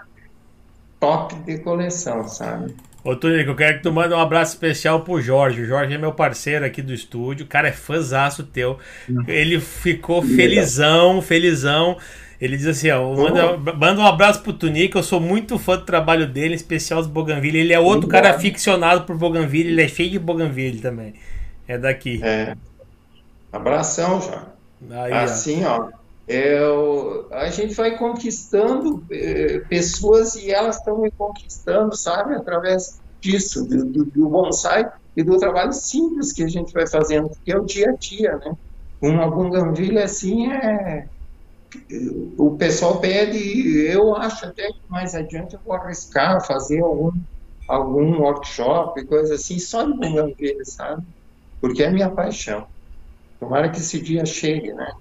top 1.00 1.36
de 1.46 1.60
coleção, 1.64 2.28
sabe? 2.28 2.76
Ô, 3.06 3.16
Tunico, 3.16 3.52
eu 3.52 3.56
quero 3.56 3.78
que 3.78 3.84
tu 3.84 3.92
mande 3.94 4.16
um 4.16 4.20
abraço 4.20 4.54
especial 4.54 5.02
pro 5.02 5.22
Jorge. 5.22 5.62
O 5.62 5.66
Jorge 5.68 5.94
é 5.94 5.98
meu 5.98 6.12
parceiro 6.12 6.66
aqui 6.66 6.82
do 6.82 6.92
estúdio. 6.92 7.46
O 7.46 7.48
cara 7.48 7.68
é 7.68 7.72
fãzaço 7.72 8.42
teu. 8.44 8.80
Ele 9.28 9.60
ficou 9.60 10.24
felizão, 10.24 11.22
felizão. 11.22 11.98
Ele 12.42 12.58
diz 12.58 12.66
assim, 12.66 12.90
ó, 12.90 13.16
manda, 13.16 13.58
manda 13.74 14.02
um 14.02 14.06
abraço 14.08 14.42
pro 14.42 14.52
Tunico, 14.52 14.98
eu 14.98 15.04
sou 15.04 15.20
muito 15.20 15.60
fã 15.60 15.78
do 15.78 15.86
trabalho 15.86 16.26
dele, 16.28 16.54
em 16.54 16.56
especial 16.56 17.00
os 17.00 17.06
Boganville. 17.06 17.60
Ele 17.60 17.74
é 17.74 17.80
outro 17.80 18.10
cara 18.10 18.32
aficionado 18.32 19.04
por 19.04 19.16
Boganville, 19.16 19.70
ele 19.70 19.84
é 19.84 19.88
cheio 19.88 20.10
de 20.10 20.20
Boganville 20.20 20.82
também. 20.82 21.14
É 21.68 21.78
daqui. 21.78 22.20
É. 22.24 22.56
Abração, 23.54 24.20
já. 24.20 24.48
Aí, 25.04 25.14
ó. 25.14 25.18
Assim, 25.18 25.64
ó, 25.64 25.90
eu, 26.28 27.28
a 27.32 27.50
gente 27.50 27.74
vai 27.76 27.98
conquistando 27.98 29.04
eh, 29.12 29.60
pessoas 29.70 30.36
e 30.36 30.52
elas 30.52 30.78
estão 30.78 31.00
me 31.00 31.12
conquistando, 31.12 31.96
sabe, 31.96 32.36
através 32.36 33.00
disso, 33.22 33.64
do, 33.66 33.86
do, 33.86 34.06
do 34.06 34.30
bonsai 34.30 34.92
e 35.16 35.24
do 35.24 35.38
trabalho 35.38 35.74
simples 35.74 36.34
que 36.34 36.44
a 36.44 36.48
gente 36.48 36.74
vai 36.74 36.88
fazendo, 36.88 37.32
que 37.44 37.52
é 37.52 37.58
o 37.58 37.66
dia 37.66 37.90
a 37.90 37.94
dia, 37.94 38.38
né? 38.38 38.56
Uma 39.02 39.30
bunganvilha 39.30 40.04
assim 40.04 40.52
é. 40.52 41.08
O 42.38 42.56
pessoal 42.58 43.00
pede, 43.00 43.38
eu 43.86 44.16
acho 44.16 44.46
até 44.46 44.68
que 44.68 44.80
mais 44.88 45.14
adiante 45.14 45.56
eu 45.56 45.60
vou 45.66 45.76
arriscar 45.76 46.46
fazer 46.46 46.82
algum, 46.82 47.12
algum 47.68 48.22
workshop, 48.22 49.04
coisa 49.06 49.36
assim, 49.36 49.60
só 49.60 49.84
de 49.84 49.94
bunganvilha, 49.94 50.64
sabe? 50.64 51.04
porque 51.66 51.82
é 51.82 51.90
minha 51.90 52.12
paixão. 52.12 52.68
Tomara 53.40 53.70
que 53.70 53.80
esse 53.80 54.00
dia 54.00 54.24
chegue, 54.24 54.72
né? 54.72 54.94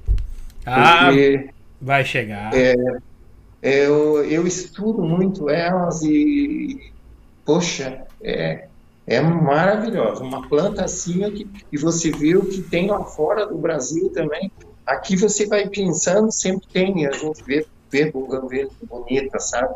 Ah, 0.67 1.07
porque, 1.07 1.51
vai 1.81 2.05
chegar. 2.05 2.53
É, 2.55 2.75
eu, 3.63 4.25
eu 4.25 4.47
estudo 4.47 5.03
muito 5.03 5.49
elas 5.49 6.03
e, 6.03 6.93
poxa, 7.45 8.07
é, 8.23 8.69
é 9.07 9.21
maravilhosa. 9.21 10.23
Uma 10.23 10.49
planta 10.49 10.85
assim, 10.85 11.31
que, 11.31 11.47
e 11.73 11.79
você 11.79 12.11
viu 12.11 12.45
que 12.47 12.63
tem 12.63 12.89
lá 12.89 13.05
fora 13.05 13.47
do 13.47 13.57
Brasil 13.57 14.11
também. 14.11 14.51
Aqui 14.87 15.17
você 15.17 15.47
vai 15.47 15.69
pensando, 15.69 16.31
sempre 16.31 16.67
tem, 16.73 17.07
a 17.07 17.13
gente 17.13 17.43
vê, 17.45 17.67
vê 17.91 18.11
buganvília 18.11 18.69
bonita, 18.89 19.39
sabe? 19.39 19.75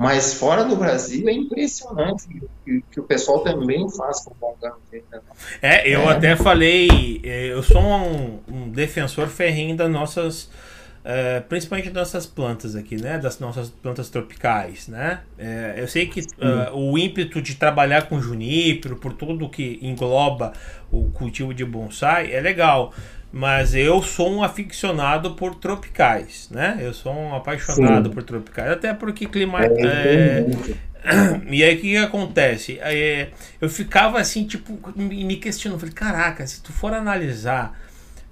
Mas 0.00 0.32
fora 0.32 0.64
do 0.64 0.76
Brasil 0.76 1.28
é 1.28 1.32
impressionante 1.32 2.26
que, 2.64 2.82
que 2.90 3.00
o 3.00 3.02
pessoal 3.02 3.40
também 3.40 3.86
faz 3.90 4.24
com 4.24 4.34
buganvília. 4.34 5.04
Né? 5.12 5.20
É, 5.60 5.94
eu 5.94 6.00
é. 6.00 6.12
até 6.12 6.34
falei, 6.36 7.20
é, 7.22 7.52
eu 7.52 7.62
sou 7.62 7.82
um, 7.82 8.38
um 8.48 8.70
defensor 8.70 9.28
ferrinho 9.28 9.76
das 9.76 9.90
nossas 9.90 10.50
Uh, 11.00 11.40
principalmente 11.48 11.88
das 11.88 12.12
nossas 12.12 12.26
plantas 12.26 12.76
aqui, 12.76 13.00
né? 13.00 13.16
Das 13.16 13.40
nossas 13.40 13.70
plantas 13.70 14.10
tropicais, 14.10 14.86
né? 14.86 15.20
Uh, 15.38 15.78
eu 15.78 15.88
sei 15.88 16.06
que 16.06 16.20
uh, 16.20 16.76
o 16.76 16.98
ímpeto 16.98 17.40
de 17.40 17.54
trabalhar 17.54 18.02
com 18.02 18.20
junípero, 18.20 18.96
por 18.96 19.14
tudo 19.14 19.48
que 19.48 19.78
engloba 19.80 20.52
o 20.92 21.04
cultivo 21.10 21.54
de 21.54 21.64
bonsai, 21.64 22.30
é 22.34 22.40
legal. 22.42 22.92
Mas 23.32 23.74
eu 23.74 24.02
sou 24.02 24.30
um 24.30 24.42
aficionado 24.42 25.34
por 25.34 25.54
tropicais, 25.54 26.48
né? 26.50 26.78
Eu 26.80 26.92
sou 26.92 27.14
um 27.14 27.34
apaixonado 27.34 28.08
Sim. 28.08 28.14
por 28.14 28.22
tropicais, 28.24 28.72
até 28.72 28.92
porque 28.92 29.26
clima. 29.26 29.64
É, 29.64 29.70
é... 29.78 30.46
E 31.48 31.64
aí 31.64 31.76
o 31.76 31.80
que, 31.80 31.90
que 31.92 31.96
acontece? 31.96 32.78
É, 32.80 33.30
eu 33.58 33.70
ficava 33.70 34.20
assim, 34.20 34.46
tipo, 34.46 34.78
me 34.94 35.36
questionando, 35.36 35.80
falei, 35.80 35.94
caraca, 35.94 36.46
se 36.46 36.62
tu 36.62 36.74
for 36.74 36.92
analisar 36.92 37.74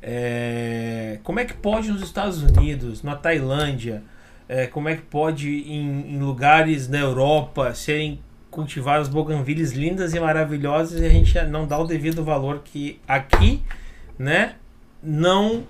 é, 0.03 1.19
como 1.23 1.41
é 1.41 1.45
que 1.45 1.55
pode 1.55 1.91
nos 1.91 2.03
Estados 2.03 2.43
Unidos, 2.43 3.03
na 3.03 3.17
Tailândia, 3.17 4.03
é, 4.49 4.67
como 4.67 4.89
é 4.89 4.97
que 4.97 5.03
pode 5.03 5.49
em, 5.49 6.15
em, 6.15 6.19
lugares 6.19 6.89
na 6.89 6.99
Europa 6.99 7.75
serem 7.75 8.21
cultivadas 8.51 9.09
boganvilles 9.09 9.73
lindas 9.73 10.15
e 10.15 10.21
maravilhosas 10.21 11.01
e 11.01 11.07
a 11.07 11.09
gente 11.09 11.41
não 11.43 11.67
dá 11.67 11.79
o 11.79 11.87
devido 11.87 12.25
valor 12.25 12.63
que 12.65 12.99
aqui, 13.07 13.63
né, 14.19 14.55
não 15.03 15.65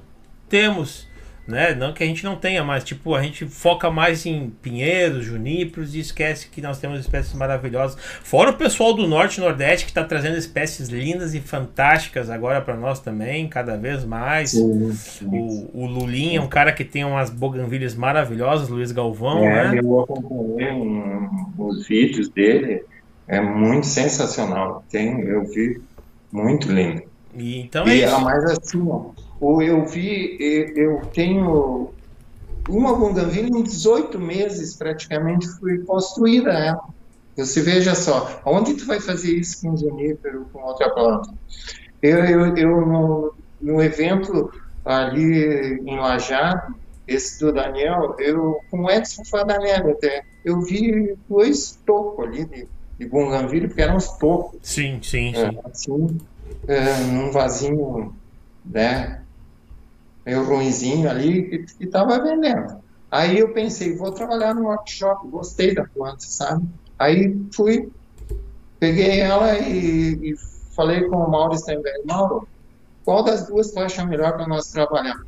temos 0.49 1.09
né? 1.49 1.75
Não 1.75 1.95
que 1.95 2.05
a 2.05 2.07
gente 2.07 2.23
não 2.23 2.37
tenha, 2.37 2.63
mas 2.63 2.85
tipo, 2.85 3.15
a 3.15 3.23
gente 3.23 3.47
foca 3.47 3.91
mais 3.91 4.27
em 4.27 4.51
pinheiros, 4.61 5.25
juníperos 5.25 5.95
e 5.95 6.01
esquece 6.01 6.49
que 6.49 6.61
nós 6.61 6.79
temos 6.79 7.01
espécies 7.01 7.33
maravilhosas. 7.33 7.99
Fora 8.23 8.51
o 8.51 8.53
pessoal 8.53 8.93
do 8.93 9.07
norte 9.07 9.39
e 9.39 9.41
nordeste 9.41 9.87
que 9.87 9.91
está 9.91 10.05
trazendo 10.05 10.37
espécies 10.37 10.91
lindas 10.91 11.35
e 11.35 11.41
fantásticas 11.41 12.29
agora 12.29 12.61
para 12.61 12.77
nós 12.77 13.01
também, 13.01 13.49
cada 13.49 13.79
vez 13.79 14.05
mais. 14.05 14.51
Sim, 14.51 14.93
sim. 14.93 15.27
O, 15.73 15.85
o 15.85 15.87
Lulinha 15.87 16.39
é 16.39 16.43
um 16.43 16.49
cara 16.49 16.71
que 16.71 16.85
tem 16.85 17.03
umas 17.03 17.31
boganvilhas 17.31 17.95
maravilhosas, 17.95 18.69
Luiz 18.69 18.93
Galvão, 18.93 19.43
é, 19.43 19.73
né? 19.73 19.81
Eu 19.83 20.01
acompanhei 20.01 20.71
um, 20.71 21.51
os 21.57 21.89
vídeos 21.89 22.29
dele, 22.29 22.85
é 23.27 23.41
muito 23.41 23.87
sensacional. 23.87 24.85
Tem, 24.91 25.19
eu 25.23 25.47
vi 25.47 25.81
muito 26.31 26.71
lindo. 26.71 27.05
E, 27.35 27.61
então 27.61 27.87
é 27.87 27.97
e, 27.97 28.05
isso. 28.05 28.21
Mas 28.21 28.45
assim, 28.45 28.89
ó, 28.89 29.11
ou 29.41 29.63
eu 29.63 29.85
vi, 29.87 30.37
eu 30.77 31.03
tenho 31.13 31.93
uma 32.69 32.95
Bougainville 32.95 33.51
em 33.59 33.63
18 33.63 34.19
meses 34.19 34.77
praticamente 34.77 35.49
foi 35.59 35.79
construída 35.79 36.51
ela. 36.53 36.85
Você 37.37 37.63
veja 37.63 37.95
só, 37.95 38.41
onde 38.45 38.75
tu 38.75 38.85
vai 38.85 39.01
fazer 39.01 39.33
isso 39.33 39.61
com 39.63 39.77
junípero, 39.77 40.47
com 40.53 40.61
outra 40.61 40.91
planta? 40.91 41.33
Eu, 42.03 42.25
eu, 42.25 42.57
eu 42.57 42.87
no, 42.87 43.35
no 43.61 43.83
evento 43.83 44.51
ali 44.85 45.81
em 45.87 45.99
Lajado, 45.99 46.75
esse 47.07 47.39
do 47.41 47.53
Daniel, 47.53 48.17
eu 48.19 48.61
com 48.71 48.85
o 48.85 48.91
Edson 48.91 49.25
Fadanelli 49.25 49.93
até, 49.93 50.25
eu 50.45 50.61
vi 50.61 51.17
dois 51.29 51.79
tocos 51.87 52.27
ali 52.27 52.45
de, 52.45 52.69
de 52.99 53.07
Bougainville, 53.07 53.69
porque 53.69 53.83
eram 53.83 53.97
os 53.97 54.09
tocos. 54.19 54.59
Sim, 54.63 55.01
sim, 55.03 55.33
é, 55.35 55.51
sim. 55.51 55.59
Assim, 55.65 56.19
é, 56.67 56.99
num 57.05 57.31
vasinho, 57.31 58.15
né, 58.65 59.23
meio 60.25 60.45
ruimzinho 60.45 61.09
ali, 61.09 61.65
que 61.67 61.85
estava 61.85 62.23
vendendo. 62.23 62.77
Aí 63.11 63.39
eu 63.39 63.53
pensei, 63.55 63.97
vou 63.97 64.13
trabalhar 64.13 64.55
no 64.55 64.65
workshop, 64.65 65.29
gostei 65.29 65.75
da 65.75 65.85
planta, 65.85 66.21
sabe? 66.21 66.67
Aí 66.99 67.35
fui, 67.55 67.91
peguei 68.79 69.21
ela 69.21 69.59
e, 69.59 70.33
e 70.33 70.35
falei 70.77 71.05
com 71.05 71.17
o 71.17 71.31
Mauro 71.31 71.57
Steinberg, 71.57 72.03
Mauro, 72.05 72.47
qual 73.05 73.23
das 73.25 73.47
duas 73.47 73.71
tu 73.71 73.81
acha 73.81 74.05
melhor 74.05 74.35
para 74.35 74.47
nós 74.47 74.67
trabalhar? 74.67 75.19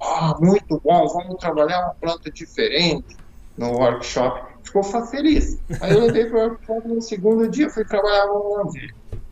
Ah, 0.00 0.36
muito 0.40 0.80
bom, 0.84 1.08
vamos 1.08 1.36
trabalhar 1.40 1.80
uma 1.80 1.94
planta 1.94 2.30
diferente 2.30 3.16
no 3.56 3.72
workshop. 3.72 4.48
Ficou 4.62 4.84
feliz. 4.84 5.58
Aí 5.80 5.92
eu 5.92 6.00
levei 6.00 6.26
para 6.26 6.38
o 6.38 6.42
workshop 6.50 6.88
no 6.88 7.02
segundo 7.02 7.48
dia, 7.48 7.68
fui 7.68 7.84
trabalhar 7.84 8.26
no 8.26 8.70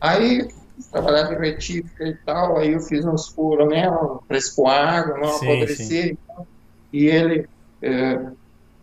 Aí 0.01 0.49
trabalhar 0.91 1.23
de 1.23 1.35
retífica 1.35 2.05
e 2.05 2.15
tal, 2.25 2.57
aí 2.57 2.73
eu 2.73 2.79
fiz 2.79 3.05
uns 3.05 3.29
furos 3.29 3.67
nela 3.67 4.19
para 4.27 4.37
expor 4.37 4.69
água, 4.69 5.17
não 5.17 5.29
sim, 5.29 5.45
apodrecer 5.45 6.07
sim. 6.07 6.11
E, 6.11 6.17
tal. 6.27 6.47
e 6.93 7.05
ele, 7.05 7.49
é, 7.81 8.31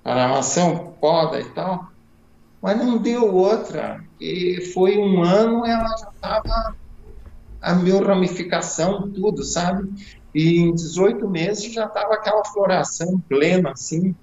a 0.04 0.24
armação 0.24 0.96
poda 1.00 1.40
e 1.40 1.44
tal, 1.50 1.88
mas 2.60 2.78
não 2.78 2.98
deu 2.98 3.34
outra, 3.34 4.02
e 4.18 4.70
foi 4.72 4.96
um 4.98 5.22
ano, 5.22 5.66
ela 5.66 5.88
já 5.98 6.10
estava 6.14 6.76
a 7.60 7.74
minha 7.74 8.02
ramificação, 8.02 9.10
tudo, 9.10 9.42
sabe? 9.42 9.88
E 10.34 10.58
em 10.58 10.74
18 10.74 11.28
meses 11.28 11.72
já 11.72 11.86
estava 11.86 12.14
aquela 12.14 12.44
floração 12.44 13.20
plena, 13.28 13.70
assim, 13.70 14.14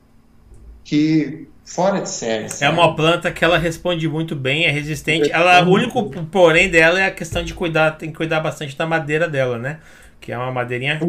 que 0.84 1.51
fora 1.64 2.02
de 2.02 2.10
série. 2.10 2.48
É 2.60 2.70
uma 2.70 2.96
planta 2.96 3.32
que 3.32 3.44
ela 3.44 3.58
responde 3.58 4.08
muito 4.08 4.36
bem, 4.36 4.66
é 4.66 4.72
resistente. 4.72 5.32
Ela, 5.32 5.64
o 5.64 5.72
único 5.72 6.10
porém 6.26 6.70
dela 6.70 7.00
é 7.00 7.06
a 7.06 7.12
questão 7.12 7.44
de 7.44 7.54
cuidar, 7.54 7.92
tem 7.92 8.10
que 8.10 8.18
cuidar 8.18 8.40
bastante 8.40 8.78
da 8.78 8.86
madeira 8.86 9.28
dela, 9.28 9.58
né? 9.58 9.80
Que 10.20 10.32
é 10.32 10.38
uma 10.38 10.52
madeirinha. 10.52 11.00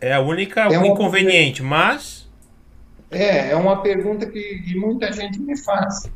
É 0.00 0.14
a 0.14 0.20
única 0.20 0.62
é 0.62 0.86
inconveniente, 0.86 1.62
mas. 1.62 2.28
É, 3.10 3.50
é 3.50 3.56
uma 3.56 3.82
pergunta 3.82 4.26
que, 4.26 4.62
que, 4.62 4.78
muita 4.78 5.12
gente 5.12 5.38
me 5.40 5.56
faz. 5.56 6.08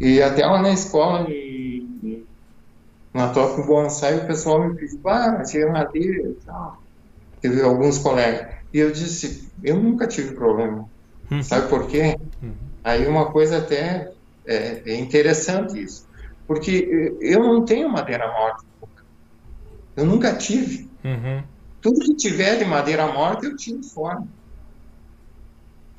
E 0.00 0.20
até 0.20 0.44
lá 0.44 0.60
na 0.60 0.72
escola, 0.72 1.30
e, 1.30 2.24
na 3.14 3.28
Top 3.28 3.62
Bonsai, 3.66 4.18
o 4.18 4.26
pessoal 4.26 4.68
me 4.68 4.76
diz, 4.76 4.98
ah, 5.06 5.36
mas 5.38 5.54
é 5.54 5.64
madeira 5.64 6.28
e 6.28 6.34
tal. 6.44 6.82
Teve 7.40 7.62
alguns 7.62 7.98
colegas. 7.98 8.48
E 8.74 8.78
eu 8.78 8.90
disse, 8.90 9.48
eu 9.62 9.76
nunca 9.76 10.06
tive 10.06 10.34
problema. 10.34 10.86
Hum. 11.30 11.42
Sabe 11.42 11.68
por 11.68 11.86
quê? 11.86 12.18
Hum. 12.42 12.65
Aí 12.86 13.04
uma 13.04 13.32
coisa 13.32 13.58
até 13.58 14.12
é, 14.46 14.80
é 14.86 14.96
interessante 14.96 15.82
isso, 15.82 16.06
porque 16.46 17.16
eu 17.20 17.40
não 17.40 17.64
tenho 17.64 17.90
madeira 17.90 18.28
morta. 18.28 18.64
Eu 19.96 20.06
nunca 20.06 20.32
tive. 20.36 20.88
Uhum. 21.04 21.42
Tudo 21.80 21.98
que 21.98 22.14
tiver 22.14 22.58
de 22.58 22.64
madeira 22.64 23.08
morta 23.08 23.46
eu 23.46 23.56
tiro 23.56 23.82
fora. 23.82 24.22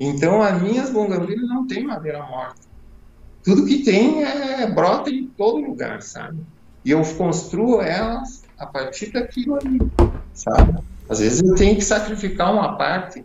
Então 0.00 0.42
as 0.42 0.62
minhas 0.62 0.88
bougainvilles 0.88 1.46
não 1.46 1.66
tem 1.66 1.84
madeira 1.84 2.22
morta. 2.22 2.62
Tudo 3.44 3.66
que 3.66 3.84
tem 3.84 4.22
é 4.24 4.66
brota 4.66 5.10
em 5.10 5.26
todo 5.26 5.60
lugar, 5.60 6.00
sabe? 6.00 6.40
E 6.86 6.90
eu 6.90 7.02
construo 7.18 7.82
elas 7.82 8.44
a 8.58 8.64
partir 8.64 9.12
daquilo 9.12 9.56
ali, 9.56 9.78
sabe? 10.32 10.82
Às 11.06 11.18
vezes 11.18 11.42
eu 11.42 11.54
tenho 11.54 11.76
que 11.76 11.84
sacrificar 11.84 12.50
uma 12.50 12.78
parte 12.78 13.22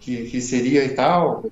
que, 0.00 0.30
que 0.30 0.40
seria 0.40 0.82
e 0.82 0.94
tal, 0.94 1.44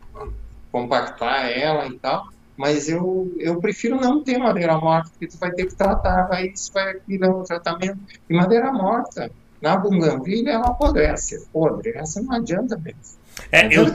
compactar 0.70 1.50
ela 1.50 1.86
e 1.86 1.98
tal, 1.98 2.28
mas 2.56 2.88
eu, 2.88 3.32
eu 3.38 3.58
prefiro 3.58 3.96
não 3.96 4.22
ter 4.22 4.38
madeira 4.38 4.76
morta, 4.76 5.10
porque 5.10 5.26
tu 5.26 5.38
vai 5.38 5.50
ter 5.50 5.66
que 5.66 5.74
tratar, 5.74 6.28
vai, 6.28 6.48
isso 6.48 6.72
vai 6.72 6.96
virar 7.08 7.30
um 7.30 7.42
tratamento. 7.42 7.98
E 8.28 8.34
madeira 8.34 8.70
morta, 8.72 9.30
na 9.60 9.76
bunganvilha, 9.76 10.50
ela 10.50 10.66
apodrece. 10.66 11.46
Podre, 11.52 11.92
essa 11.96 12.20
não 12.22 12.32
adianta 12.32 12.76
mesmo. 12.76 13.18
É, 13.50 13.66
eu, 13.66 13.86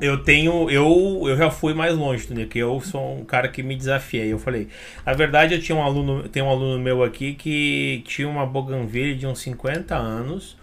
eu 0.00 0.22
tenho, 0.22 0.70
eu, 0.70 1.22
eu 1.26 1.36
já 1.36 1.50
fui 1.50 1.74
mais 1.74 1.96
longe, 1.96 2.32
né? 2.32 2.46
Que 2.46 2.58
eu 2.58 2.80
sou 2.80 3.18
um 3.18 3.24
cara 3.24 3.48
que 3.48 3.62
me 3.62 3.74
desafiei. 3.74 4.32
Eu 4.32 4.38
falei, 4.38 4.68
na 5.04 5.12
verdade, 5.12 5.54
eu 5.54 5.60
tinha 5.60 5.76
um 5.76 5.82
aluno, 5.82 6.28
tem 6.28 6.42
um 6.42 6.48
aluno 6.48 6.78
meu 6.78 7.02
aqui 7.02 7.34
que 7.34 8.04
tinha 8.06 8.28
uma 8.28 8.46
boganvilha 8.46 9.16
de 9.16 9.26
uns 9.26 9.40
50 9.40 9.96
anos, 9.96 10.56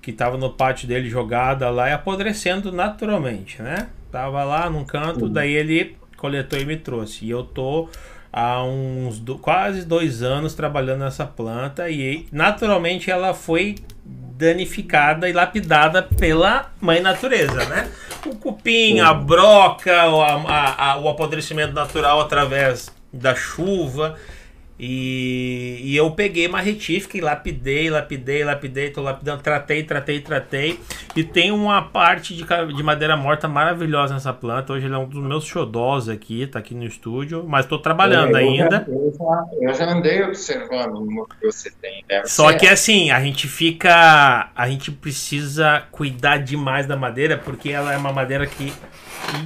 que 0.00 0.10
estava 0.10 0.36
no 0.36 0.50
pátio 0.50 0.86
dele 0.86 1.08
jogada 1.08 1.68
lá 1.70 1.88
e 1.88 1.92
apodrecendo 1.92 2.70
naturalmente, 2.70 3.60
né? 3.60 3.88
Tava 4.14 4.44
lá 4.44 4.70
num 4.70 4.84
canto, 4.84 5.24
uhum. 5.24 5.32
daí 5.32 5.52
ele 5.54 5.96
coletou 6.16 6.56
e 6.56 6.64
me 6.64 6.76
trouxe. 6.76 7.24
E 7.24 7.30
eu 7.30 7.42
tô 7.42 7.88
há 8.32 8.62
uns 8.62 9.18
do, 9.18 9.36
quase 9.36 9.84
dois 9.84 10.22
anos 10.22 10.54
trabalhando 10.54 11.00
nessa 11.00 11.26
planta 11.26 11.90
e 11.90 12.24
naturalmente 12.30 13.10
ela 13.10 13.34
foi 13.34 13.74
danificada 14.04 15.28
e 15.28 15.32
lapidada 15.32 16.00
pela 16.00 16.70
mãe 16.80 17.00
natureza, 17.00 17.64
né? 17.64 17.90
O 18.24 18.36
cupim, 18.36 19.00
a 19.00 19.12
broca, 19.12 20.08
o, 20.08 20.22
a, 20.22 20.92
a, 20.92 20.98
o 21.00 21.08
apodrecimento 21.08 21.72
natural 21.72 22.20
através 22.20 22.94
da 23.12 23.34
chuva. 23.34 24.14
E, 24.78 25.80
e, 25.84 25.96
eu 25.96 26.10
peguei 26.10 26.48
uma 26.48 26.60
retífica 26.60 27.16
e 27.16 27.20
lapidei, 27.20 27.88
lapidei, 27.88 28.42
lapidei, 28.42 28.90
tô 28.90 29.02
lapidando, 29.02 29.40
tratei, 29.40 29.84
tratei, 29.84 30.20
tratei. 30.20 30.80
E 31.14 31.22
tem 31.22 31.52
uma 31.52 31.80
parte 31.80 32.34
de, 32.34 32.44
de 32.44 32.82
madeira 32.82 33.16
morta 33.16 33.46
maravilhosa 33.46 34.14
nessa 34.14 34.32
planta. 34.32 34.72
Hoje 34.72 34.86
ele 34.86 34.94
é 34.94 34.98
um 34.98 35.08
dos 35.08 35.22
meus 35.22 35.44
xodós 35.44 36.08
aqui, 36.08 36.48
tá 36.48 36.58
aqui 36.58 36.74
no 36.74 36.84
estúdio, 36.84 37.44
mas 37.46 37.66
tô 37.66 37.78
trabalhando 37.78 38.36
É, 38.36 38.42
eu 38.42 38.48
ainda. 38.48 38.84
Já, 38.84 38.92
eu, 38.92 39.14
já, 39.16 39.44
eu 39.60 39.74
já 39.74 39.92
andei 39.92 40.22
observando 40.24 40.96
o 40.96 41.26
que 41.26 41.46
você 41.46 41.70
tem. 41.70 42.04
Deve 42.08 42.26
Só 42.26 42.50
ser. 42.50 42.58
que 42.58 42.66
assim, 42.66 43.12
a 43.12 43.20
gente 43.20 43.46
fica. 43.46 44.50
A 44.56 44.68
gente 44.68 44.90
precisa 44.90 45.84
cuidar 45.92 46.38
demais 46.38 46.84
da 46.84 46.96
madeira, 46.96 47.38
porque 47.38 47.70
ela 47.70 47.92
é 47.92 47.96
uma 47.96 48.12
madeira 48.12 48.44
que, 48.44 48.72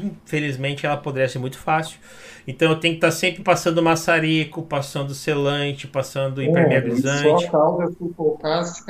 infelizmente, 0.02 0.86
ela 0.86 0.96
ser 1.28 1.38
muito 1.38 1.58
fácil. 1.58 1.98
Então 2.46 2.70
eu 2.70 2.80
tenho 2.80 2.94
que 2.94 2.98
estar 2.98 3.10
sempre 3.10 3.42
passando 3.42 3.82
maçarico, 3.82 4.62
passando 4.62 5.14
selante, 5.14 5.86
passando 5.86 6.42
impermeabilizante. 6.42 7.44
Só 7.44 7.50
calda 7.50 7.92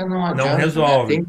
não 0.06 0.24
adianta. 0.24 0.56
resolve. 0.56 1.18
Né? 1.18 1.24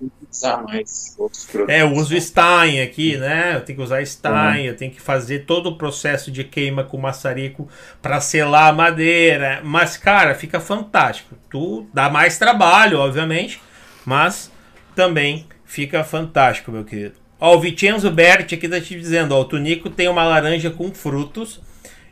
Tem 0.00 0.08
que 0.08 0.26
usar 0.28 0.62
mais 0.64 1.14
outros 1.16 1.44
produtos. 1.44 1.74
É, 1.74 1.82
eu 1.82 1.92
uso 1.92 2.20
Stein 2.20 2.80
aqui, 2.80 3.16
né? 3.16 3.54
Eu 3.54 3.60
tenho 3.60 3.78
que 3.78 3.84
usar 3.84 4.04
Stein, 4.04 4.64
eu 4.64 4.76
tenho 4.76 4.90
que 4.90 5.00
fazer 5.00 5.46
todo 5.46 5.68
o 5.68 5.78
processo 5.78 6.32
de 6.32 6.42
queima 6.42 6.82
com 6.82 6.98
maçarico 6.98 7.68
para 8.02 8.20
selar 8.20 8.70
a 8.70 8.72
madeira. 8.72 9.60
Mas, 9.62 9.96
cara, 9.96 10.34
fica 10.34 10.58
fantástico. 10.58 11.36
Tu 11.48 11.86
dá 11.94 12.10
mais 12.10 12.38
trabalho, 12.38 12.98
obviamente, 12.98 13.62
mas 14.04 14.50
também 14.96 15.46
fica 15.64 16.02
fantástico, 16.02 16.72
meu 16.72 16.84
querido. 16.84 17.27
Ó, 17.40 17.56
o 17.56 17.60
Vicenzo 17.60 18.10
Berti 18.10 18.54
aqui 18.54 18.68
tá 18.68 18.80
te 18.80 18.98
dizendo, 18.98 19.34
ó, 19.34 19.40
o 19.40 19.44
Tunico 19.44 19.88
tem 19.88 20.08
uma 20.08 20.24
laranja 20.24 20.70
com 20.70 20.92
frutos. 20.92 21.60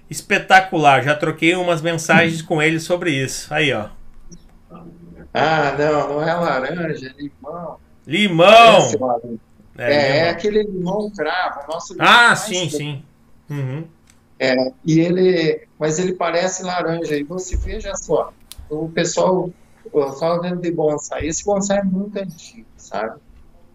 Espetacular, 0.08 1.02
já 1.02 1.16
troquei 1.16 1.56
umas 1.56 1.82
mensagens 1.82 2.40
com 2.40 2.62
ele 2.62 2.78
sobre 2.78 3.10
isso. 3.10 3.52
Aí, 3.52 3.72
ó. 3.72 3.88
Ah, 5.34 5.74
não, 5.76 6.08
não 6.08 6.22
é 6.22 6.32
laranja, 6.32 7.08
é 7.08 7.20
limão. 7.20 7.76
Limão! 8.06 9.20
É, 9.76 9.92
é, 9.92 10.18
limão. 10.18 10.30
aquele 10.30 10.62
limão 10.62 11.10
cravo. 11.10 11.60
Nosso 11.68 11.92
limão 11.92 12.08
Ah, 12.08 12.36
sim, 12.36 12.70
sim. 12.70 13.02
Uhum. 13.50 13.84
É, 14.38 14.72
e 14.84 15.00
ele, 15.00 15.66
mas 15.78 15.98
ele 15.98 16.12
parece 16.12 16.62
laranja. 16.62 17.16
E 17.16 17.24
você 17.24 17.56
veja 17.56 17.94
só, 17.96 18.32
o 18.70 18.88
pessoal 18.88 19.50
falando 20.18 20.60
de 20.60 20.70
bonsai. 20.70 21.26
Esse 21.26 21.44
bonsai 21.44 21.78
é 21.78 21.84
muito 21.84 22.16
antigo, 22.16 22.66
sabe? 22.76 23.18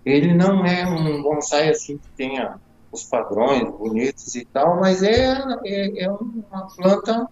Ele 0.06 0.34
não 0.34 0.66
é 0.66 0.86
um 0.86 1.22
bonsai 1.22 1.70
assim 1.70 1.97
que 1.97 2.10
tenha 2.18 2.56
os 2.91 3.04
padrões 3.04 3.64
bonitos 3.70 4.36
e 4.36 4.45
tal, 4.45 4.80
mas 4.80 5.02
é, 5.04 5.34
é, 5.66 6.04
é 6.04 6.12
uma 6.12 6.68
planta 6.76 7.28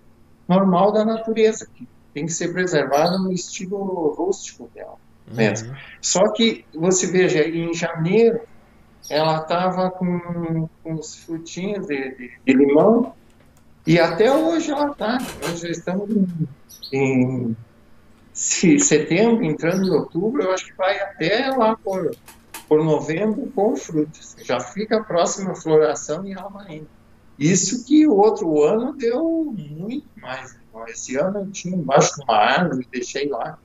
normal 0.48 0.92
da 0.92 1.04
natureza 1.04 1.68
que 1.74 1.88
tem 2.14 2.26
que 2.26 2.32
ser 2.32 2.54
preservada 2.54 3.18
no 3.18 3.32
estilo 3.32 4.14
rústico 4.18 4.70
dela. 4.74 4.96
Mesmo. 5.32 5.70
Uhum. 5.70 5.76
Só 6.02 6.32
que 6.32 6.66
você 6.74 7.06
veja, 7.08 7.48
em 7.48 7.72
janeiro 7.74 8.40
ela 9.10 9.38
estava 9.42 9.92
com, 9.92 10.68
com 10.84 10.94
os 10.94 11.16
frutinhos 11.16 11.86
de, 11.88 12.16
de, 12.16 12.32
de 12.46 12.54
limão 12.54 13.14
e 13.86 14.00
até 14.00 14.32
hoje 14.32 14.72
ela 14.72 14.92
está. 14.92 15.18
Nós 15.42 15.60
já 15.60 15.70
estamos 15.70 16.10
em, 16.12 16.48
em 16.92 17.58
se- 18.34 18.80
setembro, 18.80 19.44
entrando 19.44 19.86
em 19.86 19.92
outubro, 19.92 20.42
eu 20.42 20.52
acho 20.52 20.66
que 20.66 20.74
vai 20.74 21.00
até 21.00 21.50
lá 21.50 21.76
por, 21.76 22.12
por 22.70 22.84
novembro 22.84 23.52
com 23.56 23.76
frutos. 23.76 24.36
Já 24.44 24.60
fica 24.60 24.98
a 24.98 25.04
próxima 25.04 25.56
floração 25.56 26.24
e 26.26 26.34
indo. 26.70 26.88
Isso 27.38 27.84
que 27.86 28.06
o 28.08 28.16
outro 28.16 28.64
ano 28.64 28.94
deu 28.94 29.54
muito 29.58 30.08
mais. 30.22 30.56
Esse 30.88 31.18
ano 31.18 31.40
eu 31.40 31.52
tinha 31.52 31.76
embaixo 31.76 32.16
de 32.16 32.24
uma 32.24 32.38
árvore, 32.38 32.88
deixei 32.92 33.28
lá, 33.28 33.58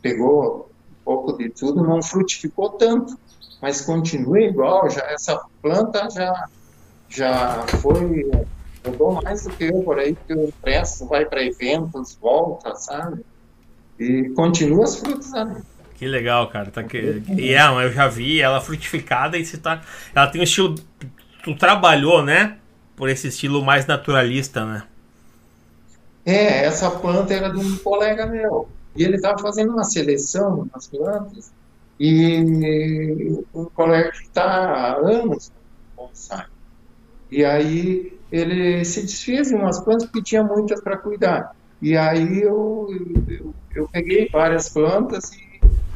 pegou 0.00 0.70
um 0.90 1.04
pouco 1.04 1.36
de 1.36 1.50
tudo, 1.50 1.84
não 1.84 2.02
frutificou 2.02 2.70
tanto, 2.70 3.16
mas 3.60 3.82
continua 3.82 4.40
igual. 4.40 4.88
Já 4.88 5.02
essa 5.10 5.40
planta 5.60 6.08
já 6.10 6.48
já 7.08 7.64
foi 7.80 8.30
mudou 8.84 9.20
mais 9.22 9.44
do 9.44 9.50
que 9.50 9.64
eu 9.64 9.82
por 9.82 9.98
aí, 9.98 10.14
porque 10.14 10.32
eu 10.32 10.52
presto, 10.62 11.06
vai 11.06 11.24
para 11.24 11.44
eventos, 11.44 12.16
volta, 12.20 12.74
sabe? 12.74 13.24
E 13.98 14.30
continua 14.30 14.84
as 14.84 14.96
frutas 14.96 15.34
ali. 15.34 15.62
Que 15.96 16.06
legal, 16.06 16.48
cara. 16.48 16.70
Tá 16.70 16.82
que... 16.82 17.22
E 17.36 17.54
é, 17.54 17.66
eu 17.66 17.92
já 17.92 18.06
vi 18.06 18.40
ela 18.40 18.60
frutificada 18.60 19.38
e 19.38 19.44
você 19.44 19.56
tá. 19.56 19.82
Ela 20.14 20.26
tem 20.26 20.40
um 20.40 20.44
estilo. 20.44 20.74
Tu 21.42 21.54
trabalhou, 21.56 22.22
né? 22.22 22.58
Por 22.94 23.08
esse 23.08 23.28
estilo 23.28 23.64
mais 23.64 23.86
naturalista, 23.86 24.64
né? 24.64 24.82
É, 26.24 26.64
essa 26.64 26.90
planta 26.90 27.32
era 27.32 27.48
de 27.50 27.58
um 27.58 27.76
colega 27.78 28.26
meu. 28.26 28.68
E 28.94 29.04
ele 29.04 29.16
estava 29.16 29.38
fazendo 29.38 29.72
uma 29.72 29.84
seleção 29.84 30.68
nas 30.74 30.86
plantas. 30.86 31.50
E 31.98 33.42
um 33.54 33.64
colega 33.66 34.10
que 34.12 34.22
está 34.22 34.42
há 34.42 34.96
anos 34.96 35.50
no 35.96 36.04
bonsai. 36.04 36.46
E 37.30 37.44
aí 37.44 38.12
ele 38.30 38.84
se 38.84 39.02
desfez 39.02 39.48
de 39.48 39.54
umas 39.54 39.80
plantas 39.80 40.10
que 40.10 40.22
tinha 40.22 40.42
muitas 40.42 40.80
para 40.82 40.96
cuidar. 40.96 41.54
E 41.80 41.96
aí 41.96 42.42
eu, 42.42 42.88
eu, 43.28 43.54
eu 43.74 43.88
peguei 43.88 44.28
várias 44.28 44.68
plantas 44.68 45.32
e, 45.32 45.45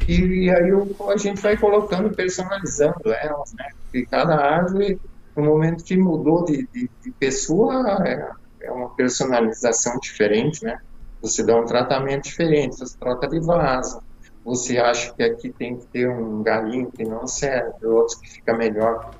e 0.08 0.50
aí 0.50 0.68
eu, 0.68 0.96
a 1.08 1.16
gente 1.16 1.40
vai 1.40 1.56
colocando, 1.56 2.14
personalizando 2.14 3.12
elas, 3.12 3.52
né? 3.54 3.68
Porque 3.84 4.06
cada 4.06 4.34
árvore, 4.36 5.00
no 5.36 5.44
momento 5.44 5.84
que 5.84 5.96
mudou 5.96 6.44
de, 6.44 6.66
de, 6.72 6.90
de 7.02 7.10
pessoa, 7.12 8.02
é, 8.06 8.30
é 8.62 8.70
uma 8.70 8.90
personalização 8.94 9.98
diferente, 10.00 10.64
né? 10.64 10.78
Você 11.22 11.44
dá 11.44 11.56
um 11.56 11.66
tratamento 11.66 12.24
diferente, 12.24 12.78
você 12.78 12.96
troca 12.98 13.28
de 13.28 13.40
vaso, 13.40 14.02
você 14.44 14.78
acha 14.78 15.12
que 15.12 15.22
aqui 15.22 15.50
tem 15.50 15.76
que 15.76 15.86
ter 15.86 16.08
um 16.08 16.42
galinho 16.42 16.90
que 16.90 17.04
não 17.04 17.26
serve, 17.26 17.86
outros 17.86 18.18
que 18.18 18.30
fica 18.30 18.56
melhor 18.56 19.10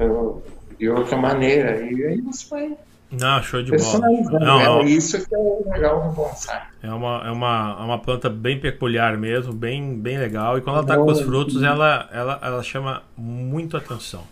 uh, 0.00 0.42
de 0.78 0.88
outra 0.90 1.16
maneira, 1.16 1.80
e 1.80 2.04
aí 2.04 2.20
você 2.20 2.46
vai 2.48 2.78
Não, 3.10 3.42
show 3.42 3.62
de 3.62 3.70
bola. 3.70 4.00
Não, 4.40 4.80
é 4.80 4.84
é, 4.84 4.88
isso 4.88 5.24
que 5.26 5.34
é 5.34 5.38
legal 5.72 6.08
do 6.08 6.14
bonsai. 6.14 6.66
é 6.82 6.92
uma, 6.92 7.22
é, 7.24 7.30
uma, 7.30 7.76
é 7.78 7.82
uma 7.84 7.98
planta 7.98 8.28
bem 8.28 8.60
peculiar 8.60 9.16
mesmo, 9.16 9.52
bem, 9.52 9.96
bem 9.96 10.18
legal. 10.18 10.58
E 10.58 10.60
quando 10.60 10.78
ela 10.78 10.86
tá 10.86 10.96
com 10.96 11.10
os 11.10 11.20
frutos, 11.20 11.62
ela, 11.62 12.08
ela, 12.12 12.40
ela 12.42 12.62
chama 12.62 13.02
muito 13.16 13.76
atenção. 13.76 14.24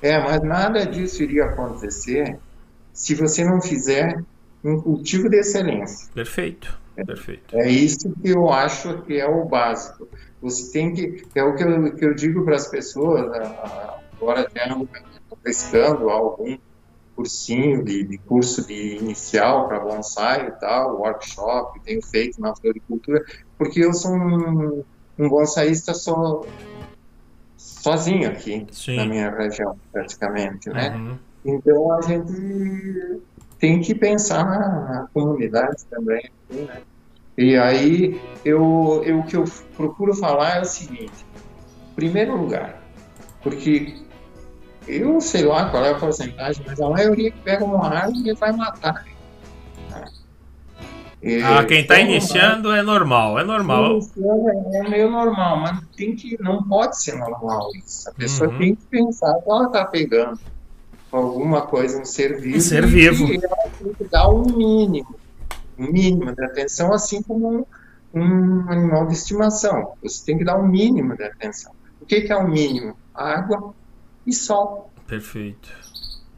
É, 0.00 0.18
mas 0.18 0.40
nada 0.42 0.86
disso 0.86 1.22
iria 1.22 1.44
acontecer 1.44 2.38
se 2.92 3.14
você 3.14 3.44
não 3.44 3.60
fizer 3.60 4.22
um 4.64 4.80
cultivo 4.80 5.28
de 5.28 5.36
excelência. 5.36 6.08
Perfeito, 6.14 6.78
perfeito. 6.94 7.56
É 7.56 7.68
isso 7.68 8.12
que 8.22 8.30
eu 8.30 8.50
acho 8.50 9.02
que 9.02 9.20
é 9.20 9.26
o 9.26 9.44
básico. 9.44 10.08
Você 10.40 10.72
tem 10.72 10.94
que, 10.94 11.24
é 11.34 11.42
o 11.42 11.54
que 11.54 11.64
eu, 11.64 11.94
que 11.94 12.04
eu 12.04 12.14
digo 12.14 12.44
para 12.44 12.56
as 12.56 12.68
pessoas, 12.68 13.26
agora 14.20 14.40
até 14.40 14.70
ando 14.70 14.88
pescando 15.42 16.08
algum 16.08 16.56
cursinho 17.18 17.84
de, 17.84 18.04
de 18.04 18.16
curso 18.16 18.64
de 18.64 18.96
inicial 18.96 19.66
para 19.66 19.80
bonsai 19.80 20.46
e 20.46 20.50
tal, 20.52 21.00
workshop, 21.00 21.80
tenho 21.80 22.00
feito 22.00 22.40
na 22.40 22.54
floricultura, 22.54 23.24
porque 23.58 23.80
eu 23.80 23.92
sou 23.92 24.12
um, 24.12 24.84
um 25.18 25.28
bonsaísta 25.28 25.94
só, 25.94 26.42
sozinho 27.56 28.30
aqui 28.30 28.64
Sim. 28.70 28.94
na 28.94 29.04
minha 29.04 29.30
região, 29.30 29.76
praticamente, 29.90 30.70
né? 30.70 30.94
Uhum. 30.94 31.18
Então 31.44 31.92
a 31.92 32.02
gente 32.02 33.20
tem 33.58 33.80
que 33.80 33.96
pensar 33.96 34.44
na, 34.44 35.08
comunidade 35.12 35.84
também, 35.90 36.30
assim, 36.48 36.62
né? 36.66 36.82
E 37.36 37.56
aí 37.56 38.20
eu, 38.44 39.02
eu 39.04 39.18
o 39.18 39.26
que 39.26 39.36
eu 39.36 39.44
procuro 39.76 40.14
falar 40.14 40.58
é 40.58 40.60
o 40.60 40.64
seguinte: 40.64 41.26
primeiro 41.96 42.36
lugar, 42.36 42.80
porque 43.42 44.06
eu 44.88 45.20
sei 45.20 45.44
lá 45.44 45.70
qual 45.70 45.84
é 45.84 45.90
a 45.92 45.94
porcentagem, 45.98 46.62
mas 46.66 46.80
a 46.80 46.88
maioria 46.90 47.30
que 47.30 47.38
pega 47.40 47.64
uma 47.64 47.88
árvore 47.88 48.32
vai 48.34 48.52
matar. 48.52 49.04
E 51.20 51.42
Ah, 51.42 51.64
quem 51.64 51.82
tá 51.84 51.94
pega 51.94 52.04
uma 52.06 52.10
iniciando 52.12 52.70
é 52.72 52.82
normal, 52.82 53.38
é 53.40 53.44
normal. 53.44 53.92
Iniciando 53.94 54.48
É 54.76 54.88
meio 54.88 55.10
normal, 55.10 55.56
mas 55.58 55.80
tem 55.96 56.14
que, 56.14 56.40
não 56.40 56.62
pode 56.62 57.00
ser 57.02 57.16
normal 57.16 57.70
isso. 57.74 58.08
A 58.08 58.12
pessoa 58.12 58.50
Uhum. 58.50 58.58
tem 58.58 58.74
que 58.76 58.86
pensar 58.86 59.34
que 59.34 59.50
ela 59.50 59.66
está 59.66 59.84
pegando 59.84 60.38
alguma 61.10 61.62
coisa, 61.62 62.00
um 62.00 62.04
ser 62.04 62.40
vivo. 62.40 62.56
Um 62.56 62.60
ser 62.60 62.84
e 62.84 62.86
vivo. 62.86 63.26
que 63.26 63.44
ela 63.44 63.56
tem 63.78 63.94
que 63.94 64.04
dar 64.04 64.28
um 64.28 64.44
mínimo, 64.44 65.14
um 65.76 65.90
mínimo 65.90 66.34
de 66.36 66.44
atenção, 66.44 66.92
assim 66.92 67.20
como 67.22 67.66
um, 68.14 68.20
um 68.20 68.70
animal 68.70 69.06
de 69.08 69.14
estimação. 69.14 69.94
Você 70.02 70.24
tem 70.24 70.38
que 70.38 70.44
dar 70.44 70.56
um 70.56 70.68
mínimo 70.68 71.16
de 71.16 71.24
atenção. 71.24 71.72
O 72.00 72.06
que, 72.06 72.20
que 72.20 72.32
é 72.32 72.36
o 72.36 72.46
mínimo? 72.48 72.96
Água 73.12 73.74
e 74.28 74.32
sol. 74.32 74.90
Perfeito. 75.06 75.68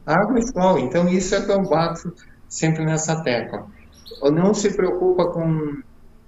Água 0.05 0.39
e 0.39 0.47
sol. 0.47 0.79
Então, 0.79 1.07
isso 1.09 1.35
é 1.35 1.41
que 1.41 1.51
eu 1.51 1.61
bato 1.67 2.13
sempre 2.47 2.85
nessa 2.85 3.21
tecla. 3.21 3.67
Ou 4.21 4.31
não 4.31 4.53
se 4.53 4.75
preocupa 4.75 5.25
com, 5.27 5.81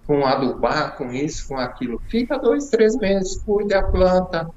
com 0.05 0.25
adubar, 0.25 0.95
com 0.97 1.11
isso, 1.11 1.47
com 1.47 1.57
aquilo. 1.57 2.01
Fica 2.09 2.37
dois, 2.37 2.69
três 2.69 2.95
meses, 2.97 3.41
cuide 3.43 3.73
a 3.73 3.83
planta, 3.83 4.49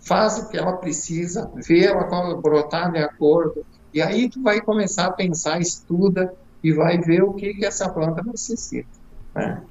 faz 0.00 0.38
o 0.38 0.48
que 0.48 0.58
ela 0.58 0.76
precisa, 0.76 1.50
vê 1.54 1.86
ela 1.86 2.04
brotar 2.34 2.90
de 2.90 2.98
acordo. 2.98 3.64
E 3.94 4.02
aí 4.02 4.28
tu 4.28 4.42
vai 4.42 4.60
começar 4.60 5.06
a 5.06 5.12
pensar, 5.12 5.60
estuda 5.60 6.34
e 6.62 6.72
vai 6.72 6.98
ver 6.98 7.22
o 7.22 7.32
que, 7.32 7.54
que 7.54 7.64
essa 7.64 7.88
planta 7.88 8.22
necessita. 8.22 8.88
Né? 9.34 9.62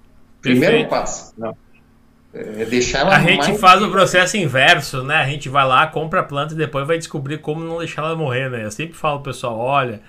Primeiro 0.42 0.88
passo. 0.90 1.34
Não. 1.38 1.56
É 2.36 2.66
deixar 2.66 3.00
ela 3.00 3.16
A 3.16 3.22
gente 3.22 3.58
faz 3.58 3.82
o 3.82 3.90
processo 3.90 4.36
inverso, 4.36 5.02
né? 5.02 5.16
A 5.16 5.26
gente 5.26 5.48
vai 5.48 5.66
lá, 5.66 5.88
compra 5.88 6.20
a 6.20 6.24
planta 6.24 6.54
e 6.54 6.58
depois 6.58 6.86
vai 6.86 6.98
descobrir 6.98 7.38
como 7.38 7.64
não 7.64 7.78
deixar 7.78 8.04
ela 8.04 8.16
morrer, 8.16 8.50
né? 8.50 8.66
Eu 8.66 8.72
sempre 8.72 8.94
falo 8.94 9.22
pro 9.22 9.32
pessoal, 9.32 9.58
olha, 9.58 10.02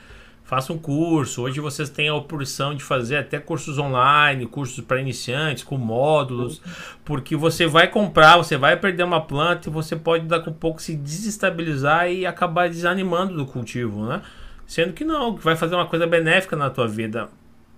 faça 0.43 0.73
um 0.73 0.79
curso. 0.79 1.43
Hoje 1.43 1.61
vocês 1.61 1.89
têm 1.89 2.09
a 2.09 2.15
opção 2.17 2.75
de 2.75 2.83
fazer 2.83 3.19
até 3.19 3.39
cursos 3.39 3.79
online, 3.79 4.45
cursos 4.45 4.85
para 4.85 5.01
iniciantes, 5.01 5.63
com 5.63 5.79
módulos, 5.79 6.61
porque 7.05 7.37
você 7.37 7.65
vai 7.65 7.87
comprar, 7.87 8.37
você 8.39 8.57
vai 8.57 8.77
perder 8.77 9.05
uma 9.05 9.21
planta 9.21 9.69
e 9.69 9.73
você 9.73 9.95
pode 9.95 10.27
dar 10.27 10.41
com 10.41 10.51
um 10.51 10.55
pouco 10.55 10.83
se 10.83 10.97
desestabilizar 10.97 12.11
e 12.11 12.27
acabar 12.27 12.69
desanimando 12.69 13.37
do 13.37 13.47
cultivo, 13.47 14.05
né? 14.05 14.21
Sendo 14.67 14.93
que 14.93 15.05
não, 15.05 15.37
que 15.37 15.45
vai 15.45 15.55
fazer 15.55 15.77
uma 15.77 15.87
coisa 15.87 16.09
benéfica 16.09 16.57
na 16.57 16.71
tua 16.71 16.89
vida. 16.89 17.29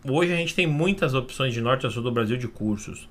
Hoje 0.09 0.32
a 0.32 0.36
gente 0.36 0.55
tem 0.55 0.66
muitas 0.66 1.12
opções 1.12 1.53
de 1.53 1.61
norte 1.61 1.86
a 1.86 1.90
sul 1.90 2.03
do 2.03 2.11
Brasil 2.11 2.38
de 2.38 2.49
cursos 2.49 3.07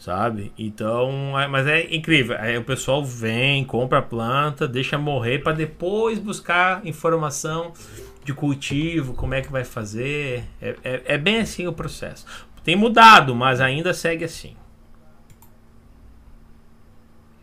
sabe? 0.00 0.50
Então, 0.58 1.38
é, 1.38 1.46
mas 1.46 1.66
é 1.66 1.94
incrível. 1.94 2.34
Aí 2.40 2.56
o 2.56 2.64
pessoal 2.64 3.04
vem, 3.04 3.62
compra 3.64 3.98
a 3.98 4.02
planta, 4.02 4.66
deixa 4.66 4.96
morrer 4.96 5.40
para 5.40 5.52
depois 5.52 6.18
buscar 6.18 6.84
informação 6.86 7.72
de 8.24 8.32
cultivo, 8.32 9.12
como 9.12 9.34
é 9.34 9.42
que 9.42 9.52
vai 9.52 9.62
fazer. 9.62 10.44
É, 10.60 10.74
é, 10.82 11.02
é, 11.04 11.18
bem 11.18 11.40
assim 11.40 11.66
o 11.66 11.72
processo. 11.72 12.24
Tem 12.64 12.74
mudado, 12.74 13.34
mas 13.34 13.60
ainda 13.60 13.92
segue 13.92 14.24
assim. 14.24 14.56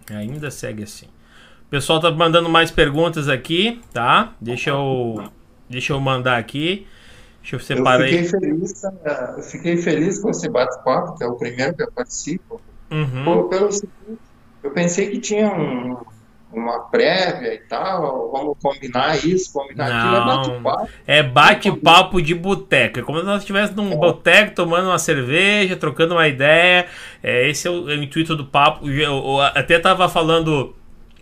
Ainda 0.10 0.50
segue 0.50 0.82
assim. 0.82 1.06
O 1.68 1.70
pessoal 1.70 2.00
tá 2.00 2.10
mandando 2.10 2.50
mais 2.50 2.72
perguntas 2.72 3.30
aqui, 3.30 3.80
tá? 3.94 4.34
Deixa 4.42 4.72
eu, 4.72 5.32
deixa 5.70 5.94
eu 5.94 6.00
mandar 6.00 6.38
aqui. 6.38 6.88
Deixa 7.50 7.56
eu 7.56 7.60
separar 7.78 8.02
eu 8.02 8.08
fiquei 8.08 8.24
feliz, 8.26 8.84
eu 8.84 9.44
fiquei 9.44 9.78
feliz 9.78 10.20
com 10.20 10.30
esse 10.30 10.50
bate-papo, 10.50 11.18
que 11.18 11.24
é 11.24 11.28
o 11.28 11.36
primeiro 11.36 11.74
que 11.74 11.84
eu 11.84 11.92
participo. 11.94 12.60
Uhum. 12.92 13.48
Pelo 13.48 13.72
seguinte, 13.72 14.20
eu 14.62 14.72
pensei 14.72 15.10
que 15.10 15.18
tinha 15.18 15.48
um, 15.54 15.96
uma 16.52 16.80
prévia 16.90 17.54
e 17.54 17.60
tal, 17.60 18.34
vamos 18.34 18.58
combinar 18.62 19.26
isso, 19.26 19.54
combinar 19.54 19.90
Não, 19.90 19.96
aquilo, 19.96 20.18
é 20.18 20.60
bate-papo. 20.60 20.90
É 21.08 21.24
bate-papo 21.24 22.22
de 22.22 22.36
boteca, 22.36 23.00
é 23.00 23.04
como 23.04 23.20
se 23.20 23.26
nós 23.26 23.40
estivéssemos 23.40 23.82
num 23.82 23.94
é. 23.94 23.96
boteco 23.96 24.54
tomando 24.54 24.88
uma 24.90 25.00
cerveja, 25.00 25.78
trocando 25.78 26.16
uma 26.16 26.28
ideia. 26.28 26.88
É, 27.24 27.48
esse 27.48 27.66
é 27.66 27.72
o, 27.72 27.90
é 27.90 27.96
o 27.96 28.04
intuito 28.04 28.36
do 28.36 28.46
papo. 28.46 28.90
Eu, 28.90 29.24
eu 29.24 29.40
até 29.40 29.78
estava 29.78 30.10
falando 30.10 30.76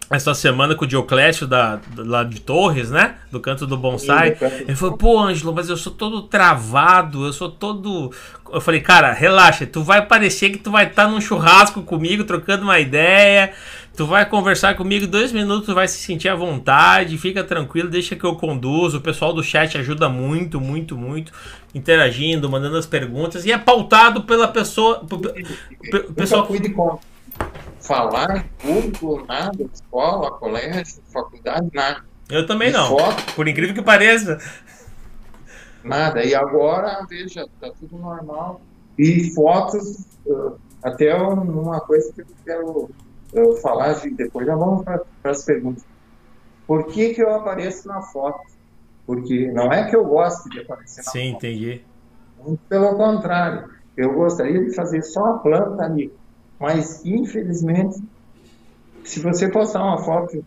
essa 0.10 0.36
semana 0.36 0.76
com 0.76 0.86
o 0.86 0.88
Dioclésio 0.88 1.48
da, 1.48 1.80
lá 1.98 2.24
de 2.24 2.40
Torres, 2.40 2.92
né? 2.92 3.16
Do 3.32 3.40
canto 3.40 3.66
do 3.66 3.76
bonsai. 3.76 4.38
Ele 4.62 4.76
falou, 4.76 4.98
pô, 4.98 5.20
Ângelo, 5.20 5.54
mas 5.54 5.68
eu 5.68 5.78
sou 5.78 5.92
todo 5.92 6.22
travado, 6.24 7.26
eu 7.26 7.34
sou 7.34 7.50
todo. 7.50 8.12
Eu 8.52 8.62
falei, 8.62 8.82
cara, 8.82 9.12
relaxa, 9.14 9.66
tu 9.66 9.84
vai 9.84 10.06
parecer 10.06 10.52
que 10.52 10.60
tu 10.60 10.70
vai 10.70 10.86
estar 10.86 11.06
tá 11.06 11.10
num 11.10 11.20
churrasco 11.20 11.82
comigo, 11.82 12.24
trocando 12.24 12.64
uma 12.64 12.80
ideia. 12.80 13.52
Tu 13.98 14.06
vai 14.06 14.26
conversar 14.26 14.76
comigo 14.76 15.08
dois 15.08 15.32
minutos, 15.32 15.68
tu 15.68 15.74
vai 15.74 15.88
se 15.88 15.98
sentir 15.98 16.28
à 16.28 16.36
vontade, 16.36 17.18
fica 17.18 17.44
tranquilo, 17.44 17.90
deixa 17.90 18.16
que 18.16 18.26
eu 18.26 18.36
conduzo. 18.36 18.98
O 18.98 19.02
pessoal 19.02 19.34
do 19.34 19.42
chat 19.42 19.78
ajuda 19.78 20.10
muito, 20.10 20.60
muito, 20.60 20.98
muito, 20.98 21.32
interagindo, 21.74 22.50
mandando 22.50 22.78
as 22.78 22.86
perguntas. 22.86 23.46
E 23.46 23.52
é 23.52 23.58
pautado 23.58 24.24
pela 24.24 24.48
pessoa. 24.50 25.04
Pessoal. 26.16 26.46
Com 26.46 27.00
falar 27.86 28.38
em 28.38 28.44
público, 28.58 29.26
nada, 29.28 29.64
escola, 29.74 30.32
colégio, 30.32 31.02
faculdade, 31.14 31.70
nada. 31.74 32.04
Eu 32.30 32.46
também 32.48 32.72
não. 32.72 32.88
Foto, 32.88 33.36
por 33.36 33.48
incrível 33.48 33.76
que 33.76 33.82
pareça. 33.82 34.40
Nada. 35.84 36.24
E 36.24 36.34
agora, 36.34 37.06
veja, 37.08 37.48
tá 37.62 37.70
tudo 37.80 37.98
normal. 37.98 38.60
E 38.98 39.30
fotos, 39.36 40.06
até 40.84 41.14
uma 41.14 41.80
coisa 41.82 42.12
que 42.14 42.22
eu 42.22 42.28
quero 42.44 42.90
eu 43.34 43.56
falar, 43.58 43.94
de, 43.94 44.10
depois 44.10 44.48
já 44.48 44.56
vamos 44.56 44.84
para 44.84 45.04
as 45.24 45.44
perguntas. 45.44 45.86
Por 46.66 46.88
que, 46.88 47.14
que 47.14 47.22
eu 47.22 47.36
apareço 47.36 47.88
na 47.88 48.02
foto? 48.02 48.40
Porque 49.06 49.52
não 49.52 49.72
é 49.72 49.88
que 49.88 49.96
eu 49.96 50.04
goste 50.04 50.50
de 50.50 50.62
aparecer 50.62 51.04
na 51.04 51.12
Sim, 51.12 51.32
foto. 51.34 51.42
Sim, 51.42 51.48
entendi. 51.50 51.86
Pelo 52.68 52.96
contrário, 52.96 53.70
eu 53.96 54.14
gostaria 54.14 54.64
de 54.64 54.74
fazer 54.74 55.04
só 55.04 55.26
a 55.26 55.38
planta 55.40 55.84
ali 55.84 56.12
mas, 56.60 57.06
infelizmente, 57.06 57.98
se 59.04 59.20
você 59.20 59.50
postar 59.50 59.84
uma 59.84 59.98
foto 59.98 60.44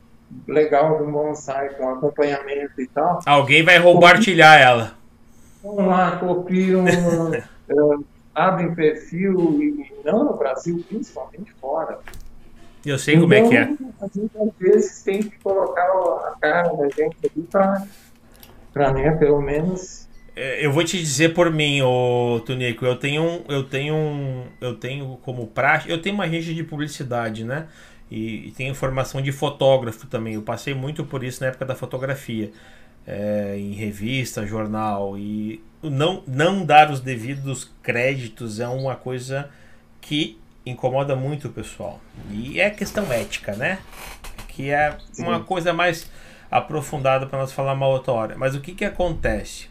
legal 0.46 0.98
de 0.98 1.04
um 1.04 1.12
bonsai 1.12 1.70
com 1.70 1.88
acompanhamento 1.90 2.80
e 2.80 2.86
tal. 2.88 3.20
Alguém 3.24 3.62
vai 3.62 3.82
compartilhar 3.82 4.58
ela. 4.58 4.94
Vamos 5.62 5.86
lá, 5.86 6.16
copiam, 6.16 6.84
uh, 6.84 8.04
abrem 8.34 8.74
perfil, 8.74 9.62
e 9.62 9.92
não 10.04 10.24
no 10.24 10.36
Brasil, 10.36 10.84
principalmente 10.88 11.52
fora. 11.60 11.98
Eu 12.86 12.98
sei 12.98 13.14
então, 13.14 13.28
como 13.28 13.34
é 13.34 13.48
que 13.48 13.56
é. 13.56 13.62
Então, 13.62 13.92
a 14.00 14.06
gente 14.06 14.38
às 14.38 14.58
vezes 14.58 15.02
tem 15.02 15.22
que 15.22 15.38
colocar 15.40 15.84
a 15.84 16.36
cara 16.40 16.72
da 16.74 16.88
gente 16.88 17.16
aqui 17.24 17.48
para, 17.50 18.92
né, 18.92 19.10
pelo 19.16 19.40
menos 19.40 20.07
eu 20.38 20.72
vou 20.72 20.84
te 20.84 20.98
dizer 20.98 21.34
por 21.34 21.50
mim, 21.50 21.82
ô 21.82 22.40
Tunico, 22.44 22.84
eu 22.84 22.96
tenho 22.96 23.22
um, 23.22 23.44
eu 23.48 23.64
tenho 23.64 23.94
um, 23.94 24.44
eu 24.60 24.74
tenho 24.76 25.18
como 25.22 25.46
prática, 25.48 25.90
eu 25.90 26.00
tenho 26.00 26.14
uma 26.14 26.26
rede 26.26 26.54
de 26.54 26.62
publicidade, 26.62 27.44
né? 27.44 27.66
E, 28.10 28.48
e 28.48 28.50
tenho 28.52 28.74
formação 28.74 29.20
de 29.20 29.32
fotógrafo 29.32 30.06
também. 30.06 30.34
Eu 30.34 30.42
passei 30.42 30.74
muito 30.74 31.04
por 31.04 31.24
isso 31.24 31.40
na 31.42 31.48
época 31.48 31.64
da 31.64 31.74
fotografia, 31.74 32.52
é, 33.06 33.56
em 33.58 33.72
revista, 33.72 34.46
jornal 34.46 35.18
e 35.18 35.62
não 35.82 36.22
não 36.26 36.64
dar 36.64 36.90
os 36.90 37.00
devidos 37.00 37.70
créditos 37.82 38.60
é 38.60 38.68
uma 38.68 38.96
coisa 38.96 39.50
que 40.00 40.38
incomoda 40.64 41.16
muito 41.16 41.48
o 41.48 41.50
pessoal. 41.50 42.00
E 42.30 42.60
é 42.60 42.70
questão 42.70 43.10
ética, 43.12 43.54
né? 43.54 43.78
Que 44.48 44.70
é 44.70 44.96
uma 45.18 45.40
coisa 45.40 45.72
mais 45.72 46.10
aprofundada 46.50 47.26
para 47.26 47.38
nós 47.38 47.52
falar 47.52 47.72
uma 47.72 47.86
outra 47.86 48.12
hora. 48.12 48.36
Mas 48.36 48.54
o 48.54 48.60
que 48.60 48.74
que 48.74 48.84
acontece? 48.84 49.68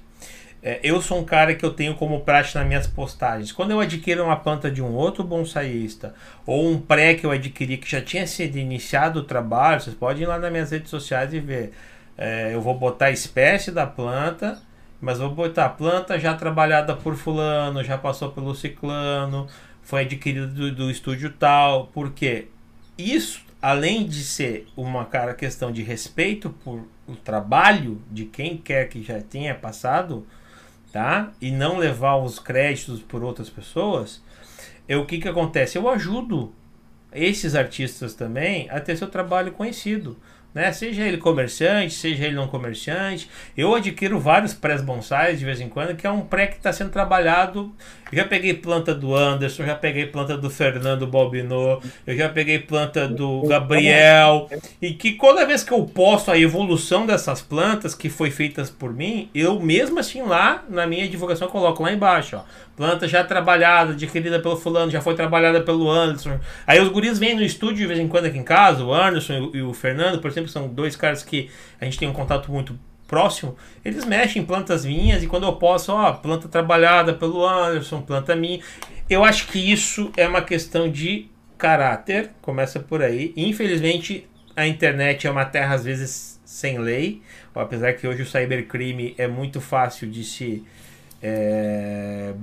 É, 0.61 0.79
eu 0.83 1.01
sou 1.01 1.19
um 1.19 1.23
cara 1.23 1.53
que 1.53 1.63
eu 1.63 1.71
tenho 1.71 1.95
como 1.95 2.21
prática 2.21 2.59
nas 2.59 2.67
minhas 2.67 2.87
postagens. 2.87 3.51
Quando 3.51 3.71
eu 3.71 3.79
adquiro 3.79 4.23
uma 4.23 4.35
planta 4.35 4.71
de 4.71 4.81
um 4.81 4.93
outro 4.93 5.23
bonsaísta 5.23 6.15
ou 6.45 6.69
um 6.69 6.79
pré 6.79 7.13
que 7.13 7.25
eu 7.25 7.31
adquiri 7.31 7.77
que 7.77 7.89
já 7.89 8.01
tinha 8.01 8.25
sido 8.25 8.57
iniciado 8.57 9.19
o 9.19 9.23
trabalho, 9.23 9.81
vocês 9.81 9.95
podem 9.95 10.23
ir 10.23 10.25
lá 10.25 10.39
nas 10.39 10.51
minhas 10.51 10.71
redes 10.71 10.89
sociais 10.89 11.33
e 11.33 11.39
ver. 11.39 11.73
É, 12.17 12.53
eu 12.53 12.61
vou 12.61 12.73
botar 12.73 13.05
a 13.07 13.11
espécie 13.11 13.71
da 13.71 13.85
planta, 13.85 14.59
mas 14.99 15.19
vou 15.19 15.29
botar 15.29 15.65
a 15.65 15.69
planta 15.69 16.19
já 16.19 16.33
trabalhada 16.33 16.95
por 16.95 17.15
fulano, 17.15 17.83
já 17.83 17.97
passou 17.97 18.31
pelo 18.31 18.55
ciclano, 18.55 19.47
foi 19.83 20.01
adquirida 20.01 20.47
do, 20.47 20.73
do 20.73 20.89
estúdio 20.89 21.31
tal. 21.37 21.87
Porque 21.93 22.47
isso, 22.97 23.41
além 23.61 24.07
de 24.07 24.23
ser 24.23 24.67
uma 24.75 25.05
cara 25.05 25.35
questão 25.35 25.71
de 25.71 25.83
respeito 25.83 26.49
por 26.49 26.87
o 27.07 27.15
trabalho 27.15 28.01
de 28.11 28.25
quem 28.25 28.57
quer 28.57 28.89
que 28.89 29.01
já 29.01 29.21
tenha 29.21 29.55
passado 29.55 30.25
tá? 30.91 31.31
E 31.41 31.51
não 31.51 31.77
levar 31.77 32.17
os 32.17 32.39
créditos 32.39 33.01
por 33.01 33.23
outras 33.23 33.49
pessoas, 33.49 34.21
é 34.87 34.95
o 34.95 35.05
que 35.05 35.19
que 35.19 35.27
acontece? 35.27 35.77
Eu 35.77 35.89
ajudo 35.89 36.53
esses 37.11 37.55
artistas 37.55 38.13
também 38.13 38.69
a 38.69 38.79
ter 38.79 38.95
seu 38.95 39.07
trabalho 39.07 39.51
conhecido 39.51 40.17
né? 40.57 40.71
Seja 40.71 41.03
ele 41.03 41.17
comerciante, 41.17 41.93
seja 41.93 42.25
ele 42.25 42.35
não 42.35 42.47
comerciante. 42.47 43.29
Eu 43.55 43.75
adquiro 43.75 44.19
vários 44.19 44.55
pré 44.55 44.75
bonsais 44.81 45.37
de 45.37 45.45
vez 45.45 45.61
em 45.61 45.69
quando, 45.69 45.95
que 45.95 46.07
é 46.07 46.09
um 46.09 46.21
pré 46.21 46.47
que 46.47 46.57
está 46.57 46.73
sendo 46.73 46.89
trabalhado. 46.89 47.71
Eu 48.11 48.17
já 48.19 48.25
peguei 48.25 48.53
planta 48.53 48.93
do 48.93 49.15
Anderson, 49.15 49.65
já 49.65 49.75
peguei 49.75 50.05
planta 50.05 50.37
do 50.37 50.49
Fernando 50.49 51.05
Balbinot, 51.05 51.85
eu 52.05 52.15
já 52.15 52.29
peguei 52.29 52.59
planta 52.59 53.07
do 53.07 53.41
Gabriel. 53.43 54.49
E 54.81 54.93
que 54.93 55.13
toda 55.13 55.45
vez 55.45 55.63
que 55.63 55.73
eu 55.73 55.83
posto 55.83 56.31
a 56.31 56.37
evolução 56.37 57.05
dessas 57.05 57.41
plantas 57.41 57.93
que 57.93 58.09
foi 58.09 58.31
feitas 58.31 58.69
por 58.69 58.93
mim, 58.93 59.29
eu 59.35 59.59
mesmo 59.59 59.99
assim 59.99 60.21
lá 60.21 60.63
na 60.69 60.87
minha 60.87 61.07
divulgação 61.07 61.47
coloco 61.47 61.83
lá 61.83 61.91
embaixo, 61.91 62.37
ó. 62.37 62.43
Planta 62.75 63.07
já 63.07 63.23
trabalhada, 63.23 63.93
adquirida 63.93 64.39
pelo 64.39 64.55
fulano, 64.55 64.91
já 64.91 65.01
foi 65.01 65.15
trabalhada 65.15 65.61
pelo 65.61 65.89
Anderson. 65.89 66.39
Aí 66.65 66.79
os 66.79 66.89
guris 66.89 67.17
vêm 67.17 67.35
no 67.35 67.41
estúdio 67.41 67.77
de 67.77 67.87
vez 67.87 67.99
em 67.99 68.07
quando 68.07 68.25
aqui 68.25 68.37
em 68.37 68.43
casa, 68.43 68.83
o 68.83 68.93
Anderson 68.93 69.49
e 69.53 69.61
o 69.61 69.73
Fernando, 69.73 70.19
por 70.19 70.29
exemplo, 70.29 70.49
são 70.49 70.67
dois 70.67 70.95
caras 70.95 71.23
que 71.23 71.49
a 71.81 71.85
gente 71.85 71.97
tem 71.97 72.07
um 72.07 72.13
contato 72.13 72.51
muito 72.51 72.77
próximo. 73.07 73.55
Eles 73.83 74.05
mexem 74.05 74.41
em 74.41 74.45
plantas 74.45 74.85
minhas 74.85 75.23
e 75.23 75.27
quando 75.27 75.45
eu 75.45 75.53
posso, 75.53 75.93
ó, 75.93 76.11
planta 76.11 76.47
trabalhada 76.47 77.13
pelo 77.13 77.47
Anderson, 77.47 78.01
planta 78.01 78.35
minha. 78.35 78.59
Eu 79.09 79.23
acho 79.23 79.47
que 79.47 79.59
isso 79.59 80.11
é 80.17 80.27
uma 80.27 80.41
questão 80.41 80.91
de 80.91 81.29
caráter, 81.57 82.31
começa 82.41 82.79
por 82.79 83.01
aí. 83.01 83.33
Infelizmente, 83.35 84.27
a 84.55 84.67
internet 84.67 85.25
é 85.25 85.31
uma 85.31 85.45
terra 85.45 85.75
às 85.75 85.83
vezes 85.83 86.39
sem 86.45 86.77
lei, 86.77 87.21
apesar 87.53 87.93
que 87.93 88.07
hoje 88.07 88.21
o 88.21 88.25
cybercrime 88.25 89.13
é 89.17 89.27
muito 89.27 89.59
fácil 89.59 90.09
de 90.09 90.23
se 90.23 90.65
é, 91.21 92.33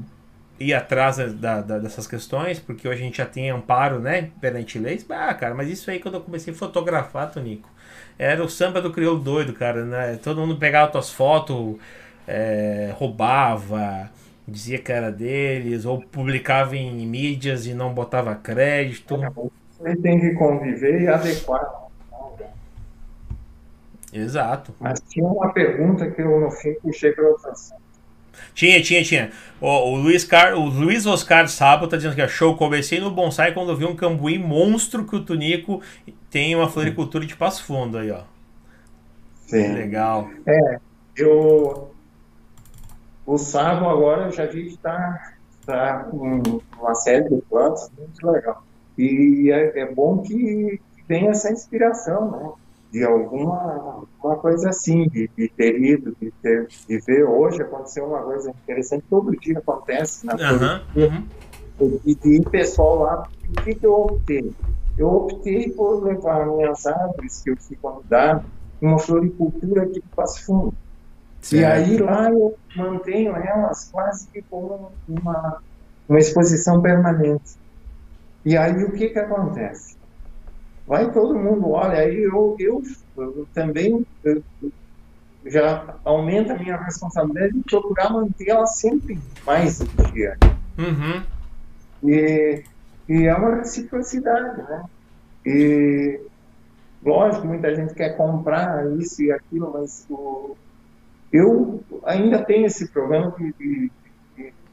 ir 0.58 0.74
atrás 0.74 1.16
da, 1.34 1.60
da, 1.60 1.78
dessas 1.78 2.06
questões, 2.06 2.58
porque 2.58 2.86
hoje 2.86 3.00
a 3.00 3.04
gente 3.04 3.18
já 3.18 3.26
tem 3.26 3.50
amparo, 3.50 3.98
né, 3.98 4.30
perante 4.40 4.78
leis. 4.78 5.04
Ah, 5.10 5.32
cara, 5.34 5.54
mas 5.54 5.68
isso 5.68 5.90
aí 5.90 5.98
quando 5.98 6.14
eu 6.14 6.20
comecei 6.20 6.52
a 6.52 6.56
fotografar, 6.56 7.30
Tonico, 7.30 7.68
era 8.18 8.42
o 8.42 8.48
samba 8.48 8.80
do 8.80 8.92
crioulo 8.92 9.20
doido, 9.20 9.52
cara, 9.52 9.84
né? 9.84 10.18
Todo 10.22 10.40
mundo 10.40 10.56
pegava 10.56 10.90
tuas 10.90 11.10
fotos, 11.10 11.76
é, 12.26 12.92
roubava, 12.96 14.10
dizia 14.46 14.78
que 14.78 14.92
era 14.92 15.10
deles, 15.10 15.84
ou 15.84 16.00
publicava 16.00 16.76
em 16.76 17.06
mídias 17.06 17.66
e 17.66 17.74
não 17.74 17.92
botava 17.92 18.34
crédito. 18.34 19.18
Ele 19.80 19.96
tem 19.96 20.20
que 20.20 20.30
conviver 20.34 21.02
e 21.02 21.08
adequar. 21.08 21.84
Exato. 24.12 24.72
Mas 24.78 25.00
tinha 25.08 25.26
uma 25.26 25.52
pergunta 25.52 26.08
que 26.08 26.22
eu 26.22 26.40
no 26.40 26.50
fim 26.50 26.74
puxei 26.74 27.10
para 27.12 27.28
outra 27.28 27.52
tinha, 28.54 28.82
tinha, 28.82 29.02
tinha. 29.02 29.30
O, 29.60 29.66
o, 29.66 29.96
Luiz, 29.96 30.24
Car... 30.24 30.54
o 30.54 30.66
Luiz 30.66 31.06
Oscar 31.06 31.48
Sabo 31.48 31.86
tá 31.86 31.96
dizendo 31.96 32.14
que 32.14 32.22
é 32.22 32.28
show. 32.28 32.56
Comecei 32.56 33.00
no 33.00 33.10
bonsai 33.10 33.52
quando 33.52 33.76
vi 33.76 33.84
um 33.84 33.96
cambuí 33.96 34.38
monstro 34.38 35.04
que 35.04 35.16
o 35.16 35.24
Tunico 35.24 35.80
tem 36.30 36.54
uma 36.54 36.68
floricultura 36.68 37.24
de 37.24 37.36
passo 37.36 37.64
fundo 37.64 37.98
aí, 37.98 38.10
ó. 38.10 38.22
Sim. 39.46 39.72
Legal. 39.74 40.28
É, 40.46 40.78
eu. 41.16 41.90
O 43.26 43.38
Sabo 43.38 43.88
agora 43.88 44.26
eu 44.26 44.32
já 44.32 44.44
vi 44.46 44.70
que 44.70 44.76
tá, 44.76 45.32
tá 45.64 46.04
com 46.10 46.42
uma 46.78 46.94
série 46.94 47.28
de 47.28 47.40
plantas 47.42 47.90
muito 47.98 48.26
legal. 48.26 48.62
E 48.98 49.50
é, 49.50 49.80
é 49.80 49.92
bom 49.92 50.18
que 50.18 50.80
tem 51.08 51.28
essa 51.28 51.50
inspiração, 51.50 52.30
né? 52.30 52.63
De 52.94 53.02
alguma 53.02 54.04
uma 54.22 54.36
coisa 54.36 54.68
assim, 54.68 55.08
de, 55.08 55.28
de 55.36 55.48
ter 55.48 55.82
ido, 55.82 56.16
de, 56.20 56.30
ter, 56.40 56.68
de 56.88 56.98
ver 57.00 57.24
hoje 57.24 57.60
aconteceu 57.60 58.06
uma 58.06 58.22
coisa 58.22 58.50
interessante, 58.50 59.04
todo 59.10 59.36
dia 59.36 59.58
acontece 59.58 60.24
na 60.24 60.34
uhum, 60.34 61.02
uhum. 61.02 62.00
E 62.04 62.14
de 62.14 62.36
ir 62.36 62.48
pessoal 62.48 63.00
lá, 63.00 63.28
o 63.48 63.62
que, 63.62 63.74
que 63.74 63.84
eu 63.84 63.94
optei? 63.94 64.52
Eu 64.96 65.08
optei 65.08 65.70
por 65.70 66.04
levar 66.04 66.46
minhas 66.46 66.86
árvores 66.86 67.42
que 67.42 67.50
eu 67.50 67.56
fui 67.56 67.76
convidado 67.82 68.44
uma 68.80 69.00
floricultura 69.00 69.82
aqui 69.82 69.98
do 69.98 70.08
Passo 70.14 70.44
Fundo. 70.44 70.74
Certo. 71.40 71.62
E 71.62 71.64
aí 71.64 71.96
lá 71.98 72.30
eu 72.30 72.54
mantenho 72.76 73.34
elas 73.34 73.88
quase 73.90 74.28
que 74.28 74.40
como 74.42 74.92
uma, 75.08 75.60
uma 76.08 76.18
exposição 76.20 76.80
permanente. 76.80 77.56
E 78.44 78.56
aí 78.56 78.84
o 78.84 78.92
que 78.92 79.08
que 79.08 79.18
acontece? 79.18 79.96
Vai 80.86 81.10
todo 81.12 81.38
mundo 81.38 81.70
olha, 81.70 81.98
aí 81.98 82.22
eu, 82.22 82.56
eu, 82.58 82.82
eu 83.16 83.48
também 83.54 84.06
eu, 84.22 84.42
já 85.46 85.96
aumenta 86.04 86.54
a 86.54 86.58
minha 86.58 86.76
responsabilidade 86.76 87.52
de 87.52 87.62
procurar 87.62 88.10
manter 88.10 88.48
ela 88.48 88.66
sempre 88.66 89.18
mais 89.46 89.80
em 89.80 90.12
dia. 90.12 90.38
Uhum. 90.78 91.22
E, 92.10 92.62
e 93.08 93.26
é 93.26 93.34
uma 93.34 93.56
reciprocidade, 93.56 94.62
né? 94.62 94.84
E 95.44 96.20
lógico, 97.02 97.46
muita 97.46 97.74
gente 97.74 97.94
quer 97.94 98.16
comprar 98.16 98.86
isso 98.98 99.22
e 99.22 99.30
aquilo, 99.30 99.70
mas 99.72 100.06
o, 100.08 100.56
eu 101.32 101.82
ainda 102.04 102.42
tenho 102.42 102.66
esse 102.66 102.88
problema 102.88 103.34
de 103.38 103.90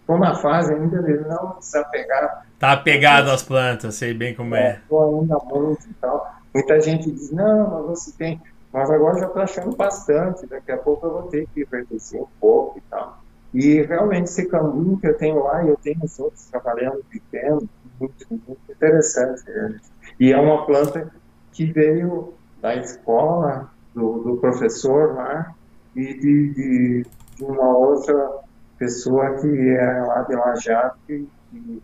estou 0.01 0.17
na 0.17 0.35
fase 0.35 0.73
ainda 0.73 1.01
de 1.01 1.17
não 1.27 1.57
desapegar 1.59 2.45
Tá 2.61 2.73
apegado 2.73 3.31
às 3.31 3.41
plantas, 3.41 3.95
sei 3.95 4.13
bem 4.13 4.35
como 4.35 4.53
é. 4.53 4.79
Estou 4.83 5.21
ainda 5.21 5.35
muito 5.45 5.83
e 5.89 5.93
tal. 5.95 6.35
Muita 6.53 6.79
gente 6.79 7.09
diz, 7.09 7.31
não, 7.31 7.71
mas 7.71 7.85
você 7.85 8.11
tem. 8.11 8.39
Mas 8.71 8.91
agora 8.91 9.19
já 9.19 9.25
estou 9.25 9.41
achando 9.41 9.75
bastante, 9.75 10.45
daqui 10.45 10.71
a 10.71 10.77
pouco 10.77 11.07
eu 11.07 11.11
vou 11.11 11.23
ter 11.23 11.47
que 11.55 11.65
reduzir 11.71 12.19
um 12.19 12.27
pouco 12.39 12.77
e 12.77 12.81
tal. 12.81 13.17
E 13.51 13.81
realmente 13.81 14.25
esse 14.25 14.45
caminho 14.47 14.95
que 14.97 15.07
eu 15.07 15.17
tenho 15.17 15.43
lá, 15.43 15.63
e 15.63 15.69
eu 15.69 15.77
tenho 15.77 15.99
os 16.03 16.19
outros 16.19 16.45
trabalhando 16.45 17.03
pequeno, 17.09 17.67
muito, 17.99 18.27
muito 18.29 18.61
interessante. 18.69 19.43
Né? 19.49 19.79
E 20.19 20.31
é 20.31 20.37
uma 20.37 20.63
planta 20.65 21.11
que 21.51 21.65
veio 21.65 22.35
da 22.61 22.75
escola, 22.75 23.71
do, 23.95 24.19
do 24.19 24.37
professor 24.37 25.15
lá, 25.15 25.55
e 25.95 26.13
de, 26.13 26.53
de, 26.53 27.05
de, 27.37 27.43
uma 27.43 27.75
outra 27.75 28.39
pessoa 28.81 29.35
que 29.35 29.69
é 29.69 30.01
lá 30.01 30.23
de 30.23 30.35
Lajado, 30.35 30.95
que, 31.05 31.27
que 31.51 31.81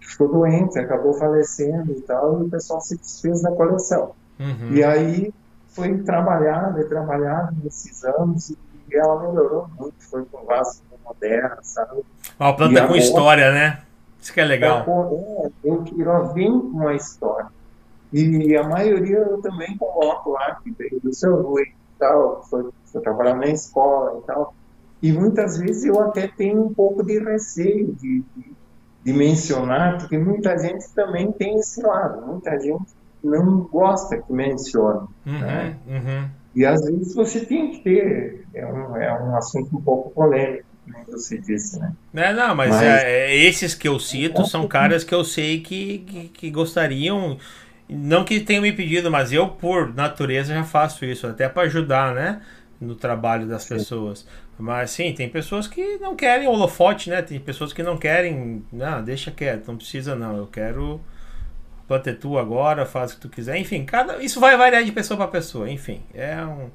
ficou 0.00 0.28
doente, 0.28 0.78
acabou 0.78 1.12
falecendo 1.12 1.92
e 1.92 2.00
tal, 2.00 2.40
e 2.40 2.46
o 2.46 2.48
pessoal 2.48 2.80
se 2.80 2.96
desfez 2.96 3.42
da 3.42 3.52
coleção. 3.52 4.12
Uhum. 4.40 4.72
E 4.72 4.82
aí 4.82 5.34
foi 5.68 5.98
trabalhado 5.98 6.80
e 6.80 6.84
trabalhado 6.84 7.54
nesses 7.62 8.02
anos 8.02 8.48
e 8.48 8.56
ela 8.94 9.20
melhorou 9.20 9.68
muito, 9.78 9.94
foi 10.08 10.24
com 10.24 10.46
vaso 10.46 10.80
moderna, 11.04 11.58
sabe? 11.60 12.02
Uma 12.40 12.56
planta 12.56 12.80
e 12.80 12.88
com 12.88 12.96
história, 12.96 13.52
né? 13.52 13.82
Isso 14.18 14.32
que 14.32 14.40
é 14.40 14.44
legal. 14.44 14.86
É, 14.86 15.50
eu, 15.64 15.84
eu 15.98 16.32
vem 16.32 16.50
com 16.50 16.78
uma 16.78 16.94
história. 16.94 17.48
E 18.10 18.56
a 18.56 18.62
maioria 18.62 19.18
eu 19.18 19.42
também 19.42 19.76
coloco 19.76 20.30
lá, 20.30 20.58
que 20.62 20.70
veio 20.70 20.98
do 21.02 21.12
seu 21.12 21.42
Rui 21.42 21.62
e 21.62 21.98
tal, 21.98 22.42
foi, 22.48 22.70
foi 22.86 23.02
trabalhar 23.02 23.34
na 23.34 23.48
escola 23.48 24.18
e 24.18 24.26
tal. 24.26 24.54
E 25.02 25.12
muitas 25.12 25.58
vezes 25.58 25.84
eu 25.84 26.00
até 26.00 26.28
tenho 26.28 26.64
um 26.64 26.72
pouco 26.72 27.04
de 27.04 27.18
receio 27.18 27.92
de, 27.94 28.22
de 28.36 28.52
de 29.04 29.12
mencionar, 29.12 29.98
porque 29.98 30.16
muita 30.16 30.56
gente 30.58 30.88
também 30.94 31.32
tem 31.32 31.58
esse 31.58 31.82
lado, 31.82 32.24
muita 32.26 32.58
gente 32.58 32.92
não 33.22 33.60
gosta 33.62 34.16
que 34.16 34.32
mencione. 34.32 35.08
Uhum, 35.26 35.38
né? 35.38 35.76
uhum. 35.86 36.28
E 36.54 36.64
às 36.64 36.84
vezes 36.84 37.14
você 37.14 37.44
tem 37.44 37.72
que 37.72 37.78
ter, 37.78 38.44
é 38.54 38.66
um, 38.66 38.96
é 38.96 39.22
um 39.22 39.36
assunto 39.36 39.76
um 39.76 39.80
pouco 39.80 40.10
polêmico, 40.10 40.64
como 40.84 41.04
você 41.06 41.38
disse, 41.38 41.78
né? 41.80 41.92
É, 42.14 42.32
não, 42.32 42.54
mas, 42.54 42.70
mas... 42.70 42.82
É, 42.82 43.30
é 43.30 43.36
esses 43.36 43.74
que 43.74 43.88
eu 43.88 43.98
cito 43.98 44.46
são 44.46 44.68
caras 44.68 45.02
que 45.02 45.14
eu 45.14 45.24
sei 45.24 45.60
que, 45.60 45.98
que, 46.00 46.28
que, 46.28 46.50
gostariam, 46.50 47.38
não 47.88 48.24
que 48.24 48.40
tenham 48.40 48.62
me 48.62 48.72
pedido, 48.72 49.10
mas 49.10 49.32
eu, 49.32 49.48
por 49.48 49.94
natureza, 49.94 50.52
já 50.52 50.64
faço 50.64 51.04
isso, 51.04 51.26
até 51.26 51.48
para 51.48 51.62
ajudar, 51.62 52.14
né? 52.14 52.42
No 52.80 52.96
trabalho 52.96 53.46
das 53.46 53.62
Sim. 53.62 53.76
pessoas. 53.76 54.26
Mas 54.62 54.92
sim, 54.92 55.12
tem 55.12 55.28
pessoas 55.28 55.66
que 55.66 55.98
não 55.98 56.14
querem 56.14 56.46
holofote, 56.46 57.10
né? 57.10 57.20
Tem 57.20 57.40
pessoas 57.40 57.72
que 57.72 57.82
não 57.82 57.96
querem. 57.98 58.64
Não, 58.72 59.02
deixa 59.02 59.28
quieto, 59.32 59.66
não 59.66 59.76
precisa 59.76 60.14
não. 60.14 60.36
Eu 60.36 60.46
quero 60.46 61.00
planta 61.88 62.14
tu 62.14 62.38
agora, 62.38 62.86
faz 62.86 63.10
o 63.10 63.16
que 63.16 63.22
tu 63.22 63.28
quiser. 63.28 63.56
Enfim, 63.56 63.84
cada, 63.84 64.22
isso 64.22 64.38
vai 64.38 64.56
variar 64.56 64.84
de 64.84 64.92
pessoa 64.92 65.18
para 65.18 65.26
pessoa. 65.26 65.68
Enfim, 65.68 66.00
é 66.14 66.36
um. 66.44 66.70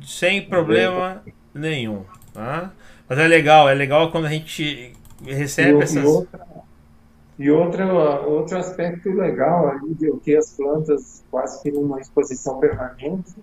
Sem 0.00 0.48
problema 0.48 1.24
nenhum. 1.52 2.04
Tá? 2.32 2.70
Mas 3.08 3.18
é 3.18 3.26
legal, 3.26 3.68
é 3.68 3.74
legal 3.74 4.12
quando 4.12 4.26
a 4.26 4.30
gente 4.30 4.92
recebe 5.26 5.80
e, 5.80 5.82
essas. 5.82 6.04
E, 6.04 6.06
outra, 6.06 6.46
e 7.36 7.50
outra, 7.50 8.20
outro 8.20 8.58
aspecto 8.58 9.10
legal 9.10 9.70
ali 9.70 9.92
de 9.94 10.08
ter 10.20 10.36
as 10.36 10.52
plantas 10.52 11.24
quase 11.32 11.60
que 11.64 11.72
numa 11.72 11.98
exposição 12.00 12.60
permanente 12.60 13.34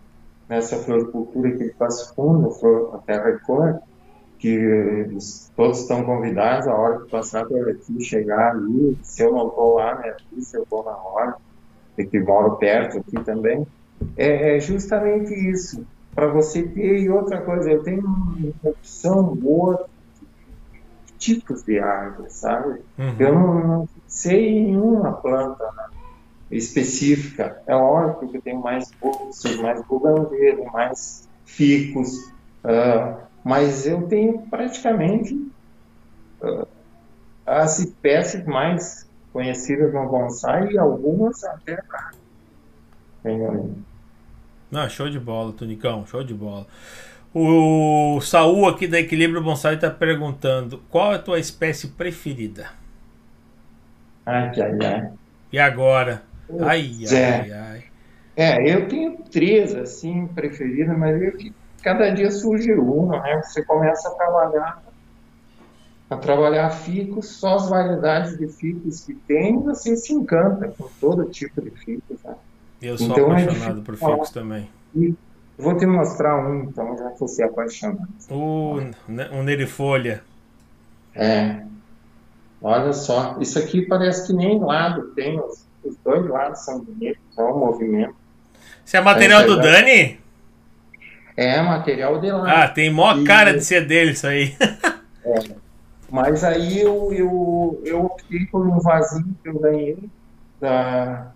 nessa 0.48 0.78
floricultura 0.78 1.52
que 1.52 1.70
faz 1.78 2.10
fundo, 2.10 2.50
a 2.94 2.98
Terra 3.00 3.30
e 3.32 3.40
Cor, 3.40 3.80
que 4.38 5.08
todos 5.56 5.82
estão 5.82 6.04
convidados, 6.04 6.68
a 6.68 6.76
hora 6.76 7.00
que 7.00 7.10
passar 7.10 7.46
por 7.46 7.70
aqui, 7.70 8.04
chegar 8.04 8.52
ali, 8.52 8.98
se 9.02 9.24
eu 9.24 9.32
não 9.32 9.48
estou 9.48 9.76
lá, 9.76 9.96
né, 9.96 10.16
se 10.40 10.58
eu 10.58 10.68
vou 10.70 10.84
na 10.84 10.96
hora, 10.96 11.36
e 11.98 12.06
que 12.06 12.20
moro 12.20 12.58
perto 12.58 13.00
aqui 13.00 13.24
também, 13.24 13.66
é, 14.18 14.58
é 14.58 14.60
justamente 14.60 15.34
isso, 15.34 15.86
para 16.14 16.28
você 16.28 16.64
ter, 16.64 17.00
e 17.00 17.10
outra 17.10 17.42
coisa, 17.42 17.72
eu 17.72 17.84
tenho 17.84 18.06
uma 18.06 18.54
opção 18.64 19.36
boa 19.36 19.88
de 21.06 21.14
tipos 21.14 21.64
de 21.64 21.80
árvores, 21.80 22.34
sabe? 22.34 22.82
Uhum. 22.98 23.16
Eu 23.18 23.34
não, 23.34 23.68
não 23.68 23.90
sei 24.08 24.60
em 24.60 24.78
uma 24.78 25.14
planta, 25.14 25.64
né? 25.76 25.95
Específica. 26.52 27.62
É 27.68 27.76
óbvio 27.76 28.30
que 28.30 28.38
eu 28.38 28.42
tenho 28.42 28.62
mais 28.62 28.92
bolsas, 29.02 29.56
mais 29.58 29.84
bugandeiro, 29.86 30.66
mais 30.72 31.28
ficos, 31.46 32.18
uh, 32.64 33.20
mas 33.44 33.86
eu 33.86 34.08
tenho 34.08 34.40
praticamente 34.50 35.34
uh, 36.42 36.68
as 37.46 37.80
espécies 37.80 38.46
mais 38.46 39.10
conhecidas 39.32 39.94
no 39.94 40.08
bonsai 40.08 40.72
e 40.72 40.78
algumas 40.78 41.44
até 41.44 41.80
Não, 44.72 44.90
show 44.90 45.10
de 45.10 45.20
bola, 45.20 45.52
Tunicão, 45.54 46.06
show 46.08 46.24
de 46.24 46.34
bola. 46.34 46.66
O 47.34 48.22
Saul 48.22 48.70
aqui 48.70 48.88
da 48.88 48.98
Equilíbrio 48.98 49.44
Bonsai 49.44 49.76
está 49.76 49.92
perguntando 49.92 50.82
qual 50.90 51.12
é 51.12 51.16
a 51.18 51.20
tua 51.20 51.38
espécie 51.38 51.90
preferida? 51.90 52.70
Ai, 54.26 54.52
ai, 54.62 54.86
ai. 54.86 55.12
E 55.52 55.60
agora? 55.60 56.24
Ai, 56.60 56.92
é. 57.12 57.26
ai, 57.26 57.52
ai. 57.52 57.84
É, 58.36 58.74
eu 58.74 58.88
tenho 58.88 59.18
três, 59.32 59.74
assim, 59.76 60.28
preferidas, 60.28 60.98
mas 60.98 61.22
eu, 61.22 61.34
cada 61.82 62.10
dia 62.10 62.30
surge 62.30 62.74
uma, 62.74 63.22
né? 63.22 63.42
Você 63.44 63.64
começa 63.64 64.10
a 64.10 64.12
trabalhar, 64.12 64.84
a 66.10 66.18
trabalhar 66.18 66.70
ficos, 66.70 67.28
só 67.30 67.56
as 67.56 67.70
variedades 67.70 68.38
de 68.38 68.48
ficos 68.48 69.02
que 69.06 69.14
tem, 69.14 69.62
você 69.62 69.96
se 69.96 70.14
encanta 70.14 70.68
com 70.78 70.90
todo 71.00 71.30
tipo 71.30 71.62
de 71.62 71.72
ficos, 71.72 72.22
né? 72.24 72.36
Eu 72.82 72.98
sou 72.98 73.08
então, 73.08 73.36
é 73.36 73.44
apaixonado 73.44 73.80
é 73.80 73.84
por 73.84 73.96
ficos 73.96 74.30
também. 74.32 74.70
E 74.94 75.16
vou 75.58 75.78
te 75.78 75.86
mostrar 75.86 76.38
um, 76.38 76.64
então, 76.64 76.98
já 76.98 77.12
que 77.12 77.20
você 77.20 77.44
é 77.44 77.46
apaixonado. 77.46 78.08
O, 78.30 78.80
um 79.32 79.44
nerifolha. 79.44 80.22
É. 81.16 81.64
Olha 82.62 82.92
só, 82.92 83.38
isso 83.40 83.58
aqui 83.58 83.84
parece 83.84 84.28
que 84.28 84.34
nem 84.34 84.60
lado 84.60 85.14
tem 85.14 85.40
os 85.40 85.65
os 85.86 85.96
dois 85.98 86.28
lados 86.28 86.60
são 86.60 86.80
bonitos, 86.80 87.22
só 87.32 87.52
o 87.52 87.60
movimento. 87.60 88.16
Isso 88.84 88.98
é 88.98 89.02
material 89.02 89.46
do 89.46 89.62
Dani? 89.62 90.20
É 91.38 91.62
material 91.62 92.20
de 92.20 92.32
lá. 92.32 92.64
Ah, 92.64 92.68
tem 92.68 92.92
mó 92.92 93.24
cara 93.26 93.54
de 93.54 93.64
ser 93.64 93.86
dele 93.86 94.12
isso 94.12 94.28
aí. 94.28 94.56
é. 95.26 95.66
Mas 96.10 96.44
aí 96.44 96.82
eu, 96.82 97.12
eu, 97.12 97.82
eu 97.84 98.06
optei 98.06 98.46
por 98.46 98.66
um 98.66 98.80
vasinho 98.80 99.36
que 99.44 99.50
eu 99.50 99.60
ganhei 99.60 99.98
da 100.62 101.32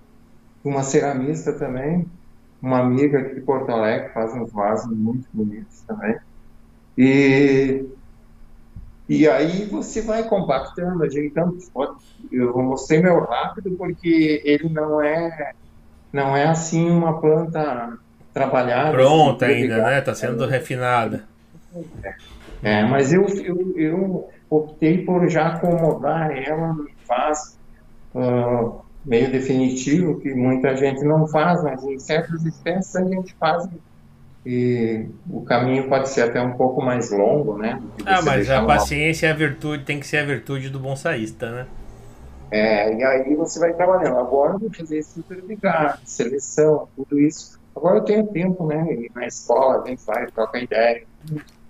uma 0.63 0.83
ceramista 0.83 1.53
também, 1.53 2.05
uma 2.61 2.79
amiga 2.79 3.19
aqui 3.19 3.35
de 3.35 3.41
Porto 3.41 3.69
Alegre, 3.69 4.09
faz 4.09 4.33
uns 4.33 4.51
vasos 4.51 4.95
muito 4.95 5.27
bonitos 5.33 5.81
também. 5.87 6.17
E, 6.97 7.85
e 9.09 9.27
aí 9.27 9.65
você 9.65 10.03
vai 10.03 10.23
compactando, 10.23 11.03
ajeitando. 11.03 11.57
Eu 12.31 12.55
mostrei 12.61 13.01
meu 13.01 13.21
rápido 13.21 13.71
porque 13.71 14.39
ele 14.45 14.69
não 14.69 15.01
é, 15.01 15.53
não 16.13 16.37
é 16.37 16.45
assim 16.45 16.87
uma 16.91 17.19
planta 17.19 17.97
trabalhada. 18.31 18.91
Pronta 18.91 19.47
assim, 19.47 19.55
ainda, 19.55 19.77
né? 19.77 19.97
Está 19.97 20.13
sendo 20.13 20.45
refinada. 20.45 21.27
É, 22.61 22.83
mas 22.83 23.11
eu, 23.11 23.25
eu, 23.27 23.73
eu 23.75 24.29
optei 24.47 25.03
por 25.03 25.27
já 25.27 25.55
acomodar 25.55 26.31
ela 26.31 26.73
no 26.73 26.87
vaso 27.07 27.57
uh, 28.13 28.81
meio 29.03 29.31
definitivo, 29.31 30.19
que 30.19 30.35
muita 30.35 30.75
gente 30.77 31.03
não 31.03 31.27
faz, 31.27 31.63
mas 31.63 31.83
em 31.83 31.97
certas 31.97 32.45
espécies 32.45 32.95
a 32.95 33.03
gente 33.03 33.35
faz 33.39 33.67
e 34.45 35.05
o 35.29 35.41
caminho 35.41 35.87
pode 35.89 36.09
ser 36.09 36.21
até 36.21 36.41
um 36.41 36.53
pouco 36.53 36.81
mais 36.81 37.11
longo, 37.11 37.57
né? 37.57 37.81
Ah, 38.05 38.21
mas 38.21 38.49
a 38.49 38.63
paciência 38.63 39.27
é 39.27 39.31
a 39.31 39.35
virtude, 39.35 39.83
tem 39.83 39.99
que 39.99 40.07
ser 40.07 40.17
a 40.17 40.25
virtude 40.25 40.69
do 40.69 40.79
bonsaísta, 40.79 41.51
né? 41.51 41.67
É, 42.51 42.95
e 42.95 43.03
aí 43.03 43.35
você 43.35 43.59
vai 43.59 43.73
trabalhando. 43.73 44.17
Agora 44.17 44.53
eu 44.53 44.59
vou 44.59 44.73
fazer 44.73 45.03
superligado, 45.03 45.99
seleção, 46.05 46.87
tudo 46.95 47.19
isso. 47.19 47.59
Agora 47.75 47.97
eu 47.97 48.03
tenho 48.03 48.27
tempo, 48.27 48.65
né? 48.65 48.91
Ir 48.91 49.11
na 49.13 49.27
escola, 49.27 49.83
vem, 49.83 49.95
vai, 50.05 50.25
troca 50.27 50.57
ideia. 50.57 51.03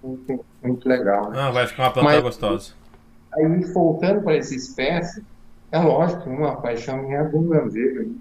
Muito, 0.01 0.45
muito 0.63 0.87
legal. 0.87 1.29
Né? 1.29 1.39
Ah, 1.39 1.51
vai 1.51 1.67
ficar 1.67 1.83
uma 1.83 1.91
planta 1.91 2.09
Mas, 2.09 2.21
gostosa. 2.21 2.73
Aí, 3.33 3.63
voltando 3.73 4.21
para 4.21 4.37
essa 4.37 4.55
espécie, 4.55 5.23
é 5.71 5.79
lógico, 5.79 6.29
uma 6.29 6.55
paixão 6.55 7.03
minha 7.03 7.23
do 7.23 7.41
grandeiro. 7.41 8.15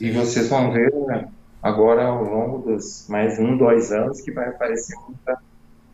E 0.00 0.10
vocês 0.10 0.48
vão 0.48 0.72
ver 0.72 0.92
né, 1.06 1.28
agora 1.62 2.06
ao 2.06 2.24
longo 2.24 2.58
dos 2.58 3.06
mais 3.08 3.38
um, 3.38 3.56
dois 3.56 3.92
anos 3.92 4.20
que 4.20 4.30
vai 4.30 4.48
aparecer 4.48 4.96
muita, 5.06 5.38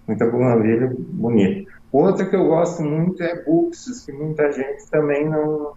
muita 0.06 0.26
bugambilha 0.26 0.92
bonita. 0.96 1.72
Outra 1.90 2.26
que 2.26 2.34
eu 2.34 2.46
gosto 2.46 2.82
muito 2.82 3.22
é 3.22 3.44
buxus, 3.44 4.04
que 4.04 4.12
muita 4.12 4.50
gente 4.50 4.84
também 4.90 5.28
não, 5.28 5.74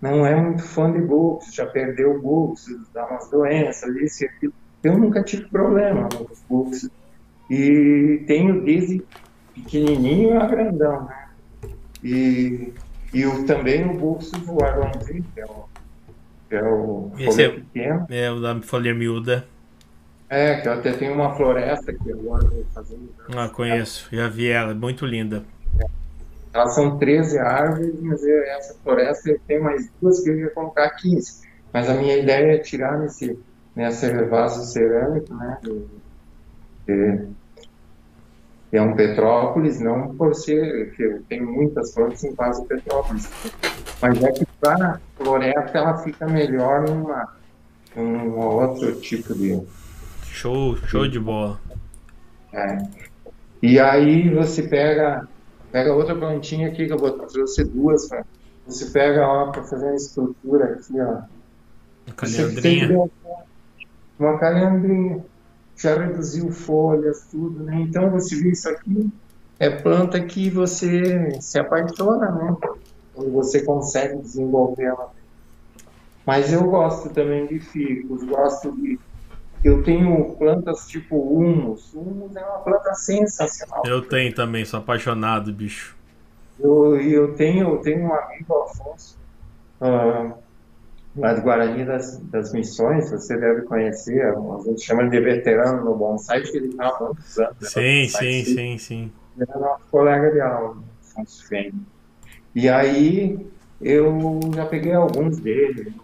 não 0.00 0.26
é 0.26 0.36
muito 0.36 0.62
fã 0.62 0.92
de 0.92 1.00
buxus, 1.00 1.54
já 1.54 1.66
perdeu 1.66 2.20
buxus, 2.20 2.86
dá 2.92 3.06
umas 3.06 3.30
doenças, 3.30 3.94
isso 3.96 4.24
e 4.24 4.26
aquilo. 4.26 4.52
Eu 4.82 4.98
nunca 4.98 5.22
tive 5.22 5.46
problema 5.48 6.08
nos 6.12 6.42
buxus. 6.48 6.90
E 7.48 8.22
tenho 8.26 8.62
desde 8.62 9.02
pequenininho 9.54 10.40
a 10.40 10.46
grandão, 10.46 11.06
né? 11.06 11.28
E, 12.02 12.72
e 13.12 13.26
o, 13.26 13.44
também 13.44 13.84
o 13.88 13.94
buxus 13.94 14.38
voaronzinho, 14.40 15.24
que 15.34 15.40
é 15.40 15.44
o, 15.44 15.69
que 16.50 16.56
é 16.56 16.64
o 16.64 17.12
Esse 17.16 17.44
é, 17.44 17.48
pequeno. 17.48 18.06
É, 18.10 18.30
o 18.30 18.40
da 18.40 18.60
folha 18.60 18.92
miúda. 18.92 19.46
É, 20.28 20.60
que 20.60 20.68
eu 20.68 20.72
até 20.72 20.92
tenho 20.92 21.14
uma 21.14 21.34
floresta 21.34 21.92
que 21.92 22.12
agora 22.12 22.44
vou 22.44 22.64
fazer. 22.74 22.98
Ah, 23.34 23.48
conheço, 23.48 24.08
já 24.12 24.28
vi 24.28 24.48
ela, 24.48 24.74
muito 24.74 25.06
linda. 25.06 25.44
Elas 26.52 26.74
são 26.74 26.98
13 26.98 27.38
árvores, 27.38 27.94
mas 28.00 28.24
essa 28.24 28.74
floresta 28.82 29.36
tem 29.46 29.60
mais 29.60 29.88
duas 30.02 30.20
que 30.20 30.30
eu 30.30 30.38
ia 30.38 30.50
colocar 30.50 30.90
15. 30.90 31.48
Mas 31.72 31.88
a 31.88 31.94
minha 31.94 32.16
ideia 32.16 32.56
é 32.56 32.58
tirar 32.58 32.98
nesse, 32.98 33.38
nessa 33.74 34.24
vaso 34.26 34.64
cerâmico, 34.72 35.32
né? 35.34 35.58
De, 35.62 35.84
de, 36.86 37.28
é 38.72 38.80
um 38.80 38.94
Petrópolis, 38.94 39.80
não 39.80 40.14
por 40.14 40.34
ser 40.34 40.94
que 40.94 41.02
eu 41.02 41.22
tenho 41.28 41.50
muitas 41.50 41.92
plantas 41.92 42.22
em 42.22 42.34
vaso 42.34 42.64
Petrópolis, 42.66 43.28
mas 44.00 44.22
é 44.22 44.32
que 44.32 44.46
para 44.60 45.00
floresta 45.16 45.78
ela 45.78 45.98
fica 45.98 46.26
melhor 46.26 46.82
numa 46.88 47.40
um 47.96 48.38
outro 48.38 48.94
tipo 49.00 49.34
de 49.34 49.60
show, 50.24 50.76
show 50.86 51.08
de 51.08 51.18
bola. 51.18 51.60
É. 52.52 52.78
E 53.60 53.80
aí 53.80 54.32
você 54.32 54.62
pega 54.62 55.28
pega 55.72 55.92
outra 55.92 56.14
plantinha 56.14 56.68
aqui 56.68 56.86
que 56.86 56.92
eu 56.92 56.98
vou 56.98 57.10
trouxe 57.10 57.64
duas, 57.64 58.08
pra, 58.08 58.24
você 58.66 58.86
pega 58.90 59.26
ó 59.26 59.50
para 59.50 59.64
fazer 59.64 59.86
uma 59.86 59.96
estrutura 59.96 60.64
aqui, 60.66 61.00
ó. 61.00 61.22
Uma 62.06 62.16
calhandrinha. 62.16 63.10
Uma 64.18 64.38
calhandrinha 64.38 65.24
já 65.80 65.96
reduziu 65.96 66.52
folhas, 66.52 67.26
tudo, 67.30 67.64
né? 67.64 67.80
Então 67.80 68.10
você 68.10 68.36
vê 68.36 68.50
isso 68.50 68.68
aqui, 68.68 69.10
é 69.58 69.70
planta 69.70 70.20
que 70.20 70.50
você 70.50 71.40
se 71.40 71.58
apaixona, 71.58 72.30
né? 72.30 72.56
Quando 73.14 73.32
você 73.32 73.62
consegue 73.62 74.18
desenvolver 74.18 74.84
ela. 74.84 75.12
Mas 76.26 76.52
eu 76.52 76.64
gosto 76.64 77.08
também 77.10 77.46
de 77.46 77.58
ficus, 77.58 78.22
gosto 78.24 78.72
de. 78.72 78.98
Eu 79.64 79.82
tenho 79.82 80.36
plantas 80.36 80.86
tipo 80.86 81.16
humus. 81.16 81.92
Humus 81.94 82.36
é 82.36 82.44
uma 82.44 82.58
planta 82.58 82.94
sensacional. 82.94 83.82
Eu 83.84 84.02
tenho 84.06 84.34
também, 84.34 84.64
sou 84.64 84.80
apaixonado, 84.80 85.52
bicho. 85.52 85.96
Eu, 86.58 87.00
eu, 87.00 87.34
tenho, 87.34 87.70
eu 87.70 87.78
tenho 87.78 88.06
um 88.06 88.14
amigo, 88.14 88.54
Afonso, 88.54 89.18
uh, 89.80 90.34
de 91.14 91.40
Guarani 91.40 91.84
das, 91.84 92.18
das 92.30 92.52
Missões, 92.52 93.10
você 93.10 93.36
deve 93.36 93.62
conhecer, 93.62 94.22
a 94.22 94.62
gente 94.64 94.82
chama 94.82 95.08
de 95.08 95.20
veterano 95.20 95.84
no 95.84 95.96
bonsai, 95.96 96.42
que 96.42 96.56
ele 96.56 96.68
está 96.68 96.88
há 96.88 97.00
muitos 97.00 97.38
anos. 97.38 97.56
Né, 97.60 97.68
sim, 97.68 98.08
sim, 98.08 98.44
sim, 98.44 98.78
sim. 98.78 99.12
Ele 99.36 99.46
era 99.48 99.58
nosso 99.58 99.84
colega 99.90 100.30
de 100.30 100.40
aula, 100.40 100.76
Afonso 101.02 101.46
Fêmea. 101.46 101.72
E 102.54 102.68
aí 102.68 103.46
eu 103.80 104.40
já 104.54 104.66
peguei 104.66 104.92
alguns 104.92 105.38
dele, 105.38 105.94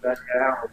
Daniel, 0.00 0.68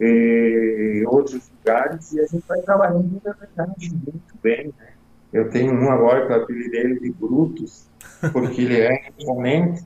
e 0.00 1.04
outros 1.06 1.50
lugares, 1.58 2.12
e 2.12 2.20
a 2.20 2.26
gente 2.26 2.44
vai 2.48 2.60
trabalhando, 2.62 3.20
na 3.24 3.32
verdade, 3.32 3.90
muito 3.90 4.34
bem. 4.42 4.66
Né? 4.66 4.88
Eu 5.32 5.50
tenho 5.50 5.72
um 5.72 5.90
agora 5.90 6.26
que 6.26 6.32
eu 6.32 6.42
apelidei 6.42 6.80
ele 6.80 7.00
de 7.00 7.12
Brutus, 7.12 7.86
porque 8.32 8.62
ele 8.62 8.80
é 8.80 9.10
imponente, 9.18 9.84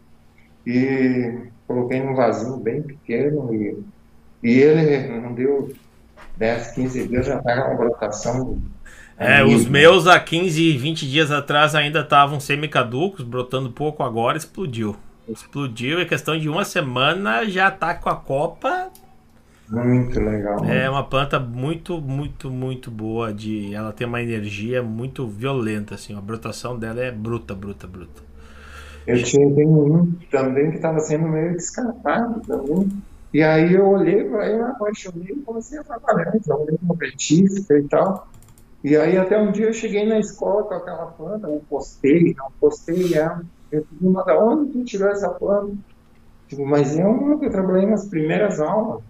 e 0.67 1.49
coloquei 1.67 2.03
num 2.03 2.15
vasinho 2.15 2.57
bem 2.57 2.83
pequeno 2.83 3.55
e, 3.55 3.79
e 4.43 4.59
ele 4.61 5.21
não 5.21 5.33
deu 5.33 5.73
10, 6.37 6.73
15 6.73 7.09
dias, 7.09 7.27
já 7.27 7.39
estava 7.39 7.69
uma 7.69 7.77
brotação. 7.77 8.59
É, 9.17 9.45
os 9.45 9.67
meus 9.67 10.07
há 10.07 10.19
15, 10.19 10.77
20 10.77 11.09
dias 11.09 11.31
atrás 11.31 11.75
ainda 11.75 12.01
estavam 12.01 12.41
semicaducos, 12.41 13.25
brotando 13.25 13.71
pouco 13.71 14.03
agora, 14.03 14.37
explodiu. 14.37 14.97
Explodiu, 15.29 16.01
é 16.01 16.05
questão 16.05 16.39
de 16.39 16.49
uma 16.49 16.65
semana 16.65 17.49
já 17.49 17.71
tá 17.71 17.95
com 17.95 18.09
a 18.09 18.17
copa. 18.17 18.91
Muito 19.69 20.21
legal. 20.21 20.65
É 20.65 20.91
uma 20.91 21.05
planta 21.05 21.39
muito, 21.41 22.01
muito, 22.01 22.51
muito 22.51 22.91
boa. 22.91 23.33
De, 23.33 23.73
ela 23.75 23.93
tem 23.93 24.07
uma 24.07 24.21
energia 24.21 24.83
muito 24.83 25.27
violenta, 25.27 25.95
assim. 25.95 26.15
A 26.15 26.21
brotação 26.21 26.79
dela 26.79 27.01
é 27.01 27.11
bruta, 27.11 27.55
bruta, 27.55 27.87
bruta. 27.87 28.23
Eu 29.07 29.23
tinha 29.23 29.47
um 29.47 30.13
também 30.31 30.71
que 30.71 30.77
estava 30.77 30.99
sendo 31.01 31.29
meio 31.29 31.53
descartado 31.53 32.41
também. 32.41 32.89
E 33.33 33.43
aí 33.43 33.75
eu 33.75 33.87
olhei 33.89 34.25
para 34.25 34.49
ele, 34.49 34.63
apaixonei 34.63 35.29
e 35.31 35.43
comecei 35.43 35.79
a 35.79 35.85
trabalhar. 35.85 36.33
Então, 36.35 36.65
eu 36.69 36.79
como 36.79 36.97
petista 36.97 37.77
e 37.77 37.83
tal. 37.85 38.29
E 38.83 38.97
aí 38.97 39.17
até 39.17 39.39
um 39.39 39.51
dia 39.51 39.67
eu 39.67 39.73
cheguei 39.73 40.07
na 40.07 40.19
escola 40.19 40.63
com 40.65 40.75
aquela 40.75 41.07
planta, 41.07 41.49
eu 41.49 41.63
postei, 41.69 42.35
não 42.37 42.51
postei 42.61 43.15
ela. 43.15 43.43
Eu 43.73 43.83
pedi 43.83 44.07
uma 44.07 44.23
da 44.23 44.39
onde 44.39 44.73
tu 44.73 44.85
tirou 44.85 45.09
essa 45.09 45.31
planta? 45.31 45.75
Digo, 46.49 46.67
mas 46.67 46.95
uma 46.95 47.43
eu 47.43 47.51
trabalhei 47.51 47.87
nas 47.87 48.07
primeiras 48.07 48.61
aulas. 48.61 49.03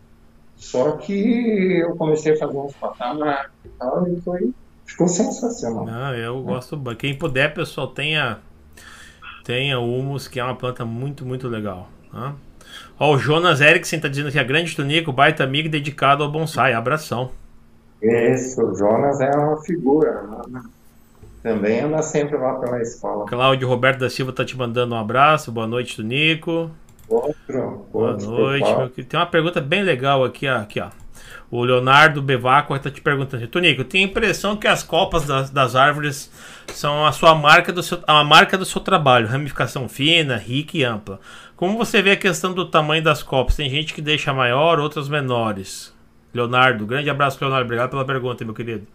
Só 0.57 0.92
que 0.92 1.80
eu 1.80 1.97
comecei 1.97 2.32
a 2.32 2.38
fazer 2.38 2.57
uns 2.57 2.74
patamares 2.74 3.51
e 3.64 3.68
tal, 3.70 4.09
e 4.09 4.20
foi, 4.20 4.55
ficou 4.86 5.09
sensacional. 5.09 5.84
Não, 5.84 6.14
eu 6.14 6.42
gosto. 6.42 6.80
Quem 6.97 7.18
puder, 7.18 7.53
pessoal, 7.53 7.88
tenha 7.88 8.38
tenha 9.45 9.78
humus, 9.78 10.26
que 10.26 10.40
é 10.40 10.45
uma 10.45 10.57
planta 10.57 10.84
muito, 10.84 11.24
muito 11.24 11.47
legal. 11.47 11.88
Tá? 12.11 12.34
Ó, 12.99 13.14
o 13.14 13.18
Jonas 13.18 13.61
Eriksen 13.61 13.99
está 13.99 14.09
dizendo 14.09 14.32
que 14.32 14.38
é 14.38 14.45
grande 14.45 14.74
tunico, 14.74 15.12
baita 15.12 15.45
amigo 15.45 15.68
dedicado 15.68 16.24
ao 16.24 16.30
bonsai. 16.30 16.72
Abração. 16.72 17.30
Isso, 18.03 18.62
o 18.62 18.74
Jonas 18.74 19.20
é 19.20 19.30
uma 19.30 19.62
figura. 19.62 20.22
Né? 20.49 20.62
Também 21.42 21.80
anda 21.80 22.03
sempre 22.03 22.36
lá 22.36 22.55
pela 22.55 22.80
escola. 22.80 23.26
Cláudio 23.26 23.68
Roberto 23.68 24.01
da 24.01 24.11
Silva 24.11 24.30
está 24.30 24.45
te 24.45 24.57
mandando 24.57 24.95
um 24.95 24.99
abraço. 24.99 25.53
Boa 25.53 25.66
noite, 25.66 25.97
Tunico. 25.97 26.70
Outro. 27.09 27.86
Boa 27.92 28.12
outro 28.12 28.30
noite. 28.30 29.05
Tem 29.05 29.20
uma 29.20 29.26
pergunta 29.26 29.61
bem 29.61 29.82
legal 29.82 30.24
aqui, 30.24 30.49
aqui 30.49 30.80
ó. 30.80 30.88
O 31.55 31.63
Leonardo 31.63 32.21
Bevaco 32.21 32.75
está 32.75 32.91
te 32.91 33.01
perguntando, 33.01 33.47
Tonico, 33.47 33.83
eu 33.83 33.85
tenho 33.85 34.09
a 34.09 34.11
impressão 34.11 34.57
que 34.57 34.67
as 34.67 34.83
copas 34.83 35.25
das, 35.25 35.51
das, 35.51 35.77
árvores 35.77 36.29
são 36.67 37.07
a 37.07 37.13
sua 37.13 37.33
marca 37.33 37.73
do 37.73 37.81
seu, 37.81 38.01
a 38.09 38.25
marca 38.25 38.59
do 38.59 38.65
seu 38.65 38.81
trabalho, 38.81 39.29
ramificação 39.29 39.89
fina, 39.89 40.37
rica 40.37 40.77
e 40.77 40.83
ampla. 40.83 41.21
Como 41.55 41.79
você 41.79 42.03
vê 42.03 42.11
a 42.11 42.17
questão 42.17 42.53
do 42.53 42.69
tamanho 42.69 43.05
das 43.05 43.23
copas? 43.23 43.55
Tem 43.55 43.71
gente 43.71 43.95
que 43.95 44.03
deixa 44.03 44.33
maior, 44.33 44.81
outras 44.81 45.09
menores. 45.09 45.95
Leonardo, 46.35 46.85
grande 46.87 47.09
abraço, 47.09 47.39
Leonardo. 47.41 47.67
Obrigado 47.67 47.91
pela 47.91 48.05
pergunta, 48.05 48.45
meu 48.45 48.53
querido. 48.53 48.89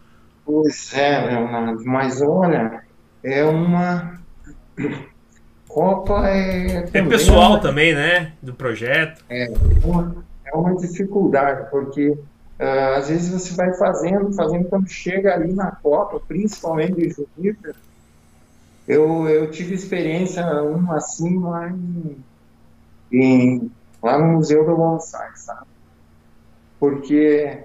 Pois 0.44 0.92
é, 0.92 1.28
Leonardo, 1.28 1.82
mas 1.86 2.20
olha, 2.20 2.82
é 3.24 3.42
uma. 3.42 4.20
Copa 5.66 6.28
é. 6.28 6.90
É 6.92 7.02
pessoal 7.04 7.52
uma... 7.52 7.60
também, 7.60 7.94
né? 7.94 8.34
Do 8.42 8.52
projeto. 8.52 9.24
É 9.30 9.50
uma, 9.82 10.14
é 10.44 10.54
uma 10.54 10.76
dificuldade, 10.76 11.70
porque 11.70 12.18
uh, 12.60 12.98
às 12.98 13.08
vezes 13.08 13.30
você 13.30 13.54
vai 13.54 13.72
fazendo, 13.74 14.32
fazendo, 14.34 14.68
quando 14.68 14.88
chega 14.88 15.34
ali 15.34 15.52
na 15.52 15.72
Copa, 15.72 16.20
principalmente 16.20 16.94
de 16.94 17.10
Juníper, 17.10 17.74
eu, 18.86 19.28
eu 19.28 19.50
tive 19.50 19.74
experiência 19.74 20.44
uma 20.62 20.96
assim 20.96 21.38
lá 21.40 21.68
em, 21.70 22.16
em, 23.10 23.70
lá 24.02 24.18
no 24.18 24.34
Museu 24.34 24.64
do 24.64 24.76
Bonsai, 24.76 25.30
sabe? 25.36 25.66
Porque 26.78 27.64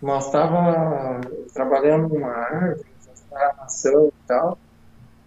nós 0.00 0.26
estávamos 0.26 1.26
trabalhando 1.52 2.08
numa 2.08 2.30
árvore, 2.30 2.86
maçã 3.56 3.90
e 4.06 4.26
tal, 4.26 4.58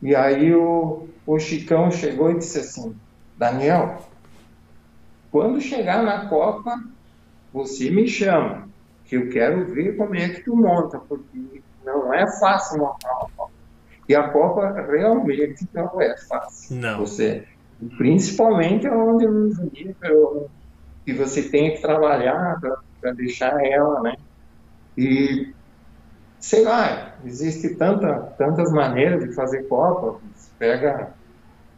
e 0.01 0.15
aí 0.15 0.53
o, 0.53 1.07
o 1.25 1.39
Chicão 1.39 1.91
chegou 1.91 2.31
e 2.31 2.39
disse 2.39 2.59
assim, 2.59 2.95
Daniel, 3.37 4.01
quando 5.31 5.61
chegar 5.61 6.03
na 6.03 6.27
Copa, 6.27 6.81
você 7.53 7.91
me 7.91 8.07
chama, 8.07 8.70
que 9.11 9.17
eu 9.17 9.29
quero 9.29 9.65
ver 9.65 9.97
como 9.97 10.15
é 10.15 10.29
que 10.29 10.41
tu 10.41 10.55
monta, 10.55 10.97
porque 10.97 11.61
não 11.83 12.13
é 12.13 12.25
fácil 12.39 12.79
montar 12.79 13.11
uma 13.11 13.29
Copa. 13.35 13.51
E 14.07 14.15
a 14.15 14.29
Copa 14.29 14.71
realmente 14.89 15.67
não 15.73 16.01
é 16.01 16.15
fácil. 16.17 16.77
Não. 16.77 16.99
Você, 16.99 17.45
principalmente 17.97 18.87
onde 18.87 19.27
no 19.27 19.69
nível 19.73 20.49
que 21.05 21.11
você 21.11 21.43
tem 21.43 21.75
que 21.75 21.81
trabalhar 21.81 22.57
para 23.01 23.11
deixar 23.11 23.61
ela, 23.65 23.99
né? 23.99 24.15
E 24.97 25.53
sei 26.39 26.63
lá, 26.63 27.15
existe 27.25 27.75
tanta, 27.75 28.13
tantas 28.37 28.71
maneiras 28.71 29.27
de 29.27 29.35
fazer 29.35 29.67
copa. 29.67 30.21
Pega, 30.57 31.11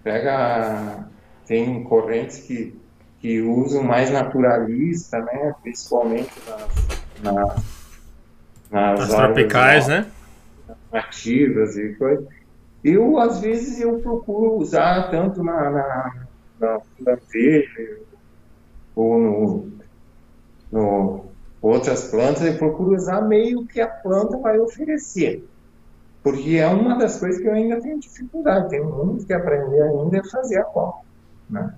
pega, 0.04 1.08
tem 1.48 1.84
correntes 1.84 2.42
que, 2.42 2.80
que 3.18 3.42
usam 3.42 3.82
mais 3.82 4.12
naturalista, 4.12 5.18
né? 5.18 5.56
Principalmente 5.64 6.32
nas, 6.48 7.03
nas, 7.22 7.56
nas, 8.72 9.00
nas 9.00 9.10
tropicais, 9.10 9.88
né? 9.88 10.12
Nativas 10.92 11.78
e 11.78 11.94
coisas. 11.94 12.26
Eu, 12.84 13.18
às 13.18 13.40
vezes, 13.40 13.80
eu 13.80 14.00
procuro 14.00 14.58
usar 14.58 15.10
tanto 15.10 15.44
na, 15.44 15.70
na, 15.70 16.16
na, 16.60 16.82
na 17.00 17.18
verde 17.32 18.00
ou 18.96 19.20
no, 19.20 19.72
no 20.72 21.26
outras 21.62 22.10
plantas, 22.10 22.44
eu 22.44 22.58
procuro 22.58 22.94
usar 22.94 23.22
meio 23.22 23.66
que 23.66 23.80
a 23.80 23.88
planta 23.88 24.38
vai 24.38 24.60
oferecer. 24.60 25.48
Porque 26.22 26.58
é 26.58 26.68
uma 26.68 26.98
das 26.98 27.20
coisas 27.20 27.42
que 27.42 27.48
eu 27.48 27.54
ainda 27.54 27.82
tenho 27.82 28.00
dificuldade, 28.00 28.70
tenho 28.70 28.86
muito 28.86 29.26
que 29.26 29.34
aprender 29.34 29.82
ainda 29.82 30.20
a 30.20 30.24
fazer 30.26 30.58
a 30.58 30.64
copa. 30.64 31.00
Né? 31.50 31.74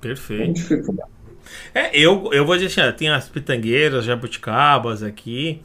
Perfeito. 0.00 0.42
Tem 0.42 0.52
dificuldade. 0.52 1.10
É, 1.74 1.96
eu, 1.96 2.30
eu 2.32 2.44
vou 2.44 2.56
dizer 2.56 2.80
assim, 2.80 2.96
tem 2.96 3.08
as 3.08 3.28
pitangueiras, 3.28 4.04
jabuticabas 4.04 5.02
aqui, 5.02 5.62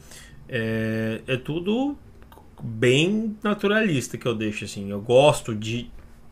é, 0.48 1.22
é 1.28 1.38
tudo 1.38 1.98
bem 2.62 3.38
naturalista 3.44 4.18
que 4.18 4.28
eu 4.28 4.36
deixo 4.36 4.66
assim. 4.66 4.90
Eu 4.90 5.02
gosto 5.02 5.54
de 5.54 5.90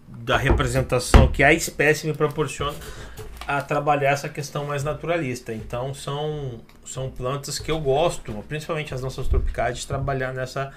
da 0.08 0.38
representação 0.38 1.28
que 1.28 1.44
a 1.44 1.52
espécie 1.54 2.06
me 2.06 2.14
proporciona 2.14 2.76
a 3.48 3.62
trabalhar 3.62 4.12
essa 4.12 4.30
questão 4.30 4.66
mais 4.66 4.84
naturalista. 4.84 5.54
Então 5.54 5.94
são, 5.94 6.62
são 6.86 7.10
plantas 7.10 7.60
que 7.60 7.72
eu 7.72 7.80
gosto, 7.80 8.32
principalmente 8.48 8.94
as 8.94 9.02
nossas 9.02 9.28
tropicais, 9.28 9.80
de 9.80 9.88
trabalhar 9.88 10.34
nessa 10.34 10.72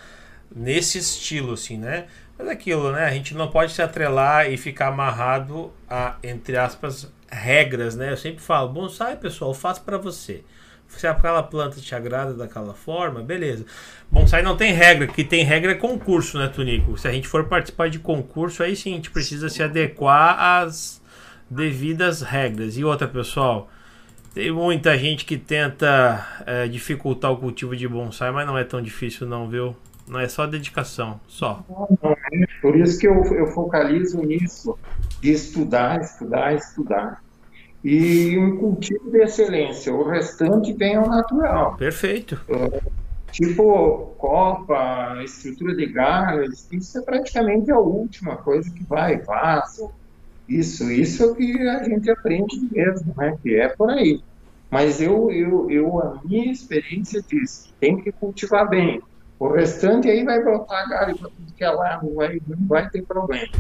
nesse 0.55 0.99
estilo 0.99 1.55
assim, 1.55 1.77
né? 1.77 2.07
Mas 2.39 2.47
é 2.49 2.53
aquilo, 2.53 2.93
né? 2.93 3.05
A 3.05 3.11
gente 3.11 3.35
não 3.35 3.49
pode 3.49 3.73
se 3.73 3.83
atrelar 3.83 4.51
e 4.51 4.57
ficar 4.57 4.89
amarrado 4.89 5.73
a 5.89 6.17
entre 6.23 6.57
aspas 6.57 7.12
regras, 7.37 7.95
né? 7.95 8.12
Eu 8.12 8.16
sempre 8.16 8.41
falo, 8.41 8.68
bonsai, 8.68 9.16
pessoal, 9.16 9.53
faço 9.55 9.82
para 9.82 9.99
você. 9.99 10.43
Se 10.89 11.07
aquela 11.07 11.43
planta 11.43 11.80
te 11.80 11.95
agrada 11.95 12.32
daquela 12.32 12.72
forma, 12.72 13.20
beleza. 13.20 13.66
Bonsai 14.11 14.43
não 14.43 14.57
tem 14.57 14.72
regra, 14.72 15.07
que 15.07 15.24
tem 15.24 15.45
regra 15.45 15.72
é 15.72 15.74
concurso, 15.74 16.39
né, 16.39 16.49
Tunico? 16.49 16.97
Se 16.97 17.09
a 17.09 17.12
gente 17.12 17.26
for 17.26 17.45
participar 17.45 17.91
de 17.91 17.99
concurso, 17.99 18.62
aí 18.62 18.76
sim 18.76 18.93
a 18.93 18.97
gente 18.97 19.11
precisa 19.11 19.49
se 19.49 19.62
adequar 19.62 20.39
às 20.39 21.03
devidas 21.51 22.22
regras. 22.22 22.78
E 22.78 22.84
outra, 22.84 23.09
pessoal, 23.09 23.68
tem 24.32 24.53
muita 24.53 24.97
gente 24.97 25.24
que 25.24 25.37
tenta 25.37 26.24
é, 26.47 26.68
dificultar 26.68 27.32
o 27.32 27.37
cultivo 27.37 27.74
de 27.76 27.89
bonsai, 27.89 28.30
mas 28.30 28.47
não 28.47 28.57
é 28.57 28.64
tão 28.64 28.80
difícil 28.80 29.26
não, 29.26 29.49
viu? 29.49 29.76
Não 30.07 30.20
é 30.20 30.28
só 30.28 30.47
dedicação, 30.47 31.20
só. 31.26 31.64
Por 32.62 32.76
isso 32.76 32.99
que 32.99 33.09
eu, 33.09 33.24
eu 33.34 33.49
focalizo 33.49 34.22
nisso, 34.22 34.78
de 35.20 35.32
estudar, 35.32 36.01
estudar, 36.01 36.55
estudar. 36.55 37.22
E 37.85 38.37
um 38.39 38.57
cultivo 38.57 39.11
de 39.11 39.18
excelência, 39.18 39.95
o 39.95 40.09
restante 40.09 40.72
vem 40.72 40.97
ao 40.97 41.09
natural. 41.09 41.77
Perfeito. 41.77 42.41
Tipo 43.31 44.14
copa, 44.18 45.22
estrutura 45.22 45.74
de 45.74 45.87
galhos, 45.87 46.66
isso 46.72 46.99
é 46.99 47.03
praticamente 47.03 47.70
a 47.70 47.79
última 47.79 48.37
coisa 48.37 48.70
que 48.70 48.83
vai, 48.85 49.18
vaso, 49.18 49.91
isso, 50.49 50.91
isso 50.91 51.22
é 51.22 51.27
o 51.27 51.35
que 51.35 51.68
a 51.68 51.85
gente 51.85 52.11
aprende 52.11 52.68
mesmo, 52.70 53.12
né? 53.16 53.37
Que 53.43 53.57
é 53.57 53.68
por 53.68 53.91
aí. 53.91 54.22
Mas 54.70 55.01
eu, 55.01 55.31
eu, 55.31 55.70
eu 55.70 56.01
a 56.01 56.20
minha 56.24 56.51
experiência 56.51 57.22
diz 57.22 57.66
que 57.66 57.72
tem 57.81 58.01
que 58.01 58.12
cultivar 58.12 58.68
bem. 58.68 59.01
O 59.39 59.49
restante 59.49 60.09
aí 60.09 60.24
vai 60.24 60.43
brotar 60.43 60.89
galho 60.89 61.16
para 61.16 61.29
tudo 61.29 61.53
que 61.53 61.64
é 61.64 61.70
lá, 61.70 62.01
não 62.03 62.14
vai, 62.14 62.41
não 62.47 62.66
vai 62.66 62.89
ter 62.89 63.03
problema. 63.05 63.53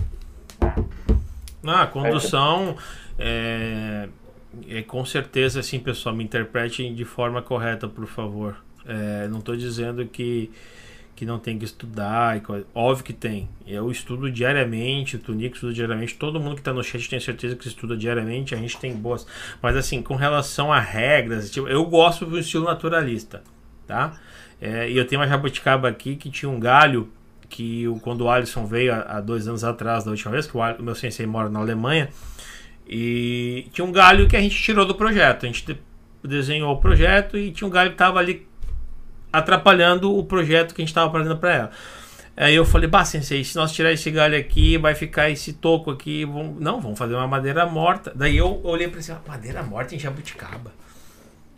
Ah, 1.64 1.82
a 1.82 1.86
condução 1.86 2.76
é, 2.78 3.05
é, 3.18 4.08
com 4.86 5.04
certeza 5.04 5.60
assim, 5.60 5.78
pessoal, 5.78 6.14
me 6.14 6.24
interpretem 6.24 6.94
de 6.94 7.04
forma 7.04 7.42
correta, 7.42 7.88
por 7.88 8.06
favor. 8.06 8.56
É, 8.86 9.28
não 9.28 9.38
estou 9.38 9.56
dizendo 9.56 10.06
que 10.06 10.50
que 11.16 11.24
não 11.24 11.38
tem 11.38 11.58
que 11.58 11.64
estudar. 11.64 12.40
Óbvio 12.74 13.02
que 13.02 13.12
tem. 13.12 13.48
Eu 13.66 13.90
estudo 13.90 14.30
diariamente, 14.30 15.16
o 15.16 15.18
Tunico 15.18 15.54
estuda 15.54 15.72
diariamente, 15.72 16.14
todo 16.14 16.38
mundo 16.38 16.54
que 16.56 16.60
está 16.60 16.74
no 16.74 16.84
chat 16.84 17.08
tem 17.08 17.18
certeza 17.18 17.56
que 17.56 17.66
estuda 17.66 17.96
diariamente, 17.96 18.54
a 18.54 18.58
gente 18.58 18.78
tem 18.78 18.94
boas. 18.94 19.26
Mas 19.62 19.74
assim, 19.76 20.02
com 20.02 20.14
relação 20.14 20.70
a 20.70 20.78
regras, 20.78 21.50
tipo, 21.50 21.66
eu 21.66 21.84
gosto 21.86 22.26
do 22.26 22.38
estilo 22.38 22.66
naturalista, 22.66 23.42
tá? 23.86 24.20
É, 24.60 24.90
e 24.90 24.96
eu 24.96 25.06
tenho 25.06 25.20
uma 25.20 25.26
jabuticaba 25.26 25.88
aqui 25.88 26.16
que 26.16 26.30
tinha 26.30 26.50
um 26.50 26.60
galho 26.60 27.10
que 27.48 27.84
quando 28.02 28.22
o 28.22 28.30
Alisson 28.30 28.66
veio 28.66 28.92
há, 28.92 29.20
dois 29.20 29.48
anos 29.48 29.64
atrás, 29.64 30.04
da 30.04 30.10
última 30.10 30.32
vez, 30.32 30.46
que 30.46 30.56
o 30.56 30.82
meu 30.82 30.94
sensei 30.94 31.26
mora 31.26 31.48
na 31.48 31.60
Alemanha, 31.60 32.10
e 32.88 33.68
tinha 33.72 33.84
um 33.84 33.92
galho 33.92 34.28
que 34.28 34.36
a 34.36 34.40
gente 34.40 34.60
tirou 34.60 34.84
do 34.86 34.94
projeto. 34.94 35.44
A 35.44 35.46
gente 35.48 35.78
desenhou 36.22 36.72
o 36.72 36.78
projeto 36.78 37.36
e 37.36 37.50
tinha 37.50 37.66
um 37.66 37.70
galho 37.70 37.90
que 37.90 37.94
estava 37.94 38.18
ali 38.18 38.46
atrapalhando 39.32 40.16
o 40.16 40.24
projeto 40.24 40.74
que 40.74 40.80
a 40.80 40.84
gente 40.84 40.90
estava 40.90 41.10
fazendo 41.10 41.36
para 41.36 41.54
ela. 41.54 41.70
Aí 42.36 42.54
eu 42.54 42.66
falei, 42.66 42.88
bah, 42.88 43.04
sensei, 43.04 43.42
se 43.42 43.56
nós 43.56 43.72
tirar 43.72 43.92
esse 43.92 44.10
galho 44.10 44.38
aqui, 44.38 44.76
vai 44.76 44.94
ficar 44.94 45.30
esse 45.30 45.54
toco 45.54 45.90
aqui. 45.90 46.24
Vamos... 46.24 46.60
Não, 46.60 46.80
vamos 46.80 46.98
fazer 46.98 47.14
uma 47.14 47.26
madeira 47.26 47.64
morta. 47.64 48.12
Daí 48.14 48.36
eu 48.36 48.60
olhei 48.62 48.88
para 48.88 49.00
ele 49.00 49.18
madeira 49.26 49.62
morta 49.62 49.94
em 49.94 49.98
jabuticaba. 49.98 50.72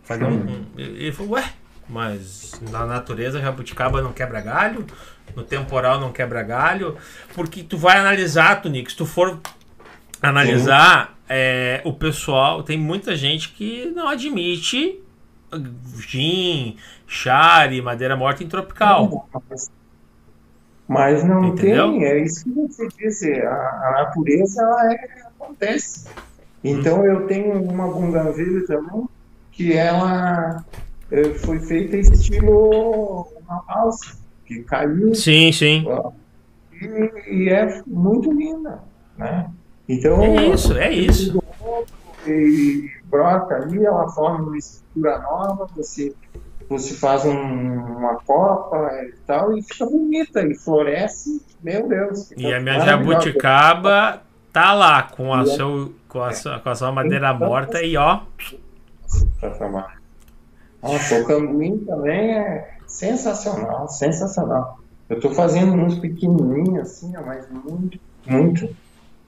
Fazer 0.05 0.25
um, 0.25 0.35
um... 0.35 0.67
Ele 0.77 1.13
falou, 1.13 1.33
ué, 1.33 1.53
mas 1.89 2.53
na 2.71 2.87
natureza 2.87 3.41
jabuticaba 3.41 4.01
não 4.01 4.13
quebra 4.13 4.41
galho, 4.41 4.87
no 5.35 5.43
temporal 5.43 5.99
não 6.01 6.13
quebra 6.13 6.43
galho, 6.43 6.97
porque 7.35 7.63
tu 7.63 7.77
vai 7.77 7.99
analisar, 7.99 8.63
Tunico, 8.63 8.91
se 8.91 8.97
tu 8.97 9.05
for 9.05 9.41
analisar, 10.23 11.18
é, 11.29 11.81
o 11.85 11.93
pessoal, 11.93 12.63
tem 12.63 12.79
muita 12.79 13.17
gente 13.17 13.51
que 13.53 13.87
não 13.95 14.09
admite 14.09 15.01
gin, 15.99 16.77
chare, 17.07 17.81
madeira 17.81 18.17
morta 18.17 18.43
em 18.43 18.49
tropical. 18.49 19.29
Mas 20.87 21.23
não 21.23 21.45
Entendeu? 21.45 21.93
tem, 21.93 22.05
é 22.05 22.23
isso 22.23 22.45
que 22.45 22.51
você 22.51 22.89
disse, 22.99 23.33
a, 23.43 23.53
a 23.53 24.05
natureza 24.05 24.63
ela 24.63 24.93
é, 24.95 25.23
acontece. 25.27 26.09
Então 26.65 27.01
hum. 27.01 27.05
eu 27.05 27.27
tenho 27.27 27.63
uma 27.63 27.89
bunganvilha 27.89 28.67
também 28.67 29.07
que 29.53 29.75
ela 29.75 30.65
é, 31.11 31.25
foi 31.35 31.59
feita 31.61 31.97
estilo 31.97 33.29
uma 33.41 33.63
balsa, 33.67 34.17
que 34.47 34.63
caiu. 34.63 35.15
Sim, 35.15 35.53
sim. 35.53 35.85
E, 36.73 37.45
e, 37.45 37.49
é 37.51 37.83
muito 37.87 38.33
linda, 38.33 38.83
né? 39.17 39.51
Então, 39.89 40.23
é 40.23 40.49
isso, 40.49 40.73
é 40.77 40.93
isso. 40.93 41.43
E 42.27 42.91
brota 43.05 43.55
ali, 43.55 43.85
ela 43.85 44.07
forma 44.09 44.49
uma 44.49 44.59
estrutura 44.59 45.19
nova, 45.21 45.67
você, 45.75 46.15
você 46.69 46.95
faz 46.95 47.25
um, 47.25 47.33
uma 47.33 48.17
copa 48.17 48.91
e 49.03 49.15
tal, 49.27 49.57
e 49.57 49.63
fica 49.63 49.87
bonita, 49.87 50.43
e 50.43 50.55
floresce, 50.55 51.43
meu 51.63 51.89
Deus. 51.89 52.31
E 52.37 52.53
a 52.53 52.61
minha 52.61 52.81
jabuticaba 52.81 54.23
tá 54.53 54.75
lá, 54.75 55.05
com 55.05 55.33
a, 55.33 55.47
seu, 55.47 55.95
com 56.09 56.23
a, 56.23 56.33
sua, 56.33 56.59
com 56.61 56.69
a 56.69 56.75
sua 56.75 56.93
madeira 56.93 57.33
morta 57.33 57.83
e 57.83 57.97
ó. 57.97 58.21
Pra 59.41 59.51
tomar. 59.51 59.99
Nossa, 60.83 61.21
o 61.21 61.25
cambuim 61.25 61.79
também 61.79 62.39
é. 62.39 62.77
sensacional, 62.87 63.89
sensacional. 63.89 64.79
Eu 65.09 65.17
estou 65.17 65.33
fazendo 65.33 65.73
uns 65.73 65.99
pequenininhos 65.99 66.81
assim, 66.81 67.13
mas 67.25 67.49
muito, 67.51 67.99
muito. 68.27 68.69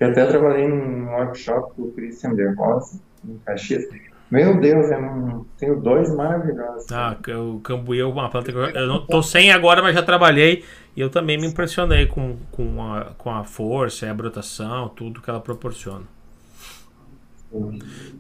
Eu 0.00 0.08
até 0.08 0.24
trabalhei 0.24 0.66
num 0.66 1.10
workshop 1.10 1.74
com 1.74 1.82
o 1.82 1.92
Christian 1.92 2.34
De 2.34 2.46
Rosa, 2.54 2.98
em 3.22 3.38
Caxias. 3.44 3.86
Meu 4.30 4.58
Deus, 4.58 4.90
eu 4.90 5.02
não... 5.02 5.46
tenho 5.58 5.80
dois 5.80 6.14
maravilhosos. 6.14 6.90
Ah, 6.90 7.16
o 7.36 7.60
cambuí 7.60 8.00
é 8.00 8.04
uma 8.04 8.30
planta 8.30 8.50
que 8.50 8.56
eu, 8.56 8.64
eu 8.64 8.86
não 8.86 9.04
tô 9.04 9.22
sem 9.22 9.52
agora, 9.52 9.82
mas 9.82 9.94
já 9.94 10.02
trabalhei 10.02 10.64
e 10.96 11.00
eu 11.00 11.10
também 11.10 11.36
me 11.36 11.46
impressionei 11.46 12.06
com, 12.06 12.36
com, 12.50 12.82
a, 12.82 13.12
com 13.18 13.30
a 13.30 13.44
força, 13.44 14.10
a 14.10 14.14
brotação, 14.14 14.88
tudo 14.88 15.20
que 15.20 15.28
ela 15.28 15.40
proporciona. 15.40 16.04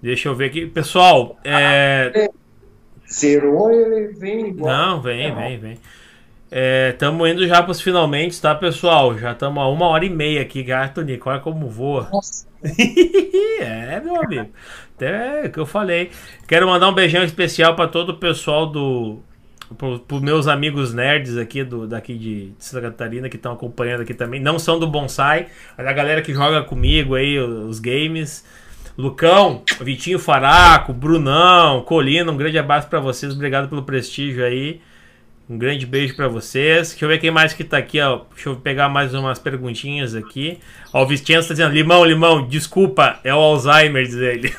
Deixa 0.02 0.28
eu 0.28 0.34
ver 0.34 0.46
aqui. 0.46 0.66
Pessoal, 0.66 1.38
é. 1.44 2.28
Zerou, 3.10 3.70
ele 3.70 4.08
vem 4.14 4.48
igual. 4.48 4.76
Não, 4.76 5.02
vem, 5.02 5.34
vem, 5.34 5.58
vem. 5.58 5.78
Estamos 6.50 7.28
é, 7.28 7.32
indo 7.32 7.46
já 7.46 7.62
para 7.62 7.70
os 7.70 7.80
finalmente, 7.80 8.40
tá, 8.40 8.52
pessoal? 8.56 9.16
Já 9.16 9.32
estamos 9.32 9.62
a 9.62 9.68
uma 9.68 9.86
hora 9.86 10.04
e 10.04 10.10
meia 10.10 10.42
aqui, 10.42 10.64
gato 10.64 11.00
Nico. 11.00 11.30
Olha 11.30 11.40
como 11.40 11.68
voa. 11.68 12.10
É, 13.60 14.00
meu 14.00 14.22
amigo. 14.22 14.50
Até 14.94 15.46
o 15.46 15.50
que 15.50 15.58
eu 15.58 15.66
falei. 15.66 16.10
Quero 16.46 16.66
mandar 16.66 16.88
um 16.88 16.94
beijão 16.94 17.22
especial 17.22 17.74
para 17.74 17.88
todo 17.88 18.10
o 18.10 18.16
pessoal 18.16 18.66
do. 18.66 19.20
Para 19.78 19.88
os 19.88 20.20
meus 20.20 20.46
amigos 20.46 20.92
nerds 20.92 21.36
aqui 21.38 21.64
do, 21.64 21.86
daqui 21.86 22.14
de 22.14 22.52
Santa 22.58 22.90
Catarina 22.90 23.28
que 23.28 23.36
estão 23.36 23.52
acompanhando 23.52 24.02
aqui 24.02 24.12
também. 24.12 24.40
Não 24.40 24.58
são 24.58 24.78
do 24.78 24.86
bonsai, 24.86 25.46
mas 25.76 25.86
a 25.86 25.92
galera 25.92 26.20
que 26.20 26.34
joga 26.34 26.62
comigo 26.62 27.14
aí, 27.14 27.38
os 27.38 27.78
games. 27.78 28.44
Lucão, 28.96 29.62
Vitinho 29.80 30.18
Faraco, 30.18 30.92
Brunão, 30.92 31.82
Colina, 31.82 32.30
um 32.30 32.36
grande 32.36 32.58
abraço 32.58 32.88
para 32.88 33.00
vocês, 33.00 33.32
obrigado 33.32 33.68
pelo 33.68 33.82
prestígio 33.82 34.44
aí. 34.44 34.82
Um 35.50 35.58
grande 35.58 35.84
beijo 35.84 36.14
para 36.14 36.28
vocês. 36.28 36.90
Deixa 36.90 37.04
eu 37.04 37.08
ver 37.08 37.18
quem 37.18 37.32
mais 37.32 37.52
que 37.52 37.64
tá 37.64 37.76
aqui, 37.76 38.00
ó. 38.00 38.20
Deixa 38.32 38.50
eu 38.50 38.54
pegar 38.54 38.88
mais 38.88 39.12
umas 39.12 39.36
perguntinhas 39.36 40.14
aqui. 40.14 40.60
Ó, 40.92 41.02
o 41.02 41.06
Vitinho 41.08 41.42
tá 41.42 41.48
dizendo: 41.48 41.74
Limão, 41.74 42.04
limão, 42.04 42.46
desculpa, 42.46 43.18
é 43.24 43.34
o 43.34 43.38
Alzheimer, 43.38 44.04
diz 44.04 44.14
ele. 44.14 44.54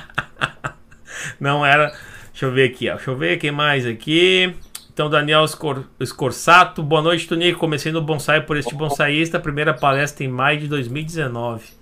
Não 1.38 1.66
era. 1.66 1.92
Deixa 2.30 2.46
eu 2.46 2.50
ver 2.50 2.70
aqui, 2.70 2.88
ó. 2.88 2.94
Deixa 2.94 3.10
eu 3.10 3.16
ver 3.18 3.36
quem 3.36 3.50
mais 3.50 3.86
aqui. 3.86 4.54
Então, 4.90 5.10
Daniel 5.10 5.46
Scor 5.46 5.84
Scorsato. 6.02 6.82
Boa 6.82 7.02
noite, 7.02 7.28
Tonico. 7.28 7.60
Comecei 7.60 7.92
no 7.92 8.00
bonsai 8.00 8.40
por 8.40 8.56
este 8.56 8.74
bonsaísta. 8.74 9.38
Primeira 9.38 9.74
palestra 9.74 10.24
em 10.24 10.28
maio 10.28 10.60
de 10.60 10.66
2019. 10.66 11.74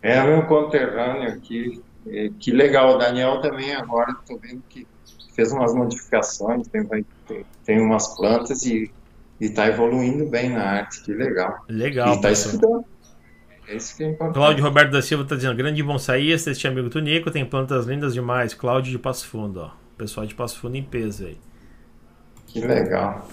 É 0.00 0.22
meu 0.22 0.42
conterrâneo 0.46 1.30
aqui. 1.30 1.82
Que 2.38 2.52
legal. 2.52 2.94
O 2.94 2.98
Daniel 2.98 3.40
também 3.40 3.74
agora, 3.74 4.12
estou 4.12 4.38
vendo 4.38 4.62
que 4.68 4.86
fez 5.34 5.52
umas 5.52 5.74
modificações, 5.74 6.66
tem, 6.68 6.84
tem, 6.84 7.06
tem 7.64 7.80
umas 7.80 8.16
plantas 8.16 8.64
e 8.64 8.90
está 9.40 9.66
evoluindo 9.66 10.26
bem 10.26 10.50
na 10.50 10.62
arte. 10.62 11.02
Que 11.02 11.12
legal. 11.12 11.64
Legal. 11.68 12.08
E 12.08 12.16
está 12.16 12.30
estudando. 12.30 12.84
É 13.66 13.76
isso 13.76 13.96
que 13.96 14.04
é 14.04 14.08
importante. 14.08 14.34
Cláudio 14.34 14.64
Roberto 14.64 14.90
da 14.90 15.02
Silva 15.02 15.24
está 15.24 15.34
dizendo: 15.36 15.56
grande 15.56 15.82
bonsaísta, 15.82 16.50
este 16.50 16.68
amigo 16.68 16.88
Tunico 16.88 17.30
tem 17.30 17.44
plantas 17.44 17.86
lindas 17.86 18.14
demais. 18.14 18.54
Cláudio 18.54 18.92
de 18.92 18.98
Passo 18.98 19.26
Fundo, 19.26 19.60
ó. 19.60 19.70
Pessoal 19.96 20.26
de 20.26 20.34
Passo 20.34 20.58
Fundo 20.58 20.76
em 20.76 20.82
peso 20.82 21.26
aí. 21.26 21.38
Que 22.46 22.60
legal. 22.60 23.28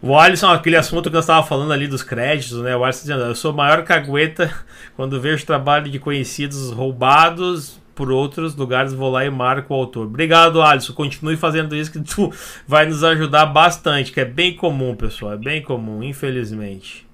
O 0.00 0.18
Alisson, 0.18 0.50
aquele 0.50 0.76
assunto 0.76 1.08
que 1.08 1.14
nós 1.14 1.24
estávamos 1.24 1.48
falando 1.48 1.72
ali 1.72 1.86
dos 1.86 2.02
créditos, 2.02 2.60
né? 2.60 2.76
O 2.76 2.84
Alisson 2.84 3.02
dizendo, 3.02 3.22
eu 3.22 3.34
sou 3.34 3.52
maior 3.52 3.84
cagueta 3.84 4.52
quando 4.96 5.20
vejo 5.20 5.46
trabalho 5.46 5.90
de 5.90 5.98
conhecidos 5.98 6.70
roubados 6.70 7.80
por 7.94 8.10
outros 8.10 8.54
lugares, 8.56 8.92
vou 8.92 9.10
lá 9.10 9.24
e 9.24 9.30
marco 9.30 9.74
o 9.74 9.76
autor. 9.76 10.06
Obrigado, 10.06 10.62
Alisson. 10.62 10.92
Continue 10.92 11.36
fazendo 11.36 11.76
isso 11.76 11.92
que 11.92 12.00
tu 12.00 12.32
vai 12.66 12.86
nos 12.86 13.04
ajudar 13.04 13.46
bastante, 13.46 14.12
que 14.12 14.20
é 14.20 14.24
bem 14.24 14.54
comum, 14.54 14.94
pessoal. 14.94 15.32
É 15.32 15.36
bem 15.36 15.62
comum, 15.62 16.02
infelizmente. 16.02 17.06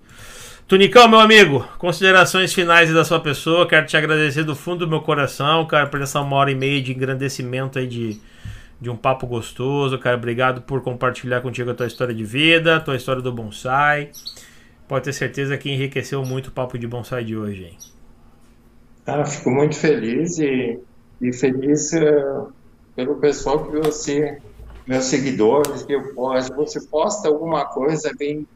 Tunicão, 0.67 1.09
meu 1.09 1.21
amigo, 1.21 1.67
considerações 1.79 2.53
finais 2.53 2.93
da 2.93 3.05
sua 3.05 3.21
pessoa. 3.21 3.67
Quero 3.67 3.87
te 3.87 3.97
agradecer 3.97 4.45
do 4.45 4.55
fundo 4.55 4.81
do 4.85 4.89
meu 4.89 5.01
coração, 5.01 5.65
cara, 5.67 5.87
por 5.87 6.01
essa 6.01 6.21
uma 6.21 6.37
hora 6.37 6.51
e 6.51 6.55
meia 6.55 6.83
de 6.83 6.93
engrandecimento 6.93 7.79
aí 7.79 7.87
de 7.87 8.21
de 8.81 8.89
um 8.91 8.97
papo 8.97 9.27
gostoso. 9.27 9.99
Cara, 9.99 10.17
obrigado 10.17 10.63
por 10.63 10.83
compartilhar 10.83 11.41
contigo 11.41 11.71
a 11.71 11.75
tua 11.75 11.87
história 11.87 12.15
de 12.15 12.25
vida, 12.25 12.77
a 12.77 12.81
tua 12.81 12.97
história 12.97 13.21
do 13.21 13.33
bonsai. 13.33 14.11
Pode 14.87 15.05
ter 15.05 15.13
certeza 15.13 15.57
que 15.59 15.71
enriqueceu 15.71 16.25
muito 16.25 16.49
o 16.49 16.53
papo 16.53 16.79
de 16.79 16.87
bonsai 16.87 17.25
de 17.25 17.37
hoje, 17.37 17.65
hein? 17.65 17.98
Fico 19.27 19.51
muito 19.51 19.77
feliz 19.77 20.39
e, 20.39 20.79
e 21.21 21.33
feliz 21.33 21.93
uh, 21.93 22.53
pelo 22.95 23.17
pessoal 23.17 23.65
que 23.65 23.77
você, 23.79 24.39
meus 24.87 25.05
seguidores, 25.05 25.83
que 25.83 25.95
eu 25.95 26.15
posto. 26.15 26.55
Você 26.57 26.81
posta 26.87 27.29
alguma 27.29 27.65
coisa, 27.65 28.13
vem 28.19 28.47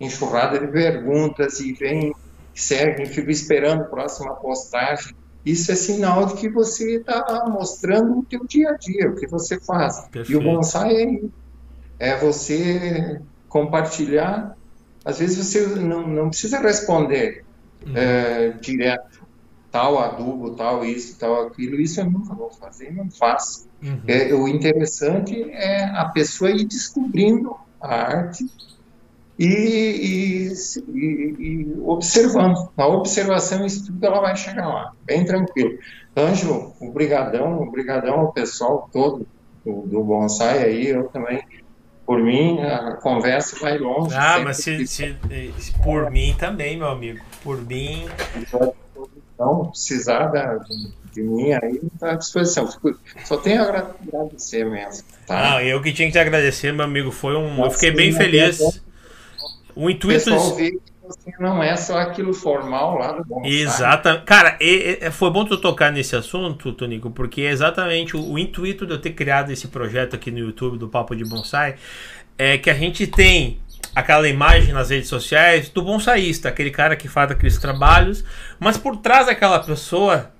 enxurrada 0.00 0.58
de 0.58 0.66
perguntas 0.66 1.60
e 1.60 1.72
vem, 1.72 2.14
segue, 2.54 3.06
fico 3.06 3.30
esperando 3.30 3.82
a 3.82 3.84
próxima 3.84 4.34
postagem 4.34 5.14
isso 5.44 5.72
é 5.72 5.74
sinal 5.74 6.26
de 6.26 6.34
que 6.34 6.48
você 6.48 6.96
está 6.96 7.44
mostrando 7.48 8.18
o 8.18 8.24
teu 8.24 8.46
dia 8.46 8.70
a 8.70 8.76
dia, 8.76 9.10
o 9.10 9.16
que 9.16 9.26
você 9.26 9.58
faz. 9.60 10.00
Perfeito. 10.08 10.32
E 10.32 10.36
o 10.36 10.40
bonsai 10.40 10.94
é, 11.98 12.10
é 12.10 12.16
você 12.16 13.20
compartilhar. 13.48 14.56
Às 15.04 15.18
vezes 15.18 15.44
você 15.44 15.66
não, 15.80 16.06
não 16.06 16.28
precisa 16.28 16.60
responder 16.60 17.44
uhum. 17.84 17.92
é, 17.96 18.50
direto, 18.60 19.21
tal 19.72 19.98
adubo, 19.98 20.50
tal 20.50 20.84
isso, 20.84 21.18
tal 21.18 21.46
aquilo. 21.46 21.80
Isso 21.80 22.00
eu 22.00 22.04
nunca 22.04 22.34
vou 22.34 22.50
fazer, 22.50 22.92
não 22.92 23.10
faço. 23.10 23.66
Uhum. 23.82 24.02
É, 24.06 24.32
o 24.34 24.46
interessante 24.46 25.50
é 25.50 25.84
a 25.84 26.04
pessoa 26.04 26.50
ir 26.50 26.64
descobrindo 26.66 27.56
a 27.80 27.94
arte 27.94 28.46
e, 29.38 29.48
e, 29.48 30.52
e, 30.88 31.74
observando. 31.82 32.70
Na 32.76 32.86
observação 32.86 33.64
e 33.64 33.66
estudo 33.66 34.04
ela 34.06 34.20
vai 34.20 34.36
chegar 34.36 34.68
lá, 34.68 34.92
bem 35.04 35.24
tranquilo. 35.24 35.78
Ângelo, 36.14 36.74
obrigadão, 36.78 37.62
obrigadão 37.62 38.20
ao 38.20 38.32
pessoal 38.32 38.88
todo 38.92 39.26
do, 39.64 39.82
do 39.86 40.04
Bonsai 40.04 40.62
aí, 40.64 40.88
eu 40.88 41.08
também, 41.08 41.42
por 42.04 42.20
mim, 42.20 42.60
a 42.60 42.96
conversa 42.96 43.56
vai 43.58 43.78
longe. 43.78 44.14
Ah, 44.14 44.38
mas 44.44 44.58
se, 44.58 44.86
se, 44.86 45.16
se, 45.58 45.72
por 45.82 46.10
mim 46.10 46.36
também, 46.38 46.76
meu 46.76 46.88
amigo, 46.88 47.24
por 47.42 47.62
mim... 47.62 48.06
Então, 49.42 49.66
precisar 49.66 50.26
da, 50.28 50.54
de, 50.58 50.92
de 51.12 51.22
mim 51.22 51.52
aí, 51.52 51.80
está 51.92 52.12
à 52.12 52.14
disposição. 52.14 52.68
Só 53.24 53.36
tenho 53.36 53.62
a 53.62 53.66
agradecer 53.66 54.64
mesmo. 54.64 55.04
Tá? 55.26 55.56
Ah, 55.56 55.64
eu 55.64 55.82
que 55.82 55.92
tinha 55.92 56.06
que 56.06 56.12
te 56.12 56.18
agradecer, 56.18 56.72
meu 56.72 56.84
amigo, 56.84 57.10
foi 57.10 57.36
um... 57.36 57.64
eu 57.64 57.70
fiquei 57.72 57.90
bem 57.90 58.12
feliz 58.12 58.80
o 59.74 59.90
intuito. 59.90 60.32
O 60.32 60.92
você 61.04 61.32
não 61.40 61.60
é 61.60 61.76
só 61.76 61.98
aquilo 61.98 62.32
formal 62.32 62.96
lá 62.96 63.12
do 63.12 63.24
bom. 63.24 63.42
Exatamente. 63.44 64.24
Cara, 64.24 64.56
e, 64.60 65.00
e, 65.02 65.10
foi 65.10 65.30
bom 65.30 65.44
tu 65.44 65.58
tocar 65.58 65.90
nesse 65.90 66.14
assunto, 66.14 66.72
Tonico, 66.72 67.10
porque 67.10 67.42
é 67.42 67.50
exatamente 67.50 68.16
o, 68.16 68.32
o, 68.32 68.38
intuito 68.38 68.86
de 68.86 68.92
eu 68.92 69.00
ter 69.00 69.10
criado 69.10 69.50
esse 69.50 69.66
projeto 69.68 70.14
aqui 70.14 70.30
no 70.30 70.38
YouTube 70.38 70.78
do 70.78 70.88
Papo 70.88 71.16
de 71.16 71.24
Bonsai 71.24 71.74
é 72.38 72.56
que 72.56 72.70
a 72.70 72.74
gente 72.74 73.06
tem 73.06 73.58
aquela 73.94 74.28
imagem 74.28 74.72
nas 74.72 74.90
redes 74.90 75.08
sociais 75.08 75.68
do 75.68 75.82
bonsaísta, 75.82 76.48
aquele 76.48 76.70
cara 76.70 76.96
que 76.96 77.08
faz 77.08 77.30
aqueles 77.30 77.58
trabalhos, 77.58 78.24
mas 78.58 78.76
por 78.76 78.96
trás 78.96 79.26
daquela 79.26 79.58
pessoa 79.58 80.32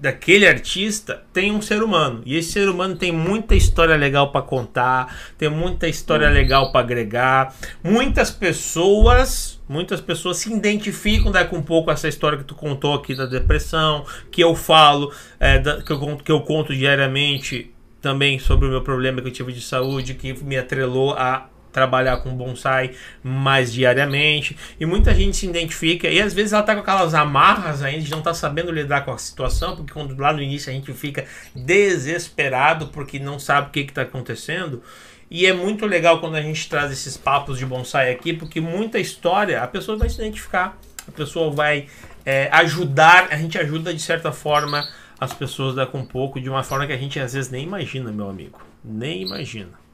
daquele 0.00 0.46
artista 0.46 1.24
tem 1.32 1.50
um 1.50 1.60
ser 1.60 1.82
humano 1.82 2.22
e 2.24 2.36
esse 2.36 2.52
ser 2.52 2.68
humano 2.68 2.94
tem 2.94 3.10
muita 3.10 3.56
história 3.56 3.96
legal 3.96 4.30
para 4.30 4.42
contar, 4.42 5.32
tem 5.36 5.48
muita 5.48 5.88
história 5.88 6.28
legal 6.30 6.70
para 6.70 6.80
agregar. 6.82 7.54
Muitas 7.82 8.30
pessoas, 8.30 9.60
muitas 9.68 10.00
pessoas 10.00 10.36
se 10.38 10.52
identificam 10.52 11.32
daqui 11.32 11.54
um 11.54 11.62
pouco 11.62 11.90
essa 11.90 12.06
história 12.08 12.38
que 12.38 12.44
tu 12.44 12.54
contou 12.54 12.94
aqui 12.94 13.14
da 13.14 13.26
depressão, 13.26 14.06
que 14.30 14.42
eu 14.42 14.54
falo, 14.54 15.12
é, 15.40 15.58
da, 15.58 15.82
que, 15.82 15.90
eu, 15.90 16.16
que 16.16 16.30
eu 16.30 16.40
conto 16.42 16.74
diariamente 16.74 17.74
também 18.00 18.38
sobre 18.38 18.68
o 18.68 18.70
meu 18.70 18.82
problema 18.82 19.20
que 19.20 19.26
eu 19.26 19.32
tive 19.32 19.52
de 19.52 19.60
saúde, 19.60 20.14
que 20.14 20.32
me 20.44 20.56
atrelou 20.56 21.14
a 21.14 21.48
trabalhar 21.78 22.16
com 22.18 22.34
bonsai 22.34 22.92
mais 23.22 23.72
diariamente. 23.72 24.56
E 24.80 24.84
muita 24.84 25.14
gente 25.14 25.36
se 25.36 25.46
identifica. 25.46 26.08
E 26.08 26.20
às 26.20 26.34
vezes 26.34 26.52
ela 26.52 26.62
tá 26.62 26.74
com 26.74 26.80
aquelas 26.80 27.14
amarras 27.14 27.82
ainda, 27.82 28.02
de 28.02 28.10
não 28.10 28.20
tá 28.20 28.34
sabendo 28.34 28.72
lidar 28.72 29.04
com 29.04 29.12
a 29.12 29.18
situação, 29.18 29.76
porque 29.76 29.92
quando 29.92 30.18
lá 30.18 30.32
no 30.32 30.42
início 30.42 30.70
a 30.70 30.74
gente 30.74 30.92
fica 30.92 31.24
desesperado 31.54 32.88
porque 32.88 33.18
não 33.18 33.38
sabe 33.38 33.68
o 33.68 33.70
que 33.70 33.80
está 33.80 34.02
acontecendo. 34.02 34.82
E 35.30 35.46
é 35.46 35.52
muito 35.52 35.86
legal 35.86 36.20
quando 36.20 36.36
a 36.36 36.42
gente 36.42 36.68
traz 36.68 36.90
esses 36.90 37.16
papos 37.16 37.58
de 37.58 37.66
bonsai 37.66 38.10
aqui, 38.10 38.32
porque 38.32 38.60
muita 38.60 38.98
história 38.98 39.62
a 39.62 39.66
pessoa 39.66 39.96
vai 39.96 40.08
se 40.08 40.16
identificar, 40.16 40.78
a 41.06 41.12
pessoa 41.12 41.50
vai 41.50 41.86
é, 42.24 42.48
ajudar, 42.50 43.28
a 43.30 43.36
gente 43.36 43.58
ajuda 43.58 43.92
de 43.92 44.00
certa 44.00 44.32
forma 44.32 44.88
as 45.20 45.32
pessoas 45.32 45.74
daqui 45.74 45.96
um 45.96 46.04
pouco, 46.04 46.40
de 46.40 46.48
uma 46.48 46.62
forma 46.62 46.86
que 46.86 46.92
a 46.92 46.96
gente 46.96 47.20
às 47.20 47.34
vezes 47.34 47.50
nem 47.50 47.62
imagina, 47.62 48.10
meu 48.10 48.28
amigo. 48.28 48.58
Nem 48.82 49.22
imagina. 49.22 49.87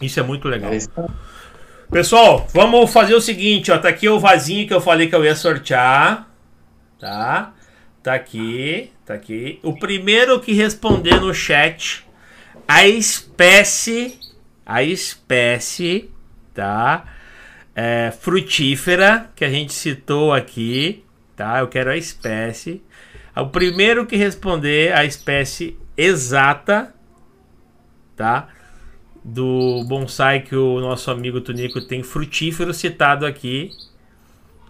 Isso 0.00 0.20
é 0.20 0.22
muito 0.22 0.48
legal. 0.48 0.72
É 0.72 0.78
Pessoal, 1.90 2.46
vamos 2.54 2.92
fazer 2.92 3.14
o 3.14 3.20
seguinte, 3.20 3.70
ó. 3.72 3.78
Tá 3.78 3.88
aqui 3.88 4.08
o 4.08 4.20
vasinho 4.20 4.66
que 4.66 4.74
eu 4.74 4.80
falei 4.80 5.08
que 5.08 5.14
eu 5.14 5.24
ia 5.24 5.34
sortear. 5.34 6.28
Tá? 6.98 7.52
Tá 8.02 8.14
aqui, 8.14 8.92
tá 9.04 9.14
aqui. 9.14 9.58
O 9.62 9.78
primeiro 9.78 10.40
que 10.40 10.52
responder 10.52 11.20
no 11.20 11.34
chat 11.34 12.06
a 12.68 12.86
espécie 12.86 14.18
a 14.70 14.84
espécie, 14.84 16.08
tá? 16.54 17.04
É, 17.74 18.12
frutífera 18.12 19.28
que 19.34 19.44
a 19.44 19.50
gente 19.50 19.72
citou 19.72 20.32
aqui, 20.32 21.04
tá? 21.34 21.58
Eu 21.58 21.66
quero 21.66 21.90
a 21.90 21.96
espécie. 21.96 22.80
O 23.34 23.46
primeiro 23.46 24.06
que 24.06 24.14
responder 24.14 24.92
a 24.92 25.04
espécie 25.04 25.76
exata, 25.96 26.94
tá? 28.14 28.46
Do 29.22 29.84
bonsai 29.84 30.40
que 30.40 30.56
o 30.56 30.80
nosso 30.80 31.10
amigo 31.10 31.40
Tunico 31.40 31.80
tem 31.80 32.02
frutífero 32.02 32.72
citado 32.72 33.26
aqui, 33.26 33.70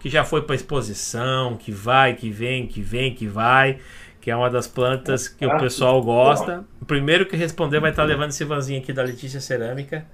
que 0.01 0.09
já 0.09 0.25
foi 0.25 0.43
para 0.43 0.57
exposição, 0.57 1.57
que 1.57 1.71
vai, 1.71 2.15
que 2.15 2.31
vem, 2.31 2.67
que 2.67 2.81
vem, 2.81 3.15
que 3.15 3.27
vai, 3.27 3.79
que 4.21 4.31
é 4.31 4.37
uma 4.37 4.51
das 4.51 4.67
plantas 4.67 5.29
que 5.29 5.47
o 5.47 5.59
pessoal 5.59 6.03
gosta. 6.03 6.65
O 6.81 6.85
primeiro 6.85 7.27
que 7.27 7.37
responder 7.37 7.81
vai 7.81 7.91
estar 7.91 8.05
levando 8.05 8.31
esse 8.31 8.45
vanzinho 8.45 8.81
aqui 8.81 8.93
da 8.93 9.03
Letícia 9.03 9.41
Cerâmica. 9.41 10.05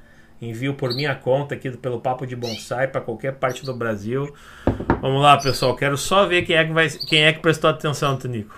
Envio 0.41 0.75
por 0.75 0.95
minha 0.95 1.15
conta 1.15 1.55
aqui 1.55 1.71
pelo 1.71 1.99
Papo 1.99 2.27
de 2.27 2.37
Bonsai 2.37 2.89
para 2.89 3.01
qualquer 3.01 3.35
parte 3.37 3.65
do 3.65 3.75
Brasil. 3.75 4.35
Vamos 5.01 5.23
lá, 5.23 5.39
pessoal. 5.39 5.75
Quero 5.75 5.97
só 5.97 6.27
ver 6.27 6.43
quem 6.43 6.57
é 6.57 6.65
que, 6.65 6.73
vai, 6.73 6.91
quem 6.91 7.25
é 7.25 7.33
que 7.33 7.41
prestou 7.41 7.71
atenção, 7.71 8.19
Tonico, 8.19 8.55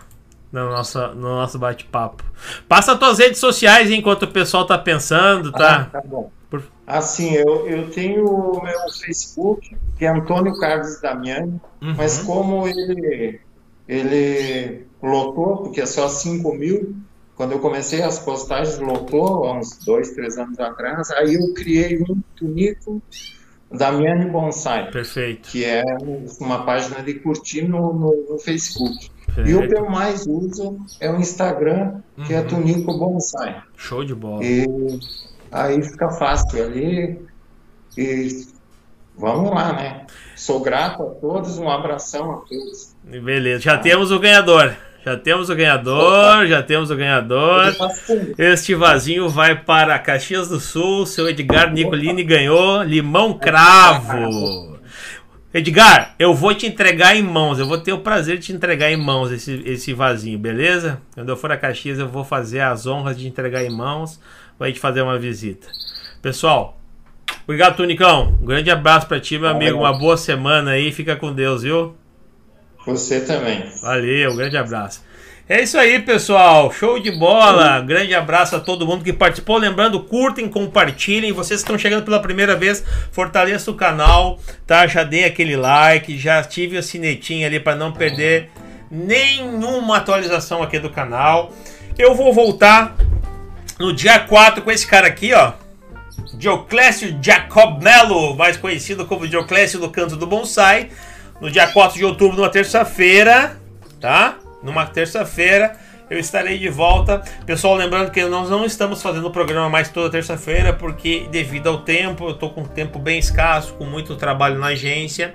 no 0.52 0.70
nosso, 0.70 0.98
no 1.14 1.28
nosso 1.36 1.58
bate-papo. 1.58 2.24
Passa 2.68 2.92
as 2.92 2.98
tuas 2.98 3.18
redes 3.18 3.38
sociais 3.38 3.90
enquanto 3.90 4.22
o 4.24 4.28
pessoal 4.28 4.66
tá 4.66 4.78
pensando, 4.78 5.52
tá? 5.52 5.82
Ah, 5.82 5.84
tá 5.84 6.02
bom. 6.04 6.30
Por... 6.50 6.62
Assim, 6.86 7.34
eu, 7.34 7.68
eu 7.68 7.90
tenho 7.90 8.26
o 8.26 8.62
meu 8.62 8.78
Facebook, 9.04 9.76
que 9.98 10.04
é 10.04 10.08
Antônio 10.08 10.58
Carlos 10.58 11.00
Damiani, 11.00 11.60
uhum. 11.82 11.94
mas 11.96 12.22
como 12.22 12.66
ele, 12.66 13.40
ele 13.86 14.86
lotou, 15.02 15.58
porque 15.58 15.80
é 15.82 15.86
só 15.86 16.08
5 16.08 16.54
mil, 16.54 16.96
quando 17.36 17.52
eu 17.52 17.58
comecei 17.60 18.02
as 18.02 18.18
postagens, 18.18 18.78
lotou, 18.78 19.44
há 19.44 19.58
uns 19.58 19.78
dois, 19.84 20.10
três 20.10 20.38
anos 20.38 20.58
atrás, 20.58 21.10
aí 21.12 21.34
eu 21.34 21.54
criei 21.54 22.02
um 22.02 22.20
Tunico 22.34 23.02
Damiani 23.70 24.30
Bonsai. 24.30 24.90
Perfeito. 24.90 25.50
Que 25.50 25.64
é 25.64 25.84
uma 26.40 26.64
página 26.64 27.02
de 27.02 27.14
curtir 27.14 27.62
no, 27.62 27.92
no, 27.92 28.26
no 28.30 28.38
Facebook. 28.38 29.10
Perfeito. 29.34 29.50
E 29.50 29.54
o 29.54 29.68
que 29.68 29.74
eu 29.74 29.88
mais 29.88 30.26
uso 30.26 30.78
é 31.00 31.10
o 31.10 31.16
Instagram, 31.16 32.00
que 32.26 32.34
é 32.34 32.38
uhum. 32.38 32.44
é 32.44 32.48
Tunico 32.48 32.98
Bonsai. 32.98 33.62
Show 33.76 34.04
de 34.04 34.14
bola. 34.14 34.44
E 34.44 34.66
aí 35.52 35.82
fica 35.82 36.10
fácil 36.10 36.64
ali. 36.64 37.20
E 37.96 38.46
vamos 39.16 39.50
lá, 39.50 39.72
né? 39.72 40.06
Sou 40.36 40.60
grato 40.60 41.02
a 41.02 41.06
todos, 41.06 41.58
um 41.58 41.68
abração 41.68 42.32
a 42.32 42.36
todos. 42.38 42.94
Beleza, 43.04 43.60
já 43.60 43.78
temos 43.78 44.10
o 44.10 44.18
ganhador. 44.18 44.74
Já 45.04 45.16
temos 45.16 45.48
o 45.48 45.54
ganhador, 45.54 46.46
já 46.46 46.62
temos 46.62 46.90
o 46.90 46.96
ganhador. 46.96 47.74
Este 48.36 48.74
vasinho 48.74 49.28
vai 49.28 49.58
para 49.58 49.98
Caxias 49.98 50.48
do 50.48 50.60
Sul. 50.60 51.06
Seu 51.06 51.28
Edgar 51.28 51.72
Nicolini 51.72 52.22
ganhou 52.22 52.82
limão 52.82 53.32
cravo. 53.32 54.67
Edgar, 55.58 56.14
eu 56.20 56.32
vou 56.32 56.54
te 56.54 56.66
entregar 56.66 57.16
em 57.16 57.22
mãos. 57.22 57.58
Eu 57.58 57.66
vou 57.66 57.78
ter 57.78 57.92
o 57.92 57.98
prazer 57.98 58.38
de 58.38 58.46
te 58.46 58.52
entregar 58.52 58.92
em 58.92 58.96
mãos 58.96 59.32
esse, 59.32 59.60
esse 59.66 59.92
vasinho, 59.92 60.38
beleza? 60.38 61.00
Quando 61.14 61.30
eu 61.30 61.36
for 61.36 61.50
a 61.50 61.56
Caxias, 61.56 61.98
eu 61.98 62.08
vou 62.08 62.22
fazer 62.22 62.60
as 62.60 62.86
honras 62.86 63.18
de 63.18 63.26
entregar 63.26 63.64
em 63.64 63.70
mãos. 63.70 64.20
Vai 64.56 64.72
te 64.72 64.78
fazer 64.78 65.02
uma 65.02 65.18
visita. 65.18 65.66
Pessoal, 66.22 66.78
obrigado, 67.42 67.76
Tunicão. 67.76 68.38
Um 68.40 68.46
grande 68.46 68.70
abraço 68.70 69.08
para 69.08 69.18
ti, 69.18 69.36
meu 69.36 69.48
amigo. 69.48 69.78
Uma 69.78 69.98
boa 69.98 70.16
semana 70.16 70.70
aí. 70.72 70.92
Fica 70.92 71.16
com 71.16 71.32
Deus, 71.32 71.64
viu? 71.64 71.96
Você 72.86 73.20
também. 73.20 73.64
Valeu, 73.82 74.36
grande 74.36 74.56
abraço. 74.56 75.02
É 75.48 75.62
isso 75.62 75.78
aí, 75.78 75.98
pessoal. 76.00 76.70
Show 76.70 76.98
de 76.98 77.10
bola. 77.10 77.80
Grande 77.80 78.14
abraço 78.14 78.54
a 78.54 78.60
todo 78.60 78.86
mundo 78.86 79.02
que 79.02 79.14
participou. 79.14 79.56
Lembrando, 79.56 79.98
curtem, 79.98 80.46
compartilhem. 80.46 81.32
Vocês 81.32 81.60
que 81.60 81.64
estão 81.64 81.78
chegando 81.78 82.04
pela 82.04 82.20
primeira 82.20 82.54
vez, 82.54 82.84
fortaleça 83.10 83.70
o 83.70 83.74
canal, 83.74 84.38
tá? 84.66 84.86
Já 84.86 85.04
dei 85.04 85.24
aquele 85.24 85.56
like, 85.56 86.18
já 86.18 86.40
ative 86.40 86.76
o 86.76 86.82
sinetinho 86.82 87.46
ali 87.46 87.58
para 87.58 87.74
não 87.74 87.92
perder 87.92 88.50
nenhuma 88.90 89.96
atualização 89.96 90.62
aqui 90.62 90.78
do 90.78 90.90
canal. 90.90 91.50
Eu 91.96 92.14
vou 92.14 92.30
voltar 92.30 92.94
no 93.80 93.94
dia 93.94 94.18
4 94.18 94.60
com 94.60 94.70
esse 94.70 94.86
cara 94.86 95.06
aqui, 95.06 95.32
ó. 95.32 95.54
Dioclésio 96.34 97.18
Jacob 97.22 97.82
Mello, 97.82 98.36
mais 98.36 98.58
conhecido 98.58 99.06
como 99.06 99.26
Dioclésio 99.26 99.80
do 99.80 99.88
Canto 99.88 100.14
do 100.14 100.26
Bonsai 100.26 100.90
no 101.40 101.50
dia 101.50 101.66
4 101.66 101.96
de 101.96 102.04
outubro, 102.04 102.36
numa 102.36 102.50
terça-feira, 102.50 103.58
tá? 103.98 104.36
Numa 104.62 104.86
terça-feira 104.86 105.76
eu 106.10 106.18
estarei 106.18 106.58
de 106.58 106.68
volta. 106.68 107.22
Pessoal, 107.44 107.74
lembrando 107.74 108.10
que 108.10 108.24
nós 108.24 108.48
não 108.48 108.64
estamos 108.64 109.02
fazendo 109.02 109.26
o 109.26 109.30
programa 109.30 109.68
mais 109.68 109.90
toda 109.90 110.10
terça-feira, 110.10 110.72
porque 110.72 111.28
devido 111.30 111.68
ao 111.68 111.82
tempo, 111.82 112.24
eu 112.24 112.30
estou 112.30 112.50
com 112.50 112.62
um 112.62 112.66
tempo 112.66 112.98
bem 112.98 113.18
escasso, 113.18 113.74
com 113.74 113.84
muito 113.84 114.16
trabalho 114.16 114.58
na 114.58 114.68
agência, 114.68 115.34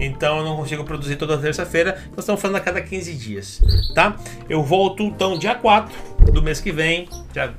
então 0.00 0.38
eu 0.38 0.44
não 0.44 0.56
consigo 0.56 0.84
produzir 0.84 1.16
toda 1.16 1.36
terça-feira. 1.36 2.02
Nós 2.10 2.20
estamos 2.20 2.40
fazendo 2.40 2.56
a 2.56 2.60
cada 2.60 2.80
15 2.80 3.12
dias, 3.14 3.60
tá? 3.94 4.16
Eu 4.48 4.62
volto 4.62 5.02
então 5.02 5.38
dia 5.38 5.54
4 5.54 5.92
do 6.32 6.42
mês 6.42 6.60
que 6.60 6.72
vem. 6.72 7.08
Já, 7.34 7.52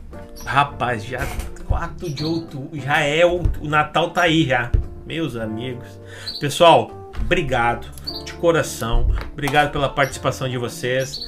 rapaz, 0.44 1.04
já 1.04 1.26
4 1.68 2.10
de 2.10 2.24
outubro, 2.24 2.80
já 2.80 3.00
é 3.00 3.26
o, 3.26 3.42
o 3.62 3.68
Natal 3.68 4.10
tá 4.10 4.24
aí 4.24 4.46
já, 4.46 4.72
meus 5.06 5.36
amigos. 5.36 5.88
Pessoal, 6.40 7.05
obrigado 7.26 7.88
de 8.24 8.34
coração. 8.34 9.12
Obrigado 9.34 9.72
pela 9.72 9.90
participação 9.90 10.48
de 10.48 10.58
vocês. 10.58 11.28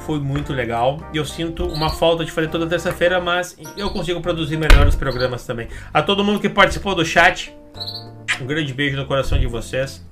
Foi 0.00 0.20
muito 0.20 0.52
legal. 0.52 1.00
Eu 1.12 1.24
sinto 1.24 1.66
uma 1.66 1.90
falta 1.90 2.24
de 2.24 2.30
fazer 2.30 2.48
toda 2.48 2.66
terça-feira, 2.66 3.20
mas 3.20 3.56
eu 3.76 3.90
consigo 3.90 4.20
produzir 4.20 4.56
melhor 4.56 4.86
os 4.86 4.94
programas 4.94 5.44
também. 5.44 5.68
A 5.92 6.02
todo 6.02 6.22
mundo 6.22 6.38
que 6.38 6.48
participou 6.48 6.94
do 6.94 7.04
chat, 7.04 7.54
um 8.40 8.46
grande 8.46 8.72
beijo 8.72 8.96
no 8.96 9.06
coração 9.06 9.38
de 9.38 9.46
vocês. 9.46 10.06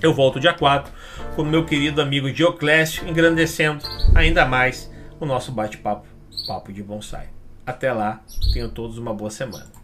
Eu 0.00 0.14
volto 0.14 0.40
dia 0.40 0.54
4 0.54 0.92
com 1.34 1.42
meu 1.42 1.64
querido 1.66 2.00
amigo 2.00 2.32
Dioclésio, 2.32 3.06
engrandecendo 3.08 3.84
ainda 4.14 4.44
mais 4.44 4.90
o 5.20 5.26
nosso 5.26 5.50
bate-papo, 5.50 6.06
papo 6.46 6.72
de 6.72 6.82
bonsai. 6.82 7.28
Até 7.66 7.92
lá, 7.92 8.20
tenham 8.52 8.70
todos 8.70 8.96
uma 8.96 9.12
boa 9.12 9.30
semana. 9.30 9.77